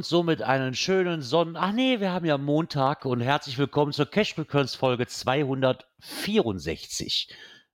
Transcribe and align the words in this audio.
Und 0.00 0.06
somit 0.06 0.40
einen 0.40 0.72
schönen 0.72 1.20
Sonnen... 1.20 1.58
Ach 1.58 1.72
nee, 1.72 2.00
wir 2.00 2.10
haben 2.10 2.24
ja 2.24 2.38
Montag 2.38 3.04
und 3.04 3.20
herzlich 3.20 3.58
willkommen 3.58 3.92
zur 3.92 4.06
Cash 4.06 4.38
Returns 4.38 4.74
Folge 4.74 5.06
264. 5.06 7.28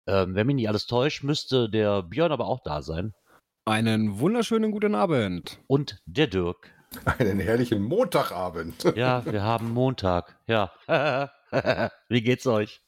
Ähm, 0.07 0.35
wenn 0.35 0.47
mich 0.47 0.57
nicht 0.57 0.71
alles 0.71 0.87
täuscht, 0.87 1.23
müsste 1.23 1.69
der 1.69 2.03
Björn 2.03 2.33
aber 2.33 2.47
auch 2.47 2.61
da 2.65 2.81
sein. 2.81 3.13
Einen 3.67 4.21
wunderschönen 4.21 4.71
guten 4.71 4.95
Abend. 4.95 5.59
Und 5.67 5.99
der 6.07 6.29
Dirk. 6.29 6.73
Einen 7.19 7.41
herrlichen 7.41 7.83
Montagabend. 7.83 8.85
Ja, 8.97 9.23
wir 9.27 9.43
haben 9.43 9.73
Montag. 9.73 10.39
Ja. 10.47 10.73
Wie 12.09 12.23
geht's 12.23 12.47
euch? 12.47 12.81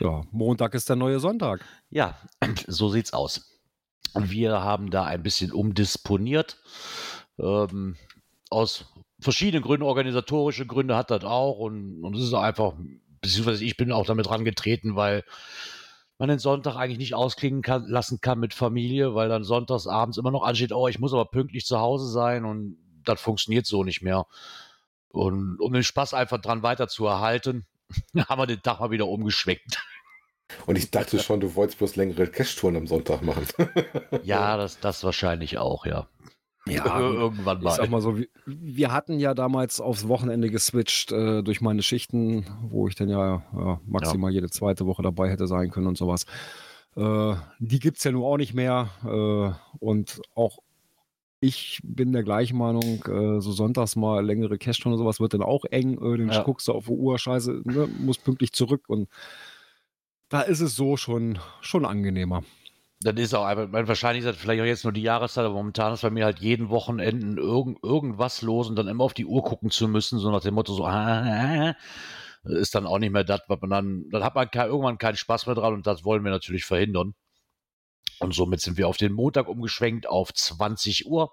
Ja, 0.00 0.22
Montag 0.30 0.72
ist 0.72 0.88
der 0.88 0.96
neue 0.96 1.20
Sonntag. 1.20 1.62
Ja, 1.90 2.16
so 2.66 2.88
sieht's 2.88 3.12
aus. 3.12 3.60
Wir 4.14 4.62
haben 4.62 4.90
da 4.90 5.04
ein 5.04 5.22
bisschen 5.22 5.52
umdisponiert. 5.52 6.56
Ähm, 7.38 7.98
aus 8.54 8.86
verschiedenen 9.20 9.62
Gründen, 9.62 9.84
organisatorische 9.84 10.66
Gründe 10.66 10.96
hat 10.96 11.10
das 11.10 11.24
auch 11.24 11.58
und, 11.58 12.02
und 12.02 12.16
es 12.16 12.22
ist 12.22 12.34
einfach, 12.34 12.74
beziehungsweise 13.20 13.64
ich 13.64 13.76
bin 13.76 13.92
auch 13.92 14.06
damit 14.06 14.30
rangetreten, 14.30 14.96
weil 14.96 15.24
man 16.18 16.28
den 16.28 16.38
Sonntag 16.38 16.76
eigentlich 16.76 16.98
nicht 16.98 17.14
ausklingen 17.14 17.62
kann, 17.62 17.88
lassen 17.88 18.20
kann 18.20 18.38
mit 18.38 18.54
Familie, 18.54 19.14
weil 19.14 19.28
dann 19.28 19.44
sonntags 19.44 19.86
abends 19.86 20.16
immer 20.16 20.30
noch 20.30 20.44
ansteht, 20.44 20.72
oh, 20.72 20.88
ich 20.88 21.00
muss 21.00 21.12
aber 21.12 21.24
pünktlich 21.26 21.64
zu 21.64 21.78
Hause 21.80 22.10
sein 22.10 22.44
und 22.44 22.78
das 23.04 23.20
funktioniert 23.20 23.66
so 23.66 23.82
nicht 23.82 24.02
mehr. 24.02 24.26
Und 25.08 25.60
um 25.60 25.72
den 25.72 25.82
Spaß 25.82 26.14
einfach 26.14 26.40
dran 26.40 26.62
weiter 26.62 26.88
zu 26.88 27.06
erhalten, 27.06 27.66
haben 28.28 28.40
wir 28.40 28.46
den 28.46 28.62
Tag 28.62 28.80
mal 28.80 28.90
wieder 28.90 29.08
umgeschwenkt. 29.08 29.78
Und 30.66 30.76
ich 30.76 30.90
dachte 30.90 31.18
schon, 31.18 31.40
du 31.40 31.54
wolltest 31.54 31.78
bloß 31.78 31.96
längere 31.96 32.26
Cash-Touren 32.26 32.76
am 32.76 32.86
Sonntag 32.86 33.22
machen. 33.22 33.46
ja, 34.22 34.56
das, 34.56 34.78
das 34.78 35.02
wahrscheinlich 35.02 35.58
auch, 35.58 35.86
ja. 35.86 36.06
Ja, 36.66 36.98
irgendwann 37.00 37.62
mal. 37.62 37.70
Ich 37.70 37.76
sag 37.76 37.90
mal 37.90 38.00
so, 38.00 38.18
wir, 38.46 38.92
hatten 38.92 39.18
ja 39.18 39.34
damals 39.34 39.80
aufs 39.80 40.08
Wochenende 40.08 40.50
geswitcht 40.50 41.12
äh, 41.12 41.42
durch 41.42 41.60
meine 41.60 41.82
Schichten, 41.82 42.46
wo 42.70 42.88
ich 42.88 42.94
dann 42.94 43.08
ja, 43.08 43.42
ja 43.52 43.80
maximal 43.86 44.30
ja. 44.30 44.36
jede 44.36 44.50
zweite 44.50 44.86
Woche 44.86 45.02
dabei 45.02 45.30
hätte 45.30 45.46
sein 45.46 45.70
können 45.70 45.86
und 45.86 45.98
sowas. 45.98 46.24
Äh, 46.96 47.34
die 47.58 47.78
gibt 47.78 47.98
es 47.98 48.04
ja 48.04 48.12
nun 48.12 48.24
auch 48.24 48.36
nicht 48.36 48.54
mehr. 48.54 48.90
Äh, 49.04 49.76
und 49.78 50.22
auch 50.34 50.58
ich 51.40 51.80
bin 51.84 52.12
der 52.12 52.22
gleichen 52.22 52.56
Meinung, 52.56 53.04
äh, 53.04 53.40
so 53.40 53.52
sonntags 53.52 53.96
mal 53.96 54.24
längere 54.24 54.56
Cash 54.56 54.86
und 54.86 54.96
sowas 54.96 55.20
wird 55.20 55.34
dann 55.34 55.42
auch 55.42 55.66
eng. 55.66 55.98
Äh, 55.98 56.18
dann 56.18 56.30
ja. 56.30 56.42
guckst 56.42 56.68
du 56.68 56.72
auf 56.72 56.86
die 56.86 56.92
Uhr, 56.92 57.18
scheiße, 57.18 57.62
ne, 57.64 57.88
muss 57.98 58.16
pünktlich 58.16 58.52
zurück. 58.52 58.84
Und 58.88 59.08
da 60.30 60.40
ist 60.40 60.60
es 60.60 60.74
so 60.74 60.96
schon, 60.96 61.38
schon 61.60 61.84
angenehmer 61.84 62.42
dann 63.00 63.16
ist 63.16 63.34
auch 63.34 63.44
einfach, 63.44 63.68
wahrscheinlich 63.70 64.24
ist 64.24 64.30
das 64.30 64.40
vielleicht 64.40 64.62
auch 64.62 64.66
jetzt 64.66 64.84
nur 64.84 64.92
die 64.92 65.02
Jahreszeit, 65.02 65.44
aber 65.44 65.54
momentan 65.54 65.92
ist 65.92 66.02
bei 66.02 66.10
mir 66.10 66.24
halt 66.24 66.38
jeden 66.38 66.70
Wochenenden 66.70 67.38
irgend, 67.38 67.82
irgendwas 67.82 68.42
los 68.42 68.68
und 68.68 68.76
dann 68.76 68.88
immer 68.88 69.04
auf 69.04 69.14
die 69.14 69.26
Uhr 69.26 69.42
gucken 69.42 69.70
zu 69.70 69.88
müssen, 69.88 70.18
so 70.18 70.30
nach 70.30 70.42
dem 70.42 70.54
Motto 70.54 70.72
so, 70.72 70.86
ah, 70.86 71.74
ist 72.44 72.74
dann 72.74 72.86
auch 72.86 72.98
nicht 72.98 73.12
mehr 73.12 73.24
das, 73.24 73.40
was 73.48 73.60
man 73.60 73.70
dann, 73.70 74.04
dann 74.10 74.24
hat 74.24 74.34
man 74.34 74.50
kein, 74.50 74.68
irgendwann 74.68 74.98
keinen 74.98 75.16
Spaß 75.16 75.46
mehr 75.46 75.54
dran 75.54 75.74
und 75.74 75.86
das 75.86 76.04
wollen 76.04 76.24
wir 76.24 76.30
natürlich 76.30 76.64
verhindern. 76.64 77.14
Und 78.20 78.34
somit 78.34 78.60
sind 78.60 78.76
wir 78.78 78.88
auf 78.88 78.96
den 78.96 79.12
Montag 79.12 79.48
umgeschwenkt 79.48 80.06
auf 80.06 80.32
20 80.32 81.06
Uhr. 81.06 81.32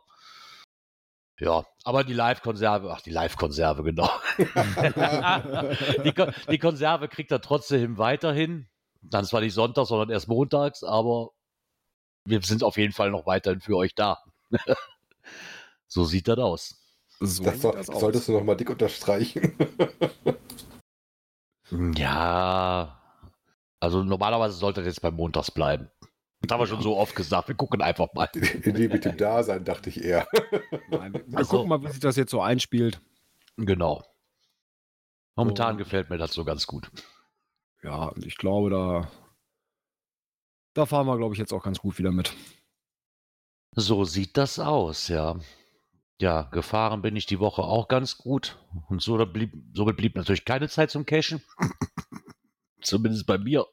Ja, 1.40 1.66
aber 1.84 2.04
die 2.04 2.14
Live-Konserve, 2.14 2.92
ach, 2.92 3.02
die 3.02 3.12
Live-Konserve, 3.12 3.84
genau. 3.84 4.10
die, 6.04 6.14
die 6.52 6.60
Konserve 6.60 7.08
kriegt 7.08 7.32
er 7.32 7.42
trotzdem 7.42 7.98
weiterhin. 7.98 8.68
Dann 9.02 9.26
zwar 9.26 9.42
nicht 9.42 9.54
sonntags, 9.54 9.90
sondern 9.90 10.12
erst 10.12 10.28
montags, 10.28 10.84
aber 10.84 11.32
wir 12.26 12.42
sind 12.42 12.64
auf 12.64 12.78
jeden 12.78 12.94
Fall 12.94 13.12
noch 13.12 13.26
weiterhin 13.26 13.62
für 13.62 13.76
euch 13.76 13.96
da. 13.96 14.20
so 15.88 16.04
sieht 16.04 16.28
das 16.28 16.38
aus. 16.40 16.78
So 17.20 17.44
das, 17.44 17.62
soll, 17.62 17.74
das 17.74 17.88
solltest 17.88 18.28
du 18.28 18.32
noch 18.34 18.44
mal 18.44 18.56
dick 18.56 18.70
unterstreichen. 18.70 19.56
ja, 21.96 23.00
also 23.80 24.04
normalerweise 24.04 24.56
sollte 24.56 24.82
das 24.82 24.88
jetzt 24.88 25.02
beim 25.02 25.16
Montags 25.16 25.52
bleiben. 25.52 25.90
Das 26.42 26.52
haben 26.52 26.60
wir 26.60 26.68
schon 26.68 26.82
so 26.82 26.98
oft 26.98 27.16
gesagt. 27.16 27.48
Wir 27.48 27.56
gucken 27.56 27.82
einfach 27.82 28.12
mal. 28.14 28.30
Nee, 28.34 28.88
mit 28.88 29.06
dem 29.06 29.18
Dasein 29.18 29.64
dachte 29.64 29.90
ich 29.90 30.04
eher. 30.04 30.28
Nein, 30.90 31.14
wir 31.28 31.38
also, 31.38 31.58
gucken 31.58 31.70
mal, 31.70 31.84
wie 31.84 31.92
sich 31.92 32.00
das 32.00 32.16
jetzt 32.16 32.32
so 32.32 32.42
einspielt. 32.42 33.00
Genau. 33.58 34.04
Momentan 35.36 35.76
oh. 35.76 35.78
gefällt 35.78 36.10
mir 36.10 36.18
das 36.18 36.34
so 36.34 36.44
ganz 36.44 36.66
gut. 36.66 36.92
Ja, 37.84 38.12
ich 38.24 38.38
glaube, 38.38 38.70
da 38.72 39.12
da 40.74 40.86
fahren 40.86 41.08
wir, 41.08 41.18
glaube 41.18 41.34
ich, 41.34 41.40
jetzt 41.40 41.54
auch 41.54 41.64
ganz 41.64 41.80
gut 41.80 41.98
wieder 41.98 42.12
mit. 42.12 42.34
So 43.76 44.04
sieht 44.04 44.38
das 44.38 44.60
aus, 44.60 45.08
ja. 45.08 45.40
Ja, 46.22 46.44
gefahren 46.44 47.02
bin 47.02 47.16
ich 47.16 47.26
die 47.26 47.40
Woche 47.40 47.64
auch 47.64 47.88
ganz 47.88 48.18
gut. 48.18 48.60
Und 48.90 49.02
so 49.02 49.18
blieb, 49.26 49.54
somit 49.74 49.98
blieb 49.98 50.16
natürlich 50.16 50.46
keine 50.46 50.70
Zeit 50.70 50.92
zum 50.92 51.06
Cashen. 51.06 51.42
Zumindest 52.82 53.26
bei 53.26 53.38
mir. 53.38 53.66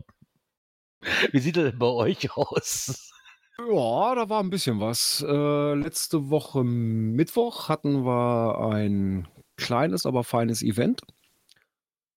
Wie 1.31 1.41
sieht 1.41 1.57
das 1.57 1.71
denn 1.71 1.79
bei 1.79 1.87
euch 1.87 2.37
aus? 2.37 3.13
Ja, 3.59 4.15
da 4.15 4.29
war 4.29 4.41
ein 4.41 4.51
bisschen 4.51 4.81
was. 4.81 5.25
Äh, 5.27 5.75
letzte 5.75 6.31
Woche 6.31 6.63
Mittwoch 6.65 7.69
hatten 7.69 8.05
wir 8.05 8.61
ein 8.73 9.27
kleines, 9.57 10.07
aber 10.07 10.25
feines 10.25 10.63
Event. 10.63 11.03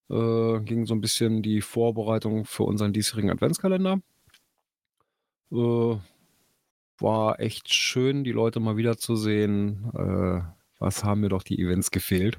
Äh, 0.09 0.59
ging 0.61 0.85
so 0.85 0.93
ein 0.93 1.01
bisschen 1.01 1.41
die 1.41 1.61
Vorbereitung 1.61 2.45
für 2.45 2.63
unseren 2.63 2.93
diesjährigen 2.93 3.31
Adventskalender. 3.31 4.01
Äh, 5.51 5.97
war 6.99 7.39
echt 7.39 7.73
schön, 7.73 8.23
die 8.23 8.31
Leute 8.31 8.59
mal 8.59 8.77
wiederzusehen. 8.77 9.91
Äh, 9.95 10.41
was 10.79 11.03
haben 11.03 11.21
mir 11.21 11.29
doch 11.29 11.43
die 11.43 11.59
Events 11.59 11.91
gefehlt. 11.91 12.37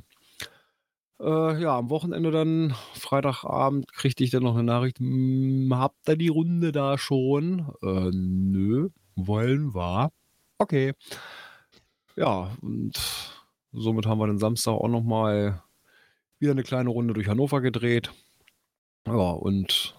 Äh, 1.20 1.62
ja, 1.62 1.78
am 1.78 1.90
Wochenende 1.90 2.32
dann, 2.32 2.74
Freitagabend, 2.94 3.92
kriegte 3.92 4.24
ich 4.24 4.30
dann 4.30 4.42
noch 4.42 4.54
eine 4.54 4.64
Nachricht, 4.64 4.98
habt 4.98 6.08
ihr 6.08 6.16
die 6.16 6.28
Runde 6.28 6.72
da 6.72 6.98
schon? 6.98 7.72
Äh, 7.82 8.10
nö, 8.12 8.88
wollen 9.14 9.74
wir. 9.74 10.10
Okay. 10.58 10.94
Ja, 12.16 12.50
und 12.60 12.92
somit 13.72 14.06
haben 14.06 14.18
wir 14.18 14.26
den 14.26 14.38
Samstag 14.38 14.72
auch 14.72 14.88
nochmal 14.88 15.62
wieder 16.40 16.52
eine 16.52 16.64
kleine 16.64 16.90
Runde 16.90 17.14
durch 17.14 17.28
Hannover 17.28 17.60
gedreht. 17.60 18.12
Ja, 19.06 19.30
und 19.30 19.94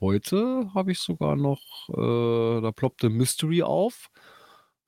Heute 0.00 0.70
habe 0.74 0.92
ich 0.92 0.98
sogar 0.98 1.36
noch, 1.36 1.88
äh, 1.88 2.60
da 2.60 2.70
ploppte 2.70 3.08
Mystery 3.08 3.62
auf. 3.62 4.10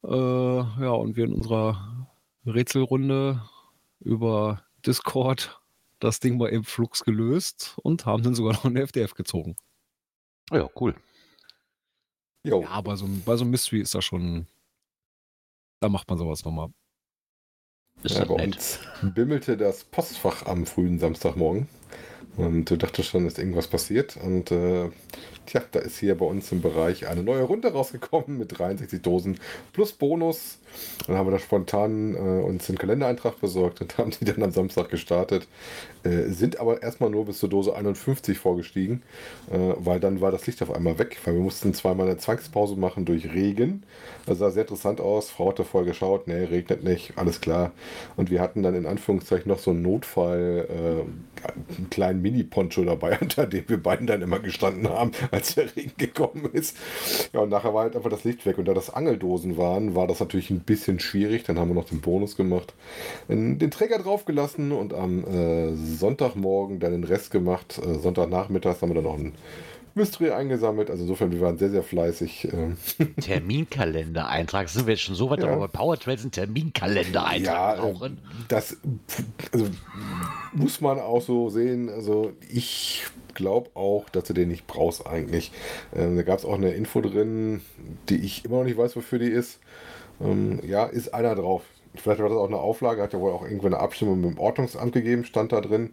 Äh, 0.04 0.08
ja, 0.08 0.90
und 0.90 1.16
wir 1.16 1.24
in 1.24 1.32
unserer 1.32 2.08
Rätselrunde 2.44 3.42
über 4.00 4.62
Discord 4.86 5.60
das 5.98 6.20
Ding 6.20 6.36
mal 6.36 6.50
im 6.50 6.64
Flux 6.64 7.04
gelöst 7.04 7.76
und 7.82 8.06
haben 8.06 8.22
dann 8.22 8.34
sogar 8.34 8.52
noch 8.52 8.64
eine 8.64 8.82
FDF 8.82 9.14
gezogen. 9.14 9.56
Ja, 10.50 10.68
cool. 10.80 10.94
Jo. 12.44 12.62
Ja, 12.62 12.80
bei 12.80 12.94
so, 12.96 13.08
bei 13.24 13.36
so 13.36 13.44
einem 13.44 13.50
Mystery 13.50 13.80
ist 13.80 13.94
das 13.94 14.04
schon, 14.04 14.46
da 15.80 15.88
macht 15.88 16.08
man 16.08 16.18
sowas 16.18 16.44
nochmal. 16.44 16.68
Ist 18.02 18.16
ja, 18.16 18.24
bei 18.24 18.44
uns 18.44 18.78
bimmelte 19.02 19.56
das 19.56 19.84
Postfach 19.84 20.46
am 20.46 20.66
frühen 20.66 20.98
Samstagmorgen. 20.98 21.68
Und 22.38 22.70
du 22.70 22.76
dachtest 22.76 23.08
schon, 23.08 23.26
ist 23.26 23.38
irgendwas 23.38 23.66
passiert. 23.66 24.16
Und 24.16 24.52
äh, 24.52 24.90
tja, 25.46 25.62
da 25.72 25.80
ist 25.80 25.98
hier 25.98 26.16
bei 26.16 26.24
uns 26.24 26.52
im 26.52 26.60
Bereich 26.62 27.08
eine 27.08 27.22
neue 27.24 27.42
Runde 27.42 27.72
rausgekommen 27.72 28.38
mit 28.38 28.56
63 28.56 29.02
Dosen 29.02 29.40
plus 29.72 29.92
Bonus. 29.92 30.58
Dann 31.06 31.16
haben 31.16 31.26
wir 31.26 31.32
da 31.32 31.38
spontan 31.40 32.14
äh, 32.14 32.18
uns 32.18 32.68
einen 32.68 32.78
Kalendereintrag 32.78 33.40
besorgt 33.40 33.80
und 33.80 33.98
haben 33.98 34.12
die 34.12 34.24
dann 34.24 34.42
am 34.42 34.52
Samstag 34.52 34.88
gestartet. 34.88 35.48
Äh, 36.04 36.28
sind 36.28 36.60
aber 36.60 36.82
erstmal 36.82 37.10
nur 37.10 37.26
bis 37.26 37.38
zur 37.38 37.48
Dose 37.48 37.74
51 37.74 38.38
vorgestiegen, 38.38 39.02
äh, 39.50 39.74
weil 39.78 39.98
dann 39.98 40.20
war 40.20 40.30
das 40.30 40.46
Licht 40.46 40.62
auf 40.62 40.72
einmal 40.72 40.98
weg, 40.98 41.18
weil 41.24 41.34
wir 41.34 41.40
mussten 41.40 41.74
zweimal 41.74 42.06
eine 42.06 42.18
Zwangspause 42.18 42.76
machen 42.76 43.04
durch 43.04 43.32
Regen. 43.32 43.82
Das 44.26 44.38
sah 44.38 44.50
sehr 44.50 44.62
interessant 44.62 45.00
aus. 45.00 45.30
Frau 45.30 45.50
hatte 45.50 45.64
voll 45.64 45.84
geschaut, 45.84 46.28
nee, 46.28 46.44
regnet 46.44 46.84
nicht, 46.84 47.14
alles 47.16 47.40
klar. 47.40 47.72
Und 48.16 48.30
wir 48.30 48.40
hatten 48.40 48.62
dann 48.62 48.74
in 48.74 48.86
Anführungszeichen 48.86 49.50
noch 49.50 49.58
so 49.58 49.70
einen 49.72 49.82
Notfall, 49.82 50.68
äh, 50.68 51.37
einen 51.44 51.90
kleinen 51.90 52.22
Mini-Poncho 52.22 52.84
dabei, 52.84 53.18
unter 53.20 53.46
dem 53.46 53.68
wir 53.68 53.82
beiden 53.82 54.06
dann 54.06 54.22
immer 54.22 54.38
gestanden 54.38 54.88
haben, 54.88 55.12
als 55.30 55.54
der 55.54 55.74
Regen 55.76 55.92
gekommen 55.96 56.48
ist. 56.52 56.76
Ja, 57.32 57.40
und 57.40 57.50
nachher 57.50 57.74
war 57.74 57.82
halt 57.82 57.96
einfach 57.96 58.10
das 58.10 58.24
Licht 58.24 58.46
weg. 58.46 58.58
Und 58.58 58.66
da 58.66 58.74
das 58.74 58.90
Angeldosen 58.90 59.56
waren, 59.56 59.94
war 59.94 60.06
das 60.06 60.20
natürlich 60.20 60.50
ein 60.50 60.60
bisschen 60.60 61.00
schwierig. 61.00 61.44
Dann 61.44 61.58
haben 61.58 61.68
wir 61.68 61.74
noch 61.74 61.88
den 61.88 62.00
Bonus 62.00 62.36
gemacht, 62.36 62.74
den 63.28 63.70
Träger 63.70 63.98
draufgelassen 63.98 64.72
und 64.72 64.94
am 64.94 65.24
äh, 65.24 65.74
Sonntagmorgen 65.74 66.80
dann 66.80 66.92
den 66.92 67.04
Rest 67.04 67.30
gemacht. 67.30 67.80
Äh, 67.84 67.98
Sonntagnachmittags 67.98 68.82
haben 68.82 68.90
wir 68.90 68.94
dann 68.94 69.04
noch 69.04 69.18
einen 69.18 69.34
Mystery 69.98 70.30
eingesammelt. 70.30 70.90
Also 70.90 71.02
insofern, 71.02 71.32
wir 71.32 71.40
waren 71.40 71.58
sehr, 71.58 71.70
sehr 71.70 71.82
fleißig. 71.82 72.48
Ähm. 72.52 72.76
Terminkalender-Eintrag. 73.20 74.68
Sind 74.68 74.86
wir 74.86 74.94
jetzt 74.94 75.02
schon 75.02 75.14
so 75.14 75.28
weit, 75.28 75.40
ja. 75.40 75.48
aber 75.48 75.68
bei 75.68 75.78
PowerTrails 75.78 76.22
einen 76.22 76.30
Terminkalender-Eintrag 76.30 77.44
ja, 77.44 77.74
brauchen? 77.74 78.18
Das 78.48 78.76
also, 79.52 79.66
muss 80.52 80.80
man 80.80 80.98
auch 80.98 81.20
so 81.20 81.50
sehen. 81.50 81.90
Also 81.90 82.32
ich 82.50 83.04
glaube 83.34 83.70
auch, 83.74 84.08
dass 84.08 84.24
du 84.24 84.32
den 84.32 84.48
nicht 84.48 84.66
brauchst 84.66 85.06
eigentlich. 85.06 85.52
Ähm, 85.94 86.16
da 86.16 86.22
gab 86.22 86.38
es 86.38 86.44
auch 86.44 86.54
eine 86.54 86.70
Info 86.70 87.00
drin, 87.00 87.60
die 88.08 88.16
ich 88.16 88.44
immer 88.44 88.58
noch 88.58 88.64
nicht 88.64 88.78
weiß, 88.78 88.96
wofür 88.96 89.18
die 89.18 89.26
ist. 89.26 89.60
Ähm, 90.20 90.60
ja, 90.66 90.84
ist 90.84 91.14
einer 91.14 91.34
drauf. 91.34 91.62
Vielleicht 91.94 92.20
war 92.20 92.28
das 92.28 92.38
auch 92.38 92.48
eine 92.48 92.58
Auflage, 92.58 93.02
hat 93.02 93.12
ja 93.12 93.20
wohl 93.20 93.32
auch 93.32 93.42
irgendwo 93.42 93.66
eine 93.66 93.78
Abstimmung 93.78 94.20
mit 94.20 94.30
dem 94.30 94.38
Ordnungsamt 94.38 94.92
gegeben, 94.92 95.24
stand 95.24 95.52
da 95.52 95.60
drin. 95.60 95.92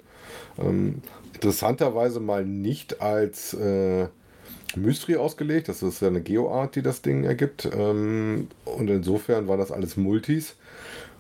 Ähm, 0.60 1.02
interessanterweise 1.36 2.20
mal 2.20 2.46
nicht 2.46 3.02
als 3.02 3.54
äh, 3.54 4.08
Mystery 4.76 5.18
ausgelegt. 5.18 5.70
Das 5.70 5.84
ist 5.84 6.02
ja 6.02 6.08
eine 6.10 6.22
Geoart, 6.22 6.76
die 6.76 6.82
das 6.82 7.02
Ding 7.02 7.24
ergibt. 7.24 7.70
Ähm, 7.74 8.50
und 8.66 8.90
insofern 8.90 9.48
waren 9.48 9.60
das 9.60 9.72
alles 9.72 9.98
Multis. 9.98 10.56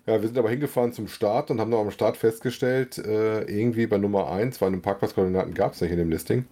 Ja, 0.08 0.22
wir 0.22 0.28
sind 0.28 0.38
aber 0.38 0.50
hingefahren 0.52 0.94
zum 0.94 1.08
Start 1.08 1.52
und 1.52 1.60
haben 1.60 1.72
noch 1.72 1.82
am 1.82 1.92
Start 1.92 2.18
festgestellt, 2.18 2.98
äh, 3.00 3.44
irgendwie 3.44 3.88
bei 3.88 3.98
Nummer 3.98 4.32
1, 4.32 4.62
weil 4.62 4.68
einen 4.70 4.82
Parkplatzkoordinaten 4.84 5.54
gab 5.56 5.74
es 5.74 5.82
nicht 5.82 5.92
in 5.92 5.98
dem 5.98 6.12
Listing. 6.12 6.46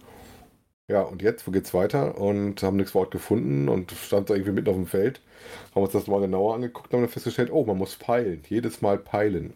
Ja, 0.88 1.00
und 1.02 1.22
jetzt, 1.22 1.46
wo 1.46 1.50
geht's 1.50 1.72
weiter? 1.72 2.18
Und 2.20 2.62
haben 2.62 2.76
nichts 2.76 2.92
vor 2.92 3.02
Ort 3.02 3.10
gefunden 3.10 3.68
und 3.70 3.92
stand 3.92 4.28
da 4.28 4.34
irgendwie 4.34 4.52
mitten 4.52 4.68
auf 4.68 4.76
dem 4.76 4.86
Feld. 4.86 5.20
Haben 5.74 5.84
uns 5.84 5.92
das 5.92 6.06
mal 6.08 6.20
genauer 6.20 6.54
angeguckt 6.54 6.88
und 6.88 6.98
haben 6.98 7.02
dann 7.04 7.10
festgestellt, 7.12 7.50
oh, 7.52 7.64
man 7.64 7.78
muss 7.78 7.96
peilen. 7.96 8.42
Jedes 8.48 8.82
Mal 8.82 8.98
peilen. 8.98 9.54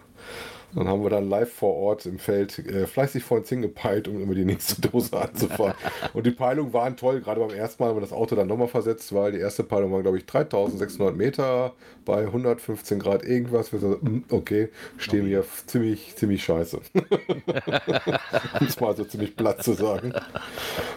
Dann 0.75 0.87
haben 0.87 1.03
wir 1.03 1.11
dann 1.11 1.29
live 1.29 1.51
vor 1.51 1.75
Ort 1.75 2.05
im 2.05 2.19
Feld 2.19 2.59
äh, 2.59 2.87
fleißig 2.87 3.25
vor 3.25 3.39
uns 3.39 3.49
hingepeilt, 3.49 4.07
um 4.07 4.21
immer 4.21 4.35
die 4.35 4.45
nächste 4.45 4.81
Dose 4.89 5.19
anzufahren. 5.19 5.75
Und 6.13 6.27
die 6.27 6.31
Peilungen 6.31 6.73
waren 6.73 6.97
toll. 6.97 7.21
Gerade 7.21 7.41
beim 7.41 7.51
ersten 7.51 7.83
Mal 7.83 7.91
haben 7.91 7.97
wir 7.97 8.03
das 8.03 8.13
Auto 8.13 8.37
dann 8.37 8.49
nochmal 8.49 8.69
versetzt, 8.69 9.15
weil 9.15 9.33
die 9.33 9.39
erste 9.39 9.65
Peilung 9.65 9.93
war, 9.93 10.03
glaube 10.03 10.19
ich, 10.19 10.27
3600 10.27 11.17
Meter 11.17 11.73
bei 12.05 12.21
115 12.21 12.99
Grad 12.99 13.25
irgendwas. 13.25 13.73
Wir 13.73 13.79
so, 13.79 13.99
hm, 14.01 14.25
okay, 14.31 14.69
stehen 14.99 15.27
wir 15.27 15.45
ziemlich, 15.67 16.15
ziemlich 16.17 16.45
scheiße. 16.45 16.81
um 18.61 18.67
es 18.67 18.79
mal 18.79 18.95
so 18.95 19.05
ziemlich 19.05 19.37
platt 19.37 19.63
zu 19.63 19.73
sagen. 19.73 20.13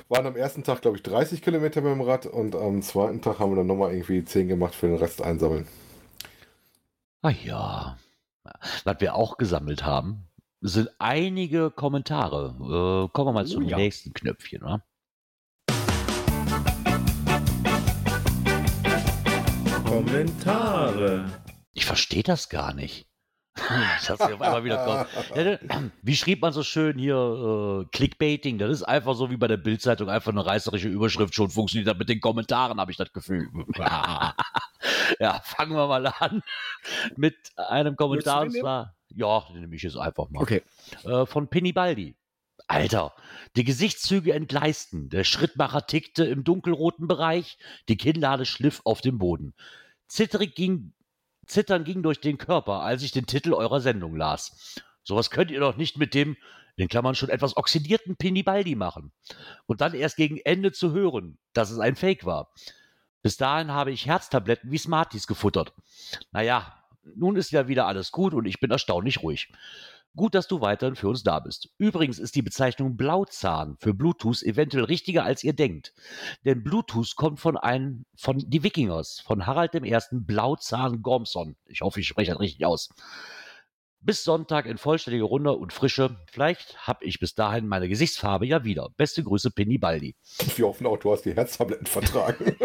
Waren 0.09 0.25
am 0.25 0.35
ersten 0.35 0.63
Tag, 0.63 0.81
glaube 0.81 0.97
ich, 0.97 1.03
30 1.03 1.41
Kilometer 1.41 1.81
mit 1.81 1.93
dem 1.93 2.01
Rad 2.01 2.25
und 2.25 2.55
am 2.55 2.81
zweiten 2.81 3.21
Tag 3.21 3.39
haben 3.39 3.51
wir 3.51 3.57
dann 3.57 3.67
nochmal 3.67 3.93
irgendwie 3.93 4.25
10 4.25 4.49
gemacht 4.49 4.75
für 4.75 4.87
den 4.87 4.97
Rest 4.97 5.21
einsammeln. 5.21 5.65
Ah 7.21 7.29
ja. 7.29 7.97
Was 8.83 8.99
wir 8.99 9.15
auch 9.15 9.37
gesammelt 9.37 9.85
haben, 9.85 10.27
sind 10.61 10.89
einige 10.99 11.71
Kommentare. 11.71 12.55
Äh, 12.59 13.11
kommen 13.11 13.27
wir 13.27 13.33
mal 13.33 13.45
oh, 13.45 13.47
zum 13.47 13.63
ja. 13.63 13.77
nächsten 13.77 14.13
Knöpfchen. 14.13 14.63
Oder? 14.63 14.83
Kommentare. 19.85 21.25
Ich 21.73 21.85
verstehe 21.85 22.23
das 22.23 22.49
gar 22.49 22.73
nicht. 22.73 23.10
sie 24.01 24.13
auf 24.13 24.41
einmal 24.41 24.63
wieder 24.63 24.85
kommt. 24.85 25.91
Wie 26.01 26.15
schrieb 26.15 26.41
man 26.41 26.53
so 26.53 26.63
schön 26.63 26.97
hier 26.97 27.15
äh, 27.83 27.85
Clickbaiting? 27.91 28.57
Das 28.57 28.71
ist 28.71 28.83
einfach 28.83 29.15
so 29.15 29.29
wie 29.29 29.37
bei 29.37 29.47
der 29.47 29.57
Bildzeitung 29.57 30.09
einfach 30.09 30.31
eine 30.31 30.45
reißerische 30.45 30.87
Überschrift 30.87 31.35
schon 31.35 31.49
funktioniert 31.49 31.89
hat 31.89 31.99
mit 31.99 32.09
den 32.09 32.21
Kommentaren, 32.21 32.79
habe 32.79 32.91
ich 32.91 32.97
das 32.97 33.11
Gefühl. 33.11 33.49
ja, 35.19 35.41
fangen 35.43 35.75
wir 35.75 35.87
mal 35.87 36.07
an 36.07 36.41
mit 37.17 37.35
einem 37.57 37.95
Kommentar. 37.95 38.43
Und 38.43 38.53
zwar, 38.53 38.95
ja, 39.09 39.43
den 39.51 39.61
nehme 39.61 39.75
ich 39.75 39.83
jetzt 39.83 39.97
einfach 39.97 40.29
mal. 40.29 40.41
Okay. 40.41 40.61
Äh, 41.03 41.25
von 41.25 41.47
Penny 41.49 41.73
Baldi. 41.73 42.15
Alter, 42.67 43.13
die 43.57 43.65
Gesichtszüge 43.65 44.33
entgleisten, 44.33 45.09
der 45.09 45.25
Schrittmacher 45.25 45.87
tickte 45.87 46.23
im 46.23 46.45
dunkelroten 46.45 47.05
Bereich, 47.05 47.57
die 47.89 47.97
Kinnlade 47.97 48.45
schliff 48.45 48.81
auf 48.85 49.01
dem 49.01 49.17
Boden. 49.17 49.53
Zitterig 50.07 50.55
ging 50.55 50.93
Zittern 51.51 51.83
ging 51.83 52.01
durch 52.01 52.21
den 52.21 52.37
Körper, 52.37 52.81
als 52.81 53.03
ich 53.03 53.11
den 53.11 53.25
Titel 53.25 53.53
eurer 53.53 53.81
Sendung 53.81 54.15
las. 54.15 54.81
Sowas 55.03 55.29
könnt 55.29 55.51
ihr 55.51 55.59
doch 55.59 55.75
nicht 55.75 55.97
mit 55.97 56.13
dem, 56.13 56.37
in 56.77 56.87
Klammern 56.87 57.15
schon 57.15 57.29
etwas 57.29 57.57
oxidierten 57.57 58.15
Pinibaldi 58.15 58.75
machen. 58.75 59.11
Und 59.65 59.81
dann 59.81 59.93
erst 59.93 60.15
gegen 60.15 60.37
Ende 60.37 60.71
zu 60.71 60.93
hören, 60.93 61.37
dass 61.53 61.69
es 61.69 61.79
ein 61.79 61.95
Fake 61.95 62.25
war. 62.25 62.53
Bis 63.21 63.37
dahin 63.37 63.71
habe 63.71 63.91
ich 63.91 64.05
Herztabletten 64.05 64.71
wie 64.71 64.77
Smarties 64.77 65.27
gefuttert. 65.27 65.73
Naja, 66.31 66.73
nun 67.15 67.35
ist 67.35 67.51
ja 67.51 67.67
wieder 67.67 67.85
alles 67.85 68.11
gut 68.11 68.33
und 68.33 68.45
ich 68.45 68.59
bin 68.59 68.71
erstaunlich 68.71 69.21
ruhig. 69.21 69.51
Gut, 70.13 70.35
dass 70.35 70.47
du 70.47 70.59
weiterhin 70.59 70.95
für 70.95 71.07
uns 71.07 71.23
da 71.23 71.39
bist. 71.39 71.69
Übrigens 71.77 72.19
ist 72.19 72.35
die 72.35 72.41
Bezeichnung 72.41 72.97
Blauzahn 72.97 73.77
für 73.79 73.93
Bluetooth 73.93 74.43
eventuell 74.43 74.83
richtiger 74.83 75.23
als 75.23 75.43
ihr 75.43 75.53
denkt. 75.53 75.93
Denn 76.43 76.63
Bluetooth 76.63 77.15
kommt 77.15 77.39
von 77.39 77.55
einem, 77.55 78.05
von 78.15 78.37
die 78.37 78.61
Wikingers, 78.61 79.21
von 79.21 79.47
Harald 79.47 79.73
I. 79.73 79.97
Blauzahn 80.11 81.01
Gormson. 81.01 81.55
Ich 81.65 81.79
hoffe, 81.79 82.01
ich 82.01 82.07
spreche 82.07 82.31
das 82.31 82.41
richtig 82.41 82.65
aus. 82.65 82.89
Bis 84.03 84.23
Sonntag 84.23 84.65
in 84.65 84.79
vollständiger 84.79 85.25
Runde 85.25 85.53
und 85.53 85.73
Frische. 85.73 86.17
Vielleicht 86.31 86.87
habe 86.87 87.05
ich 87.05 87.19
bis 87.19 87.35
dahin 87.35 87.67
meine 87.67 87.87
Gesichtsfarbe 87.87 88.47
ja 88.47 88.63
wieder. 88.63 88.89
Beste 88.97 89.23
Grüße, 89.23 89.51
Penny 89.51 89.77
Baldi. 89.77 90.15
Wir 90.55 90.65
hoffen 90.65 90.87
auch, 90.87 90.97
du 90.97 91.11
hast 91.11 91.21
die 91.21 91.35
Herztabletten 91.35 91.85
vertragen. 91.85 92.57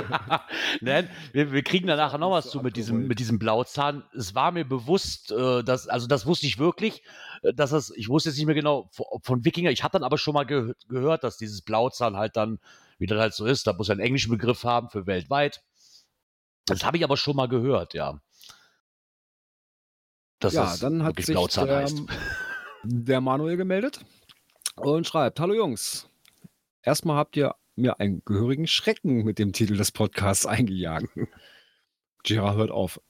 Nein, 0.80 1.10
wir, 1.32 1.52
wir, 1.52 1.62
kriegen 1.62 1.86
da 1.86 1.96
nachher 1.96 2.16
noch 2.16 2.30
was 2.30 2.48
zu 2.48 2.60
mit 2.60 2.76
diesem, 2.76 3.06
mit 3.06 3.18
diesem 3.18 3.38
Blauzahn. 3.38 4.04
Es 4.16 4.34
war 4.34 4.52
mir 4.52 4.64
bewusst, 4.64 5.30
äh, 5.32 5.62
dass, 5.62 5.86
also 5.86 6.06
das 6.06 6.24
wusste 6.24 6.46
ich 6.46 6.58
wirklich, 6.58 7.02
äh, 7.42 7.52
dass 7.52 7.72
es, 7.72 7.92
ich 7.94 8.08
wusste 8.08 8.30
jetzt 8.30 8.38
nicht 8.38 8.46
mehr 8.46 8.54
genau 8.54 8.88
von, 8.90 9.06
von 9.22 9.44
Wikinger. 9.44 9.72
Ich 9.72 9.84
habe 9.84 9.92
dann 9.92 10.02
aber 10.02 10.16
schon 10.16 10.32
mal 10.32 10.44
ge 10.44 10.72
gehört, 10.88 11.24
dass 11.24 11.36
dieses 11.36 11.60
Blauzahn 11.60 12.16
halt 12.16 12.38
dann, 12.38 12.58
wie 12.96 13.06
das 13.06 13.18
halt 13.18 13.34
so 13.34 13.44
ist, 13.44 13.66
da 13.66 13.74
muss 13.74 13.90
er 13.90 13.92
einen 13.92 14.00
englischen 14.00 14.30
Begriff 14.30 14.64
haben 14.64 14.88
für 14.88 15.06
weltweit. 15.06 15.62
Das 16.64 16.84
habe 16.84 16.96
ich 16.96 17.04
aber 17.04 17.18
schon 17.18 17.36
mal 17.36 17.48
gehört, 17.48 17.92
ja. 17.92 18.20
Das 20.40 20.54
ja, 20.54 20.74
dann 20.78 21.02
hat 21.02 21.22
sich 21.22 21.36
der, 21.54 21.86
der 22.82 23.20
Manuel 23.20 23.56
gemeldet 23.58 24.00
und 24.76 25.06
schreibt: 25.06 25.38
Hallo 25.38 25.54
Jungs, 25.54 26.08
erstmal 26.82 27.16
habt 27.16 27.36
ihr 27.36 27.54
mir 27.76 28.00
einen 28.00 28.22
gehörigen 28.24 28.66
Schrecken 28.66 29.24
mit 29.24 29.38
dem 29.38 29.52
Titel 29.52 29.76
des 29.76 29.92
Podcasts 29.92 30.46
eingejagt. 30.46 31.08
Gerard 32.24 32.56
hört 32.56 32.70
auf. 32.70 33.00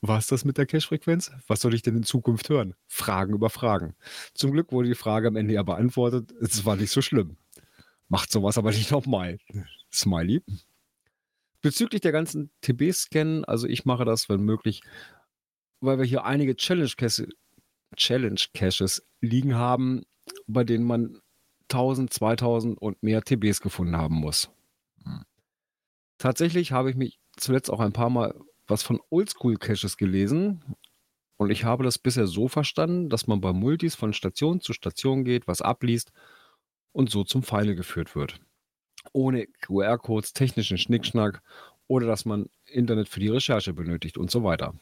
Was 0.00 0.24
ist 0.24 0.32
das 0.32 0.44
mit 0.44 0.58
der 0.58 0.66
Cache-Frequenz? 0.66 1.32
Was 1.48 1.60
soll 1.60 1.74
ich 1.74 1.82
denn 1.82 1.96
in 1.96 2.02
Zukunft 2.02 2.48
hören? 2.48 2.74
Fragen 2.86 3.34
über 3.34 3.50
Fragen. 3.50 3.96
Zum 4.34 4.52
Glück 4.52 4.70
wurde 4.70 4.88
die 4.88 4.94
Frage 4.94 5.28
am 5.28 5.36
Ende 5.36 5.54
ja 5.54 5.62
beantwortet. 5.62 6.32
Es 6.40 6.64
war 6.64 6.76
nicht 6.76 6.90
so 6.90 7.02
schlimm. 7.02 7.36
Macht 8.08 8.30
sowas 8.30 8.58
aber 8.58 8.70
nicht 8.70 8.90
nochmal. 8.90 9.38
Smiley. 9.92 10.42
Bezüglich 11.62 12.02
der 12.02 12.12
ganzen 12.12 12.50
TB-Scan, 12.60 13.44
also 13.44 13.66
ich 13.66 13.84
mache 13.84 14.04
das, 14.04 14.28
wenn 14.28 14.42
möglich, 14.42 14.82
weil 15.86 15.98
wir 15.98 16.04
hier 16.04 16.24
einige 16.24 16.56
Challenge-Caches 16.56 17.28
Challenge 17.96 18.40
liegen 19.20 19.54
haben, 19.54 20.02
bei 20.46 20.64
denen 20.64 20.84
man 20.84 21.20
1000, 21.70 22.12
2000 22.12 22.78
und 22.78 23.02
mehr 23.02 23.22
TBs 23.22 23.60
gefunden 23.60 23.96
haben 23.96 24.16
muss. 24.16 24.50
Hm. 25.04 25.24
Tatsächlich 26.18 26.72
habe 26.72 26.90
ich 26.90 26.96
mich 26.96 27.18
zuletzt 27.36 27.70
auch 27.70 27.80
ein 27.80 27.92
paar 27.92 28.10
Mal 28.10 28.34
was 28.66 28.82
von 28.82 29.00
Oldschool-Caches 29.10 29.96
gelesen 29.96 30.76
und 31.36 31.50
ich 31.50 31.64
habe 31.64 31.84
das 31.84 31.98
bisher 31.98 32.26
so 32.26 32.48
verstanden, 32.48 33.08
dass 33.08 33.26
man 33.26 33.40
bei 33.40 33.52
Multis 33.52 33.94
von 33.94 34.12
Station 34.12 34.60
zu 34.60 34.72
Station 34.72 35.24
geht, 35.24 35.46
was 35.46 35.62
abliest 35.62 36.12
und 36.92 37.10
so 37.10 37.24
zum 37.24 37.42
Pfeile 37.42 37.76
geführt 37.76 38.16
wird. 38.16 38.40
Ohne 39.12 39.46
QR-Codes, 39.60 40.32
technischen 40.32 40.78
Schnickschnack 40.78 41.42
oder 41.86 42.06
dass 42.06 42.24
man 42.24 42.48
Internet 42.64 43.08
für 43.08 43.20
die 43.20 43.28
Recherche 43.28 43.72
benötigt 43.72 44.18
und 44.18 44.30
so 44.30 44.42
weiter. 44.42 44.74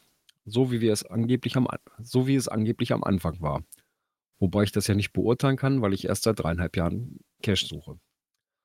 So 0.44 0.70
wie 0.70 0.80
wir 0.80 0.92
es 0.92 1.04
angeblich 1.04 1.56
am, 1.56 1.66
so 2.00 2.26
wie 2.26 2.36
es 2.36 2.48
angeblich 2.48 2.92
am 2.92 3.04
Anfang 3.04 3.40
war. 3.40 3.64
Wobei 4.38 4.64
ich 4.64 4.72
das 4.72 4.86
ja 4.86 4.94
nicht 4.94 5.12
beurteilen 5.12 5.56
kann, 5.56 5.80
weil 5.80 5.94
ich 5.94 6.06
erst 6.06 6.24
seit 6.24 6.38
dreieinhalb 6.38 6.76
Jahren 6.76 7.20
Cash 7.42 7.66
suche. 7.66 7.98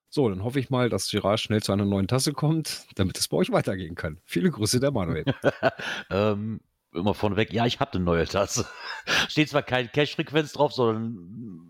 So, 0.09 0.27
dann 0.27 0.43
hoffe 0.43 0.59
ich 0.59 0.71
mal, 0.71 0.89
dass 0.89 1.09
Girard 1.09 1.39
schnell 1.39 1.61
zu 1.61 1.71
einer 1.71 1.85
neuen 1.85 2.07
Tasse 2.07 2.33
kommt, 2.33 2.87
damit 2.95 3.17
es 3.19 3.27
bei 3.27 3.37
euch 3.37 3.51
weitergehen 3.51 3.95
kann. 3.95 4.19
Viele 4.25 4.49
Grüße, 4.49 4.79
der 4.79 4.91
Manuel. 4.91 5.23
ähm, 6.09 6.61
immer 6.93 7.13
vorneweg, 7.13 7.53
ja, 7.53 7.67
ich 7.67 7.79
habe 7.79 7.93
eine 7.93 8.03
neue 8.03 8.25
Tasse. 8.25 8.67
Steht 9.29 9.49
zwar 9.49 9.61
keine 9.61 9.87
Cash-Frequenz 9.87 10.53
drauf, 10.53 10.73
sondern 10.73 11.15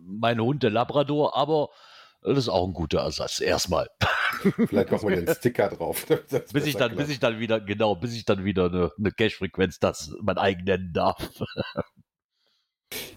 meine 0.06 0.44
Hund, 0.44 0.64
der 0.64 0.70
Labrador, 0.70 1.36
aber 1.36 1.70
das 2.22 2.38
ist 2.38 2.50
auch 2.50 2.68
ein 2.68 2.74
guter 2.74 3.00
Ersatz, 3.00 3.40
erstmal. 3.40 3.90
Vielleicht 4.68 4.92
machen 4.92 5.10
wir 5.10 5.24
den 5.24 5.36
Sticker 5.36 5.70
drauf. 5.70 6.06
bis 6.54 6.66
ich 6.66 6.76
dann, 6.76 6.96
bis 6.96 7.10
ich 7.10 7.20
dann 7.20 7.40
wieder, 7.40 7.60
genau, 7.60 7.96
bis 7.96 8.14
ich 8.14 8.26
dann 8.26 8.44
wieder 8.44 8.66
eine, 8.66 8.92
eine 8.98 9.12
Cache-Frequenz, 9.12 9.80
das 9.80 10.14
mein 10.22 10.38
eigen 10.38 10.64
nennen 10.64 10.92
darf. 10.94 11.18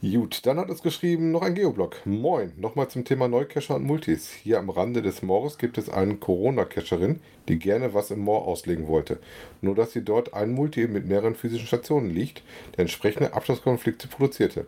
Gut, 0.05 0.47
dann 0.47 0.59
hat 0.59 0.69
es 0.69 0.83
geschrieben 0.83 1.31
noch 1.31 1.43
ein 1.43 1.55
Geoblog. 1.55 2.05
Moin, 2.07 2.51
nochmal 2.57 2.89
zum 2.89 3.05
Thema 3.05 3.29
Neucacher 3.29 3.77
und 3.77 3.85
Multis. 3.85 4.33
Hier 4.33 4.59
am 4.59 4.69
Rande 4.69 5.01
des 5.01 5.23
Moores 5.23 5.59
gibt 5.59 5.79
es 5.79 5.89
eine 5.89 6.17
Corona-Cacherin, 6.17 7.21
die 7.47 7.61
gerne 7.61 7.95
was 7.95 8.11
im 8.11 8.19
Moor 8.19 8.45
auslegen 8.49 8.89
wollte. 8.89 9.21
Nur 9.61 9.77
dass 9.77 9.93
sie 9.93 10.03
dort 10.03 10.35
ein 10.35 10.51
Multi 10.51 10.89
mit 10.89 11.07
mehreren 11.07 11.37
physischen 11.37 11.69
Stationen 11.69 12.11
liegt, 12.11 12.43
der 12.73 12.81
entsprechende 12.81 13.33
Abstandskonflikte 13.33 14.09
produzierte. 14.09 14.67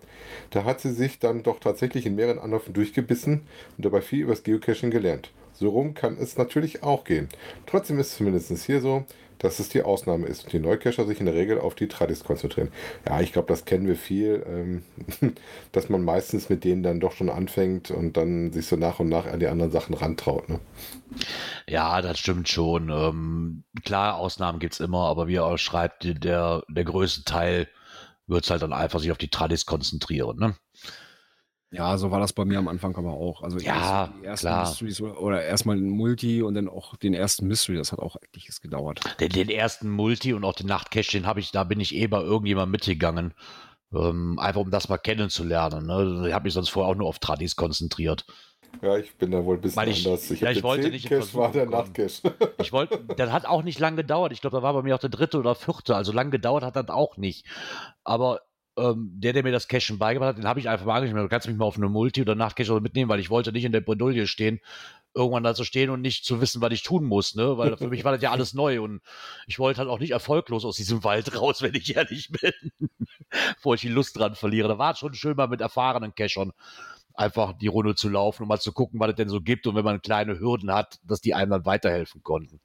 Da 0.50 0.62
hat 0.62 0.80
sie 0.80 0.92
sich 0.92 1.18
dann 1.18 1.42
doch 1.42 1.58
tatsächlich 1.58 2.06
in 2.06 2.14
mehreren 2.14 2.38
Anläufen 2.38 2.72
durchgebissen 2.72 3.40
und 3.76 3.84
dabei 3.84 4.02
viel 4.02 4.20
übers 4.20 4.44
Geocaching 4.44 4.92
gelernt. 4.92 5.32
So 5.52 5.70
rum 5.70 5.94
kann 5.94 6.16
es 6.16 6.38
natürlich 6.38 6.84
auch 6.84 7.02
gehen. 7.02 7.28
Trotzdem 7.66 7.98
ist 7.98 8.12
es 8.12 8.16
zumindest 8.18 8.52
hier 8.66 8.80
so, 8.80 9.04
dass 9.38 9.58
es 9.58 9.68
die 9.68 9.82
Ausnahme 9.82 10.26
ist 10.26 10.44
und 10.44 10.52
die 10.52 10.58
Neucacher 10.58 11.06
sich 11.06 11.20
in 11.20 11.26
der 11.26 11.34
Regel 11.34 11.58
auf 11.60 11.74
die 11.74 11.88
Tradis 11.88 12.24
konzentrieren. 12.24 12.68
Ja, 13.08 13.20
ich 13.20 13.32
glaube, 13.32 13.48
das 13.48 13.64
kennen 13.64 13.86
wir 13.86 13.96
viel, 13.96 14.44
ähm, 14.48 14.82
dass 15.72 15.88
man 15.88 16.02
meistens 16.04 16.48
mit 16.48 16.64
denen 16.64 16.82
dann 16.82 17.00
doch 17.00 17.12
schon 17.12 17.30
anfängt 17.30 17.90
und 17.90 18.16
dann 18.16 18.52
sich 18.52 18.66
so 18.66 18.76
nach 18.76 19.00
und 19.00 19.08
nach 19.08 19.26
an 19.26 19.40
die 19.40 19.48
anderen 19.48 19.70
Sachen 19.72 19.94
rantraut. 19.94 20.48
Ne? 20.48 20.60
Ja, 21.68 22.00
das 22.02 22.18
stimmt 22.18 22.48
schon. 22.48 22.90
Ähm, 22.90 23.64
klar, 23.84 24.16
Ausnahmen 24.16 24.58
gibt 24.58 24.74
es 24.74 24.80
immer, 24.80 25.06
aber 25.08 25.28
wie 25.28 25.36
er 25.36 25.46
auch 25.46 25.58
schreibt, 25.58 26.04
der, 26.24 26.62
der 26.68 26.84
größte 26.84 27.24
Teil 27.24 27.68
wird 28.26 28.44
es 28.44 28.50
halt 28.50 28.62
dann 28.62 28.72
einfach 28.72 29.00
sich 29.00 29.12
auf 29.12 29.18
die 29.18 29.28
Tradis 29.28 29.66
konzentrieren. 29.66 30.38
Ne? 30.38 30.54
Ja, 31.74 31.98
so 31.98 32.10
war 32.10 32.20
das 32.20 32.32
bei 32.32 32.44
mir 32.44 32.58
am 32.58 32.68
Anfang 32.68 32.94
aber 32.96 33.12
auch. 33.12 33.42
Also 33.42 33.58
ja, 33.58 34.12
die 34.20 34.26
ersten 34.26 34.46
klar. 34.46 34.68
Mysteries 34.68 35.00
oder 35.00 35.42
erstmal 35.42 35.76
ein 35.76 35.88
Multi 35.90 36.42
und 36.42 36.54
dann 36.54 36.68
auch 36.68 36.96
den 36.96 37.14
ersten 37.14 37.46
Mystery, 37.46 37.76
das 37.76 37.92
hat 37.92 37.98
auch 37.98 38.16
etliches 38.22 38.60
gedauert. 38.60 39.00
Den, 39.20 39.30
den 39.30 39.48
ersten 39.50 39.90
Multi 39.90 40.32
und 40.34 40.44
auch 40.44 40.54
den 40.54 40.66
Nachtcache, 40.68 41.10
den 41.12 41.26
habe 41.26 41.40
ich, 41.40 41.50
da 41.52 41.64
bin 41.64 41.80
ich 41.80 41.94
eh 41.94 42.06
bei 42.06 42.20
irgendjemandem 42.20 42.70
mitgegangen. 42.72 43.34
Ähm, 43.92 44.38
einfach 44.38 44.60
um 44.60 44.70
das 44.70 44.88
mal 44.88 44.98
kennenzulernen. 44.98 45.86
Ne? 45.86 46.24
Ich 46.28 46.34
habe 46.34 46.44
mich 46.44 46.54
sonst 46.54 46.68
vorher 46.70 46.90
auch 46.92 46.96
nur 46.96 47.08
auf 47.08 47.18
Tradis 47.18 47.54
konzentriert. 47.56 48.24
Ja, 48.82 48.96
ich 48.96 49.14
bin 49.16 49.30
da 49.30 49.44
wohl 49.44 49.56
ein 49.56 49.60
bisschen 49.60 49.76
Weil 49.76 49.88
ich- 49.90 50.04
anders. 50.04 50.28
ja, 50.30 50.34
hab 50.46 50.48
ich 50.50 50.58
den 50.58 50.62
wollte 50.64 50.88
nicht 50.90 51.06
Versuch 51.06 51.38
war 51.38 51.52
der 51.52 51.66
kommen. 51.66 51.78
Nachtcache. 51.78 52.34
Ich 52.58 52.72
wollte, 52.72 52.98
das 53.16 53.30
hat 53.30 53.46
auch 53.46 53.62
nicht 53.62 53.78
lange 53.78 53.98
gedauert. 53.98 54.32
Ich 54.32 54.40
glaube, 54.40 54.56
da 54.56 54.62
war 54.64 54.72
bei 54.74 54.82
mir 54.82 54.96
auch 54.96 55.00
der 55.00 55.10
dritte 55.10 55.38
oder 55.38 55.54
vierte. 55.54 55.94
Also 55.94 56.10
lang 56.12 56.30
gedauert 56.32 56.64
hat 56.64 56.74
das 56.76 56.88
auch 56.88 57.16
nicht. 57.16 57.46
Aber 58.02 58.40
ähm, 58.76 59.12
der, 59.14 59.32
der 59.32 59.42
mir 59.42 59.52
das 59.52 59.68
Cashen 59.68 59.98
beigebracht 59.98 60.30
hat, 60.30 60.38
den 60.38 60.48
habe 60.48 60.58
ich 60.60 60.68
einfach 60.68 60.86
mal 60.86 60.96
angeschrieben. 60.96 61.22
Du 61.22 61.28
kannst 61.28 61.46
mich 61.46 61.56
mal 61.56 61.64
auf 61.64 61.76
eine 61.76 61.88
Multi- 61.88 62.22
oder 62.22 62.34
Nachtcache 62.34 62.80
mitnehmen, 62.80 63.08
weil 63.08 63.20
ich 63.20 63.30
wollte 63.30 63.52
nicht 63.52 63.64
in 63.64 63.72
der 63.72 63.80
Bredouille 63.80 64.26
stehen, 64.26 64.60
irgendwann 65.14 65.44
da 65.44 65.54
zu 65.54 65.64
stehen 65.64 65.90
und 65.90 66.00
nicht 66.00 66.24
zu 66.24 66.40
wissen, 66.40 66.60
was 66.60 66.72
ich 66.72 66.82
tun 66.82 67.04
muss, 67.04 67.36
ne? 67.36 67.56
Weil 67.56 67.76
für 67.76 67.88
mich 67.88 68.04
war 68.04 68.12
das 68.12 68.22
ja 68.22 68.32
alles 68.32 68.52
neu 68.54 68.82
und 68.82 69.00
ich 69.46 69.58
wollte 69.58 69.78
halt 69.78 69.88
auch 69.88 70.00
nicht 70.00 70.10
erfolglos 70.10 70.64
aus 70.64 70.76
diesem 70.76 71.04
Wald 71.04 71.36
raus, 71.36 71.62
wenn 71.62 71.74
ich 71.74 71.94
ehrlich 71.94 72.30
bin, 72.30 72.52
bevor 73.54 73.74
ich 73.74 73.82
die 73.82 73.88
Lust 73.88 74.18
dran 74.18 74.34
verliere. 74.34 74.68
Da 74.68 74.78
war 74.78 74.92
es 74.92 74.98
schon 74.98 75.14
schön, 75.14 75.36
mal 75.36 75.48
mit 75.48 75.60
erfahrenen 75.60 76.14
Cachern 76.14 76.52
einfach 77.14 77.52
die 77.52 77.68
Runde 77.68 77.94
zu 77.94 78.08
laufen 78.08 78.42
und 78.42 78.48
mal 78.48 78.60
zu 78.60 78.72
gucken, 78.72 78.98
was 78.98 79.10
es 79.10 79.14
denn 79.14 79.28
so 79.28 79.40
gibt 79.40 79.68
und 79.68 79.76
wenn 79.76 79.84
man 79.84 80.02
kleine 80.02 80.40
Hürden 80.40 80.72
hat, 80.72 80.98
dass 81.04 81.20
die 81.20 81.34
einem 81.34 81.52
dann 81.52 81.64
weiterhelfen 81.64 82.22
konnten. 82.24 82.60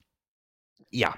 Ja. 0.90 1.16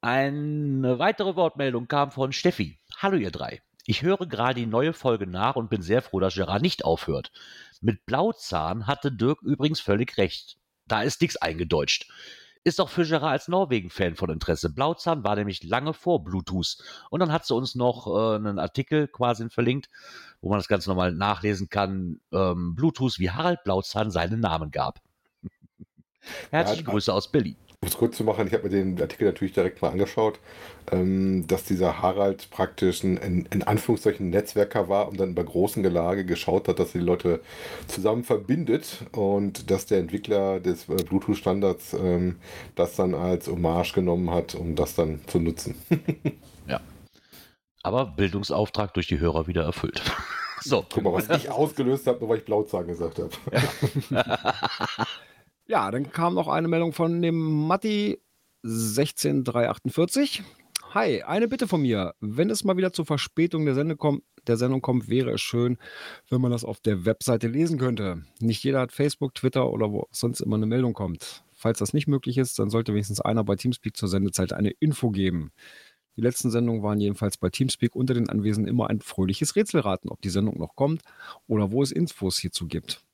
Eine 0.00 1.00
weitere 1.00 1.34
Wortmeldung 1.34 1.88
kam 1.88 2.12
von 2.12 2.30
Steffi. 2.32 2.78
Hallo 3.00 3.16
ihr 3.16 3.30
drei. 3.30 3.62
Ich 3.86 4.02
höre 4.02 4.26
gerade 4.26 4.58
die 4.58 4.66
neue 4.66 4.92
Folge 4.92 5.28
nach 5.28 5.54
und 5.54 5.70
bin 5.70 5.82
sehr 5.82 6.02
froh, 6.02 6.18
dass 6.18 6.34
Gerard 6.34 6.62
nicht 6.62 6.84
aufhört. 6.84 7.30
Mit 7.80 8.04
Blauzahn 8.06 8.88
hatte 8.88 9.12
Dirk 9.12 9.40
übrigens 9.42 9.78
völlig 9.78 10.16
recht. 10.16 10.56
Da 10.88 11.02
ist 11.02 11.20
nichts 11.20 11.36
eingedeutscht. 11.36 12.10
Ist 12.64 12.80
auch 12.80 12.88
für 12.88 13.04
Gerard 13.04 13.30
als 13.30 13.46
Norwegen-Fan 13.46 14.16
von 14.16 14.30
Interesse. 14.30 14.70
Blauzahn 14.70 15.22
war 15.22 15.36
nämlich 15.36 15.62
lange 15.62 15.94
vor 15.94 16.24
Bluetooth. 16.24 16.78
Und 17.08 17.20
dann 17.20 17.30
hat 17.30 17.46
sie 17.46 17.54
uns 17.54 17.76
noch 17.76 18.08
äh, 18.08 18.34
einen 18.34 18.58
Artikel 18.58 19.06
quasi 19.06 19.48
verlinkt, 19.48 19.88
wo 20.40 20.48
man 20.48 20.58
das 20.58 20.66
Ganze 20.66 20.90
nochmal 20.90 21.12
nachlesen 21.12 21.68
kann. 21.68 22.20
Ähm, 22.32 22.74
Bluetooth, 22.74 23.20
wie 23.20 23.30
Harald 23.30 23.62
Blauzahn 23.62 24.10
seinen 24.10 24.40
Namen 24.40 24.72
gab. 24.72 25.00
Herzliche 26.50 26.82
Ja, 26.82 26.90
Grüße 26.90 27.14
aus 27.14 27.30
Berlin. 27.30 27.56
Um 27.80 27.88
es 27.88 27.96
kurz 27.96 28.16
zu 28.16 28.24
machen, 28.24 28.46
ich 28.48 28.52
habe 28.52 28.64
mir 28.64 28.70
den 28.70 29.00
Artikel 29.00 29.24
natürlich 29.24 29.54
direkt 29.54 29.82
mal 29.82 29.90
angeschaut, 29.90 30.40
ähm, 30.90 31.46
dass 31.46 31.64
dieser 31.64 32.02
Harald 32.02 32.50
praktisch 32.50 33.04
ein, 33.04 33.18
ein, 33.18 33.48
in 33.52 33.62
Anführungszeichen 33.62 34.30
Netzwerker 34.30 34.88
war 34.88 35.08
und 35.08 35.20
dann 35.20 35.34
bei 35.34 35.44
großen 35.44 35.82
Gelage 35.82 36.24
geschaut 36.24 36.66
hat, 36.66 36.80
dass 36.80 36.94
er 36.94 37.00
die 37.00 37.06
Leute 37.06 37.40
zusammen 37.86 38.24
verbindet 38.24 39.04
und 39.12 39.70
dass 39.70 39.86
der 39.86 39.98
Entwickler 39.98 40.58
des 40.58 40.88
äh, 40.88 40.96
Bluetooth-Standards 41.04 41.94
ähm, 41.94 42.36
das 42.74 42.96
dann 42.96 43.14
als 43.14 43.46
Hommage 43.46 43.92
genommen 43.92 44.30
hat, 44.30 44.56
um 44.56 44.74
das 44.74 44.96
dann 44.96 45.20
zu 45.26 45.38
nutzen. 45.38 45.76
Aber 47.82 48.04
Bildungsauftrag 48.04 48.92
durch 48.94 49.06
die 49.06 49.18
Hörer 49.18 49.46
wieder 49.46 49.62
erfüllt. 49.62 50.02
so. 50.60 50.84
Guck 50.92 51.04
mal, 51.04 51.12
was 51.12 51.28
ich 51.30 51.50
ausgelöst 51.50 52.06
habe, 52.06 52.20
nur 52.20 52.28
weil 52.28 52.38
ich 52.38 52.44
Blauzahn 52.44 52.86
gesagt 52.86 53.18
habe. 53.18 53.30
Ja, 54.10 55.06
dann 55.90 56.10
kam 56.10 56.32
noch 56.32 56.48
eine 56.48 56.66
Meldung 56.66 56.94
von 56.94 57.20
dem 57.20 57.66
Matti 57.66 58.18
16348. 58.62 60.42
Hi, 60.94 61.22
eine 61.22 61.46
Bitte 61.46 61.68
von 61.68 61.82
mir. 61.82 62.14
Wenn 62.20 62.48
es 62.48 62.64
mal 62.64 62.78
wieder 62.78 62.94
zur 62.94 63.04
Verspätung 63.04 63.66
der, 63.66 63.74
Sende 63.74 63.94
kommt, 63.94 64.22
der 64.46 64.56
Sendung 64.56 64.80
kommt, 64.80 65.10
wäre 65.10 65.30
es 65.32 65.42
schön, 65.42 65.76
wenn 66.30 66.40
man 66.40 66.52
das 66.52 66.64
auf 66.64 66.80
der 66.80 67.04
Webseite 67.04 67.48
lesen 67.48 67.78
könnte. 67.78 68.24
Nicht 68.40 68.64
jeder 68.64 68.80
hat 68.80 68.92
Facebook, 68.92 69.34
Twitter 69.34 69.70
oder 69.70 69.92
wo 69.92 70.08
sonst 70.10 70.40
immer 70.40 70.56
eine 70.56 70.64
Meldung 70.64 70.94
kommt. 70.94 71.44
Falls 71.54 71.80
das 71.80 71.92
nicht 71.92 72.08
möglich 72.08 72.38
ist, 72.38 72.58
dann 72.58 72.70
sollte 72.70 72.94
wenigstens 72.94 73.20
einer 73.20 73.44
bei 73.44 73.56
Teamspeak 73.56 73.94
zur 73.94 74.08
Sendezeit 74.08 74.54
eine 74.54 74.70
Info 74.70 75.10
geben. 75.10 75.52
Die 76.16 76.22
letzten 76.22 76.50
Sendungen 76.50 76.82
waren 76.82 76.98
jedenfalls 76.98 77.36
bei 77.36 77.50
Teamspeak 77.50 77.94
unter 77.94 78.14
den 78.14 78.30
Anwesenden 78.30 78.70
immer 78.70 78.88
ein 78.88 79.00
fröhliches 79.00 79.54
Rätselraten, 79.54 80.08
ob 80.08 80.22
die 80.22 80.30
Sendung 80.30 80.58
noch 80.58 80.74
kommt 80.74 81.02
oder 81.46 81.70
wo 81.72 81.82
es 81.82 81.92
Infos 81.92 82.38
hierzu 82.38 82.66
gibt. 82.66 83.04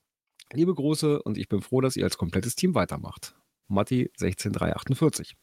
Liebe 0.53 0.73
Grüße 0.73 1.21
und 1.23 1.37
ich 1.37 1.47
bin 1.49 1.61
froh, 1.61 1.81
dass 1.81 1.95
ihr 1.95 2.03
als 2.03 2.17
komplettes 2.17 2.55
Team 2.55 2.75
weitermacht. 2.75 3.35
Matti 3.67 4.11
16348. 4.17 5.35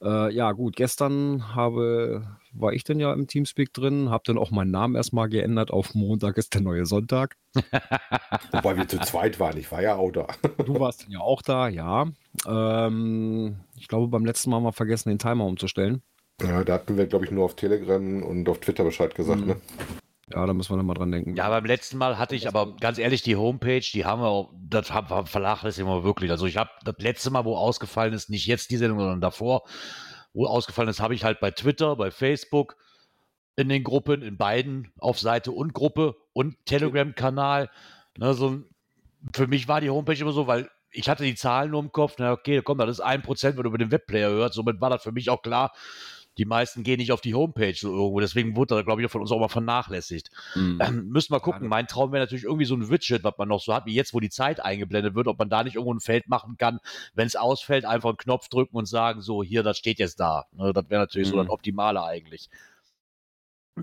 Äh, 0.00 0.32
ja, 0.32 0.52
gut, 0.52 0.76
gestern 0.76 1.54
habe, 1.56 2.24
war 2.52 2.72
ich 2.72 2.84
dann 2.84 3.00
ja 3.00 3.12
im 3.12 3.26
Teamspeak 3.26 3.72
drin, 3.74 4.10
habe 4.10 4.22
dann 4.26 4.38
auch 4.38 4.50
meinen 4.52 4.70
Namen 4.70 4.94
erstmal 4.94 5.28
geändert 5.28 5.70
auf 5.72 5.94
Montag 5.94 6.38
ist 6.38 6.54
der 6.54 6.60
neue 6.60 6.86
Sonntag. 6.86 7.36
Wobei 8.52 8.76
wir 8.76 8.86
zu 8.88 8.98
zweit 9.00 9.40
waren, 9.40 9.58
ich 9.58 9.70
war 9.72 9.82
ja 9.82 9.96
auch 9.96 10.12
da. 10.12 10.28
Du 10.64 10.78
warst 10.78 11.02
dann 11.04 11.10
ja 11.10 11.20
auch 11.20 11.42
da, 11.42 11.68
ja. 11.68 12.06
Ähm, 12.46 13.56
ich 13.76 13.88
glaube, 13.88 14.06
beim 14.08 14.24
letzten 14.24 14.50
Mal 14.50 14.56
haben 14.56 14.64
wir 14.64 14.72
vergessen, 14.72 15.08
den 15.08 15.18
Timer 15.18 15.44
umzustellen. 15.44 16.02
Ja, 16.40 16.62
da 16.62 16.74
hatten 16.74 16.96
wir, 16.96 17.06
glaube 17.06 17.24
ich, 17.24 17.32
nur 17.32 17.44
auf 17.44 17.56
Telegram 17.56 18.22
und 18.22 18.48
auf 18.48 18.60
Twitter 18.60 18.84
Bescheid 18.84 19.14
gesagt, 19.16 19.40
Mhm. 19.40 19.46
ne? 19.48 19.56
Ja, 20.30 20.44
da 20.46 20.52
müssen 20.52 20.70
wir 20.72 20.76
dann 20.76 20.86
mal 20.86 20.94
dran 20.94 21.10
denken. 21.10 21.34
Ja, 21.36 21.48
beim 21.48 21.64
letzten 21.64 21.96
Mal 21.96 22.18
hatte 22.18 22.36
ich 22.36 22.48
aber 22.48 22.76
ganz 22.76 22.98
ehrlich 22.98 23.22
die 23.22 23.36
Homepage, 23.36 23.80
die 23.80 24.04
haben 24.04 24.20
wir, 24.20 24.28
auch- 24.28 24.52
das 24.68 24.90
haben 24.92 25.08
wir 25.08 25.24
vernachlässigen 25.26 25.88
wir 25.90 26.04
wirklich. 26.04 26.30
Also 26.30 26.46
ich 26.46 26.56
habe 26.58 26.70
das 26.84 26.96
letzte 26.98 27.30
Mal, 27.30 27.44
wo 27.44 27.56
ausgefallen 27.56 28.12
ist, 28.12 28.28
nicht 28.28 28.46
jetzt 28.46 28.70
die 28.70 28.76
Sendung, 28.76 28.98
sondern 28.98 29.20
davor, 29.22 29.62
wo 30.34 30.46
ausgefallen 30.46 30.90
ist, 30.90 31.00
habe 31.00 31.14
ich 31.14 31.24
halt 31.24 31.40
bei 31.40 31.50
Twitter, 31.50 31.96
bei 31.96 32.10
Facebook, 32.10 32.76
in 33.56 33.68
den 33.68 33.82
Gruppen, 33.84 34.22
in 34.22 34.36
beiden, 34.36 34.92
auf 34.98 35.18
Seite 35.18 35.50
und 35.50 35.72
Gruppe 35.72 36.14
und 36.32 36.54
Telegram-Kanal. 36.66 37.70
Ne, 38.16 38.34
so, 38.34 38.60
für 39.34 39.46
mich 39.46 39.66
war 39.66 39.80
die 39.80 39.90
Homepage 39.90 40.20
immer 40.20 40.32
so, 40.32 40.46
weil 40.46 40.68
ich 40.90 41.08
hatte 41.08 41.24
die 41.24 41.34
Zahlen 41.34 41.70
nur 41.72 41.80
im 41.82 41.90
Kopf. 41.90 42.14
Na 42.18 42.32
okay, 42.32 42.62
komm, 42.62 42.78
das 42.78 42.90
ist 42.90 43.00
ein 43.00 43.22
Prozent, 43.22 43.56
wenn 43.56 43.64
du 43.64 43.70
über 43.70 43.78
den 43.78 43.90
Webplayer 43.90 44.30
hört. 44.30 44.54
Somit 44.54 44.80
war 44.80 44.90
das 44.90 45.02
für 45.02 45.12
mich 45.12 45.28
auch 45.30 45.42
klar, 45.42 45.72
die 46.38 46.44
meisten 46.44 46.84
gehen 46.84 46.98
nicht 46.98 47.10
auf 47.12 47.20
die 47.20 47.34
Homepage 47.34 47.74
so 47.74 47.92
irgendwo. 47.92 48.20
Deswegen 48.20 48.54
wurde 48.56 48.76
das, 48.76 48.84
glaube 48.84 49.02
ich, 49.02 49.10
von 49.10 49.20
uns 49.20 49.32
auch 49.32 49.40
mal 49.40 49.48
vernachlässigt. 49.48 50.30
Mhm. 50.54 50.78
Ähm, 50.80 51.08
müssen 51.08 51.32
wir 51.32 51.40
gucken. 51.40 51.68
Mein 51.68 51.86
Traum 51.88 52.12
wäre 52.12 52.22
natürlich 52.22 52.44
irgendwie 52.44 52.64
so 52.64 52.76
ein 52.76 52.88
Widget, 52.88 53.24
was 53.24 53.34
man 53.38 53.48
noch 53.48 53.60
so 53.60 53.74
hat, 53.74 53.86
wie 53.86 53.94
jetzt, 53.94 54.14
wo 54.14 54.20
die 54.20 54.30
Zeit 54.30 54.60
eingeblendet 54.60 55.14
wird, 55.14 55.26
ob 55.26 55.38
man 55.38 55.50
da 55.50 55.64
nicht 55.64 55.74
irgendwo 55.74 55.92
ein 55.92 56.00
Feld 56.00 56.28
machen 56.28 56.56
kann. 56.56 56.78
Wenn 57.14 57.26
es 57.26 57.36
ausfällt, 57.36 57.84
einfach 57.84 58.10
einen 58.10 58.18
Knopf 58.18 58.48
drücken 58.48 58.76
und 58.76 58.86
sagen, 58.86 59.20
so, 59.20 59.42
hier, 59.42 59.62
das 59.62 59.78
steht 59.78 59.98
jetzt 59.98 60.20
da. 60.20 60.46
Ne, 60.52 60.72
das 60.72 60.88
wäre 60.88 61.02
natürlich 61.02 61.28
so 61.28 61.34
Mhm. 61.36 61.40
das 61.40 61.50
Optimale 61.50 62.02
eigentlich. 62.02 62.48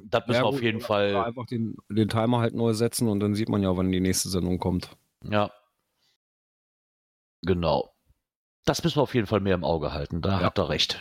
Das 0.06 0.28
müssen 0.28 0.38
Ja, 0.40 0.44
wir 0.44 0.48
auf 0.48 0.62
jeden 0.62 0.82
Fall. 0.82 1.16
Einfach 1.16 1.46
den, 1.46 1.76
den 1.90 2.10
Timer 2.10 2.40
halt 2.40 2.54
neu 2.56 2.74
setzen 2.74 3.08
und 3.08 3.20
dann 3.20 3.36
sieht 3.36 3.50
man 3.50 3.62
ja, 3.64 3.76
wann 3.78 3.92
die 3.92 4.00
nächste 4.02 4.30
Sendung 4.30 4.60
kommt. 4.60 4.90
Ja. 5.24 5.52
Genau. 7.42 7.92
Das 8.66 8.84
müssen 8.84 8.98
wir 8.98 9.04
auf 9.04 9.14
jeden 9.14 9.28
Fall 9.28 9.40
mehr 9.42 9.56
im 9.56 9.64
Auge 9.64 9.94
halten. 9.94 10.22
Da 10.22 10.40
Ja. 10.40 10.46
hat 10.48 10.58
er 10.58 10.70
recht. 10.70 11.00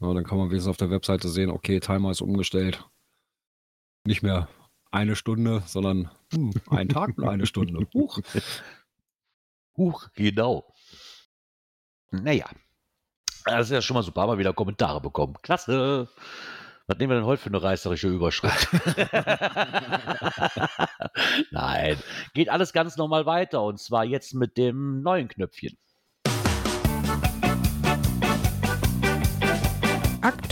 Ja, 0.00 0.14
dann 0.14 0.24
kann 0.24 0.38
man 0.38 0.50
wenigstens 0.50 0.70
auf 0.70 0.76
der 0.76 0.90
Webseite 0.90 1.28
sehen, 1.28 1.50
okay, 1.50 1.80
Timer 1.80 2.10
ist 2.10 2.20
umgestellt. 2.20 2.84
Nicht 4.04 4.22
mehr 4.22 4.48
eine 4.90 5.16
Stunde, 5.16 5.62
sondern 5.66 6.10
hm, 6.32 6.52
ein 6.70 6.88
Tag 6.88 7.18
und 7.18 7.28
eine 7.28 7.46
Stunde. 7.46 7.86
Huch. 7.92 8.20
Huch, 9.76 10.08
genau. 10.14 10.72
Naja. 12.10 12.48
Das 13.44 13.66
ist 13.66 13.72
ja 13.72 13.82
schon 13.82 13.94
mal 13.94 14.02
super, 14.02 14.28
wir 14.28 14.38
wieder 14.38 14.52
Kommentare 14.52 15.00
bekommen. 15.00 15.36
Klasse. 15.42 16.08
Was 16.86 16.98
nehmen 16.98 17.10
wir 17.10 17.16
denn 17.16 17.26
heute 17.26 17.42
für 17.42 17.50
eine 17.50 17.62
reißerische 17.62 18.08
Überschrift? 18.08 18.68
Nein, 21.50 21.98
geht 22.32 22.48
alles 22.48 22.72
ganz 22.72 22.96
normal 22.96 23.26
weiter 23.26 23.62
und 23.62 23.78
zwar 23.78 24.04
jetzt 24.04 24.34
mit 24.34 24.56
dem 24.56 25.02
neuen 25.02 25.28
Knöpfchen. 25.28 25.76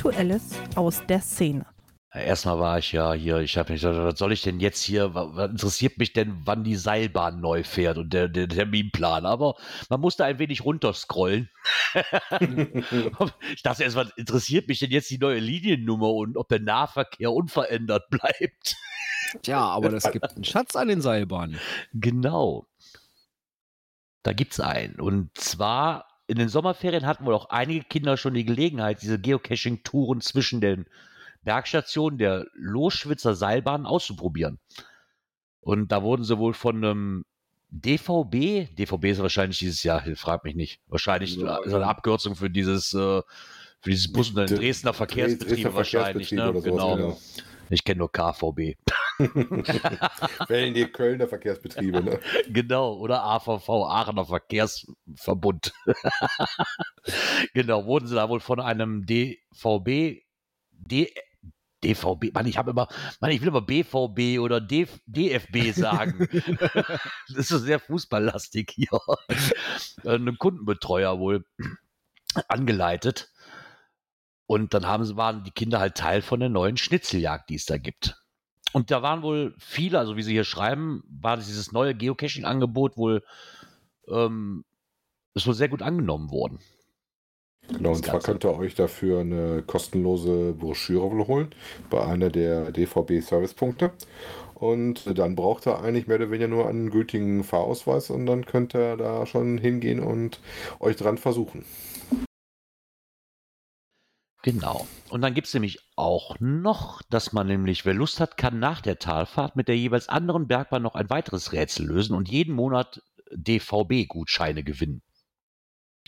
Aktuelles 0.06 0.52
aus 0.76 1.04
der 1.08 1.20
Szene. 1.20 1.66
Erstmal 2.12 2.60
war 2.60 2.78
ich 2.78 2.92
ja 2.92 3.12
hier, 3.12 3.38
ich 3.38 3.58
habe 3.58 3.72
mich 3.72 3.82
gesagt, 3.82 3.98
was 3.98 4.16
soll 4.16 4.32
ich 4.32 4.40
denn 4.40 4.60
jetzt 4.60 4.80
hier, 4.80 5.14
was 5.14 5.50
interessiert 5.50 5.98
mich 5.98 6.12
denn, 6.12 6.42
wann 6.44 6.62
die 6.62 6.76
Seilbahn 6.76 7.40
neu 7.40 7.64
fährt 7.64 7.98
und 7.98 8.12
der, 8.12 8.28
der 8.28 8.48
Terminplan. 8.48 9.26
Aber 9.26 9.56
man 9.90 10.00
musste 10.00 10.24
ein 10.24 10.38
wenig 10.38 10.64
runterscrollen. 10.64 11.50
ich 13.52 13.62
dachte 13.64 13.82
erst, 13.82 13.96
was 13.96 14.10
interessiert 14.16 14.68
mich 14.68 14.78
denn 14.78 14.92
jetzt 14.92 15.10
die 15.10 15.18
neue 15.18 15.40
Liniennummer 15.40 16.10
und 16.10 16.36
ob 16.36 16.48
der 16.50 16.60
Nahverkehr 16.60 17.32
unverändert 17.32 18.04
bleibt. 18.10 18.76
Tja, 19.42 19.58
aber 19.58 19.88
das 19.88 20.12
gibt 20.12 20.36
einen 20.36 20.44
Schatz 20.44 20.76
an 20.76 20.86
den 20.86 21.00
Seilbahnen. 21.00 21.58
Genau. 21.92 22.68
Da 24.22 24.32
gibt 24.32 24.52
es 24.52 24.60
einen. 24.60 25.00
Und 25.00 25.36
zwar 25.36 26.06
in 26.26 26.38
den 26.38 26.48
Sommerferien 26.48 27.06
hatten 27.06 27.24
wohl 27.24 27.34
auch 27.34 27.50
einige 27.50 27.84
Kinder 27.84 28.16
schon 28.16 28.34
die 28.34 28.44
Gelegenheit, 28.44 29.02
diese 29.02 29.18
Geocaching-Touren 29.18 30.20
zwischen 30.20 30.60
den 30.60 30.86
Bergstation 31.44 32.18
der 32.18 32.46
Loschwitzer 32.54 33.34
Seilbahn 33.34 33.86
auszuprobieren. 33.86 34.58
Und 35.60 35.92
da 35.92 36.02
wurden 36.02 36.24
sie 36.24 36.38
wohl 36.38 36.54
von 36.54 36.76
einem 36.76 37.24
DVB, 37.70 38.74
DVB 38.76 39.04
ist 39.04 39.20
wahrscheinlich 39.20 39.58
dieses 39.58 39.82
Jahr, 39.82 40.02
frag 40.16 40.44
mich 40.44 40.54
nicht, 40.54 40.80
wahrscheinlich 40.86 41.36
ja, 41.36 41.58
ist 41.58 41.74
eine 41.74 41.86
Abkürzung 41.86 42.36
für 42.36 42.50
dieses, 42.50 42.92
äh, 42.92 43.22
für 43.80 43.90
dieses 43.90 44.12
Bus- 44.12 44.30
und 44.30 44.50
Dresdner 44.50 44.92
Verkehrsbetriebe 44.94 45.54
Dresdner 45.54 45.74
wahrscheinlich, 45.74 46.32
ne? 46.32 46.52
So 46.52 46.60
genau. 46.60 46.96
genau. 46.96 47.18
Ich 47.70 47.84
kenne 47.84 47.98
nur 47.98 48.12
KVB. 48.12 48.76
Wählen 50.48 50.74
die 50.74 50.86
Kölner 50.86 51.28
Verkehrsbetriebe, 51.28 52.02
ne? 52.02 52.20
Genau, 52.48 52.94
oder 52.94 53.24
AVV, 53.24 53.68
Aachener 53.68 54.26
Verkehrsverbund. 54.26 55.72
genau, 57.54 57.86
wurden 57.86 58.06
sie 58.06 58.14
da 58.14 58.28
wohl 58.28 58.40
von 58.40 58.60
einem 58.60 59.06
DVB, 59.06 60.22
D, 60.70 61.14
DVB, 61.82 62.32
Mann, 62.34 62.46
ich 62.46 62.58
habe 62.58 62.72
immer, 62.72 62.88
Mann, 63.20 63.30
ich 63.30 63.40
will 63.40 63.48
immer 63.48 63.62
BVB 63.62 64.40
oder 64.40 64.60
DF, 64.60 64.98
DFB 65.06 65.72
sagen. 65.72 66.28
das 67.34 67.50
ist 67.50 67.62
sehr 67.62 67.80
fußballlastig 67.80 68.70
hier. 68.74 69.00
Ein 70.04 70.36
Kundenbetreuer 70.38 71.18
wohl 71.18 71.44
angeleitet. 72.48 73.30
Und 74.46 74.74
dann 74.74 74.86
haben 74.86 75.04
sie, 75.04 75.16
waren 75.16 75.44
die 75.44 75.50
Kinder 75.50 75.80
halt 75.80 75.96
Teil 75.96 76.22
von 76.22 76.40
der 76.40 76.48
neuen 76.48 76.76
Schnitzeljagd, 76.76 77.50
die 77.50 77.56
es 77.56 77.66
da 77.66 77.78
gibt. 77.78 78.16
Und 78.72 78.90
da 78.90 79.02
waren 79.02 79.22
wohl 79.22 79.54
viele, 79.58 79.98
also 79.98 80.16
wie 80.16 80.22
sie 80.22 80.32
hier 80.32 80.44
schreiben, 80.44 81.02
war 81.08 81.36
dieses 81.36 81.72
neue 81.72 81.94
Geocaching-Angebot 81.94 82.96
wohl, 82.96 83.22
ähm, 84.08 84.64
ist 85.34 85.46
wohl 85.46 85.54
sehr 85.54 85.68
gut 85.68 85.82
angenommen 85.82 86.30
worden. 86.30 86.60
Genau, 87.68 87.90
und 87.90 88.04
zwar 88.04 88.20
könnt 88.20 88.44
ihr 88.44 88.56
euch 88.56 88.74
dafür 88.74 89.20
eine 89.20 89.62
kostenlose 89.62 90.52
Broschüre 90.52 91.26
holen 91.26 91.50
bei 91.90 92.04
einer 92.04 92.30
der 92.30 92.70
DVB-Servicepunkte. 92.70 93.92
Und 94.54 95.18
dann 95.18 95.34
braucht 95.34 95.66
ihr 95.66 95.78
eigentlich 95.78 96.06
mehr 96.06 96.16
oder 96.16 96.30
weniger 96.30 96.48
nur 96.48 96.68
einen 96.68 96.90
gültigen 96.90 97.44
Fahrausweis 97.44 98.10
und 98.10 98.26
dann 98.26 98.46
könnt 98.46 98.74
ihr 98.74 98.96
da 98.96 99.26
schon 99.26 99.58
hingehen 99.58 100.00
und 100.00 100.40
euch 100.80 100.96
dran 100.96 101.18
versuchen. 101.18 101.64
Genau. 104.46 104.86
Und 105.08 105.22
dann 105.22 105.34
gibt 105.34 105.48
es 105.48 105.54
nämlich 105.54 105.80
auch 105.96 106.38
noch, 106.38 107.02
dass 107.10 107.32
man 107.32 107.48
nämlich, 107.48 107.84
wer 107.84 107.94
Lust 107.94 108.20
hat, 108.20 108.36
kann 108.36 108.60
nach 108.60 108.80
der 108.80 109.00
Talfahrt 109.00 109.56
mit 109.56 109.66
der 109.66 109.76
jeweils 109.76 110.08
anderen 110.08 110.46
Bergbahn 110.46 110.82
noch 110.82 110.94
ein 110.94 111.10
weiteres 111.10 111.50
Rätsel 111.50 111.86
lösen 111.86 112.14
und 112.14 112.28
jeden 112.28 112.54
Monat 112.54 113.02
DVB-Gutscheine 113.32 114.62
gewinnen. 114.62 115.02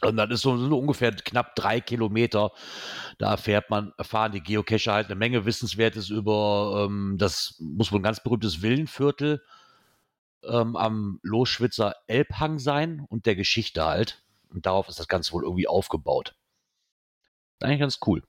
Und 0.03 0.17
dann 0.19 0.31
ist 0.31 0.43
so, 0.43 0.57
so 0.57 0.79
ungefähr 0.79 1.11
knapp 1.11 1.57
drei 1.57 1.81
Kilometer. 1.81 2.53
Da 3.19 3.33
erfährt 3.33 3.71
man, 3.71 3.93
erfahren 3.99 4.31
die 4.31 4.41
Geocacher 4.41 4.93
halt 4.93 5.07
eine 5.07 5.17
Menge 5.17 5.45
Wissenswertes 5.45 6.09
über 6.09 6.87
ähm, 6.87 7.17
das, 7.19 7.57
muss 7.59 7.91
wohl 7.91 7.99
ein 7.99 8.05
ganz 8.05 8.23
berühmtes 8.23 8.63
Villenviertel 8.63 9.43
ähm, 10.45 10.77
am 10.77 11.19
Loschwitzer 11.25 11.97
Elbhang 12.07 12.61
sein 12.61 13.05
und 13.09 13.27
der 13.27 13.35
Geschichte 13.35 13.85
halt. 13.85 14.23
Und 14.51 14.65
darauf 14.65 14.89
ist 14.89 15.01
das 15.01 15.09
Ganze 15.09 15.33
wohl 15.33 15.43
irgendwie 15.43 15.67
aufgebaut. 15.67 16.38
Eigentlich 17.61 17.81
ganz 17.81 17.99
cool. 18.07 18.23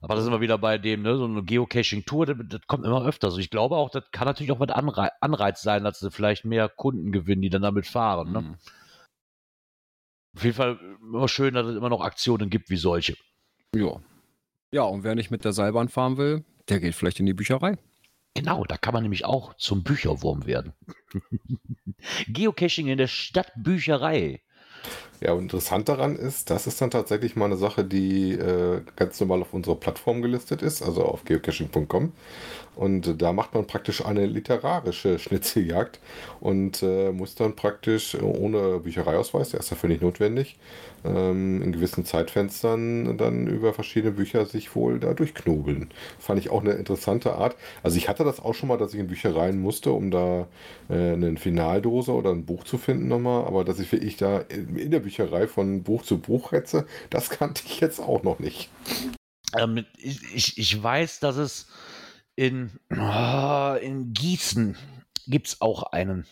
Aber 0.00 0.16
da 0.16 0.22
sind 0.22 0.32
wir 0.32 0.42
wieder 0.42 0.58
bei 0.58 0.76
dem, 0.76 1.02
ne, 1.02 1.16
so 1.16 1.24
eine 1.24 1.42
Geocaching-Tour, 1.42 2.26
das, 2.26 2.36
das, 2.46 2.60
kommt 2.66 2.84
immer 2.84 3.06
öfter. 3.06 3.28
Also 3.28 3.38
ich 3.38 3.48
glaube 3.48 3.76
auch, 3.76 3.88
das 3.88 4.04
kann 4.12 4.26
natürlich 4.26 4.52
auch 4.52 4.58
mit 4.58 4.70
Anreiz, 4.70 5.12
Anreiz 5.20 5.62
sein, 5.62 5.82
dass 5.82 6.00
sie 6.00 6.10
vielleicht 6.10 6.44
mehr 6.44 6.68
Kunden 6.68 7.10
gewinnen, 7.10 7.40
die 7.40 7.48
dann 7.48 7.62
damit 7.62 7.86
fahren. 7.86 8.32
Ne? 8.32 8.40
Mhm. 8.42 8.56
Auf 10.36 10.44
jeden 10.44 10.56
Fall 10.56 10.78
immer 11.00 11.28
schön, 11.28 11.54
dass 11.54 11.66
es 11.66 11.76
immer 11.76 11.88
noch 11.88 12.02
Aktionen 12.02 12.50
gibt 12.50 12.68
wie 12.68 12.76
solche. 12.76 13.16
Ja. 13.74 14.00
Ja, 14.72 14.82
und 14.82 15.04
wer 15.04 15.14
nicht 15.14 15.30
mit 15.30 15.44
der 15.44 15.52
Seilbahn 15.52 15.88
fahren 15.88 16.18
will, 16.18 16.44
der 16.68 16.80
geht 16.80 16.94
vielleicht 16.94 17.20
in 17.20 17.26
die 17.26 17.34
Bücherei. 17.34 17.78
Genau, 18.34 18.64
da 18.64 18.76
kann 18.76 18.92
man 18.92 19.04
nämlich 19.04 19.24
auch 19.24 19.54
zum 19.54 19.84
Bücherwurm 19.84 20.44
werden. 20.44 20.72
Geocaching 22.26 22.88
in 22.88 22.98
der 22.98 23.06
Stadtbücherei. 23.06 24.42
Ja, 25.24 25.32
und 25.32 25.44
interessant 25.44 25.88
daran 25.88 26.16
ist, 26.16 26.50
das 26.50 26.66
ist 26.66 26.82
dann 26.82 26.90
tatsächlich 26.90 27.34
mal 27.34 27.46
eine 27.46 27.56
Sache, 27.56 27.82
die 27.82 28.32
äh, 28.32 28.82
ganz 28.94 29.18
normal 29.20 29.40
auf 29.40 29.54
unserer 29.54 29.76
Plattform 29.76 30.20
gelistet 30.20 30.60
ist, 30.60 30.82
also 30.82 31.02
auf 31.02 31.24
geocaching.com. 31.24 32.12
Und 32.76 33.22
da 33.22 33.32
macht 33.32 33.54
man 33.54 33.66
praktisch 33.66 34.04
eine 34.04 34.26
literarische 34.26 35.18
Schnitzeljagd 35.18 36.00
und 36.40 36.82
äh, 36.82 37.12
muss 37.12 37.36
dann 37.36 37.54
praktisch 37.56 38.16
ohne 38.20 38.80
Büchereiausweis, 38.80 39.50
der 39.50 39.60
ist 39.60 39.70
dafür 39.70 39.88
nicht 39.88 40.02
notwendig, 40.02 40.56
ähm, 41.04 41.62
in 41.62 41.72
gewissen 41.72 42.04
Zeitfenstern 42.04 43.16
dann 43.16 43.46
über 43.46 43.72
verschiedene 43.74 44.12
Bücher 44.12 44.46
sich 44.46 44.74
wohl 44.74 44.98
da 44.98 45.14
durchknobeln. 45.14 45.90
Fand 46.18 46.40
ich 46.40 46.50
auch 46.50 46.60
eine 46.62 46.72
interessante 46.72 47.34
Art. 47.34 47.56
Also 47.82 47.96
ich 47.96 48.08
hatte 48.08 48.24
das 48.24 48.40
auch 48.40 48.54
schon 48.54 48.68
mal, 48.68 48.78
dass 48.78 48.92
ich 48.94 49.00
in 49.00 49.06
Büchereien 49.06 49.60
musste, 49.60 49.92
um 49.92 50.10
da 50.10 50.48
äh, 50.88 51.12
eine 51.12 51.36
Finaldose 51.36 52.12
oder 52.12 52.30
ein 52.30 52.44
Buch 52.44 52.64
zu 52.64 52.78
finden 52.78 53.08
nochmal, 53.08 53.44
aber 53.44 53.64
dass 53.64 53.78
ich 53.78 53.92
wirklich 53.92 54.16
da 54.16 54.40
in 54.40 54.90
der 54.90 55.00
Bücherei 55.00 55.13
von 55.48 55.82
Buch 55.82 56.02
zu 56.02 56.18
Buch 56.18 56.52
hetze, 56.52 56.86
das 57.10 57.30
kannte 57.30 57.62
ich 57.66 57.80
jetzt 57.80 58.00
auch 58.00 58.22
noch 58.22 58.38
nicht. 58.38 58.70
Ähm, 59.56 59.84
ich, 59.96 60.58
ich 60.58 60.82
weiß, 60.82 61.20
dass 61.20 61.36
es 61.36 61.66
in, 62.36 62.70
oh, 62.90 63.76
in 63.80 64.12
Gießen 64.12 64.76
gibt 65.26 65.48
es 65.48 65.60
auch 65.60 65.84
einen. 65.84 66.26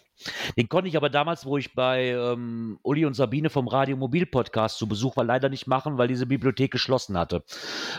Den 0.56 0.68
konnte 0.68 0.88
ich 0.88 0.96
aber 0.96 1.11
damals, 1.11 1.46
wo 1.46 1.56
ich 1.56 1.74
bei 1.74 2.11
ähm, 2.11 2.78
Uli 2.82 3.04
und 3.04 3.14
Sabine 3.14 3.50
vom 3.50 3.68
Radio 3.68 3.96
Mobil 3.96 4.26
Podcast 4.26 4.78
zu 4.78 4.87
Besuch 4.87 5.16
war, 5.16 5.24
leider 5.24 5.48
nicht 5.48 5.66
machen, 5.66 5.98
weil 5.98 6.08
diese 6.08 6.26
Bibliothek 6.26 6.70
geschlossen 6.70 7.16
hatte 7.16 7.42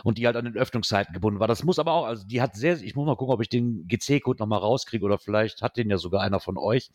und 0.03 0.17
die 0.17 0.25
halt 0.25 0.35
an 0.35 0.45
den 0.45 0.57
Öffnungszeiten 0.57 1.13
gebunden 1.13 1.39
war. 1.39 1.47
Das 1.47 1.63
muss 1.63 1.79
aber 1.79 1.93
auch, 1.93 2.05
also 2.05 2.25
die 2.25 2.41
hat 2.41 2.55
sehr, 2.55 2.81
ich 2.81 2.95
muss 2.95 3.05
mal 3.05 3.15
gucken, 3.15 3.33
ob 3.33 3.41
ich 3.41 3.49
den 3.49 3.87
GC-Code 3.87 4.39
nochmal 4.39 4.59
rauskriege 4.59 5.05
oder 5.05 5.17
vielleicht 5.17 5.61
hat 5.61 5.77
den 5.77 5.89
ja 5.89 5.97
sogar 5.97 6.21
einer 6.21 6.39
von 6.39 6.57
euch. 6.57 6.91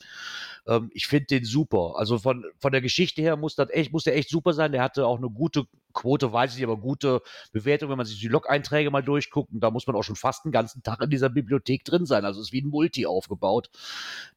Ähm, 0.67 0.91
ich 0.95 1.07
finde 1.07 1.27
den 1.27 1.45
super. 1.45 1.95
Also 1.97 2.19
von, 2.19 2.45
von 2.59 2.73
der 2.73 2.81
Geschichte 2.81 3.23
her 3.23 3.37
muss 3.37 3.55
das 3.55 3.71
echt, 3.71 3.93
muss 3.93 4.05
der 4.05 4.17
echt 4.17 4.31
super 4.31 4.53
sein. 4.53 4.73
Der 4.73 4.83
hatte 4.83 5.07
auch 5.07 5.19
eine 5.19 5.31
gute 5.31 5.67
Quote, 5.99 6.33
weiß 6.33 6.57
ich, 6.57 6.63
aber 6.63 6.77
gute 6.77 7.23
Bewertung, 7.51 7.91
wenn 7.91 7.97
man 7.97 8.07
sich 8.07 8.21
die 8.21 8.29
Log-Einträge 8.29 8.91
mal 8.91 9.03
durchguckt. 9.03 9.53
Und 9.53 9.61
da 9.61 9.71
muss 9.73 9.87
man 9.89 9.97
auch 9.97 10.05
schon 10.05 10.15
fast 10.15 10.45
einen 10.45 10.53
ganzen 10.53 10.83
Tag 10.85 11.03
in 11.03 11.11
dieser 11.11 11.29
Bibliothek 11.29 11.85
drin 11.85 12.07
sein. 12.07 12.25
Also 12.25 12.41
es 12.41 12.49
ist 12.49 12.53
wie 12.53 12.63
ein 12.63 12.69
Multi 12.69 13.05
aufgebaut, 13.05 13.69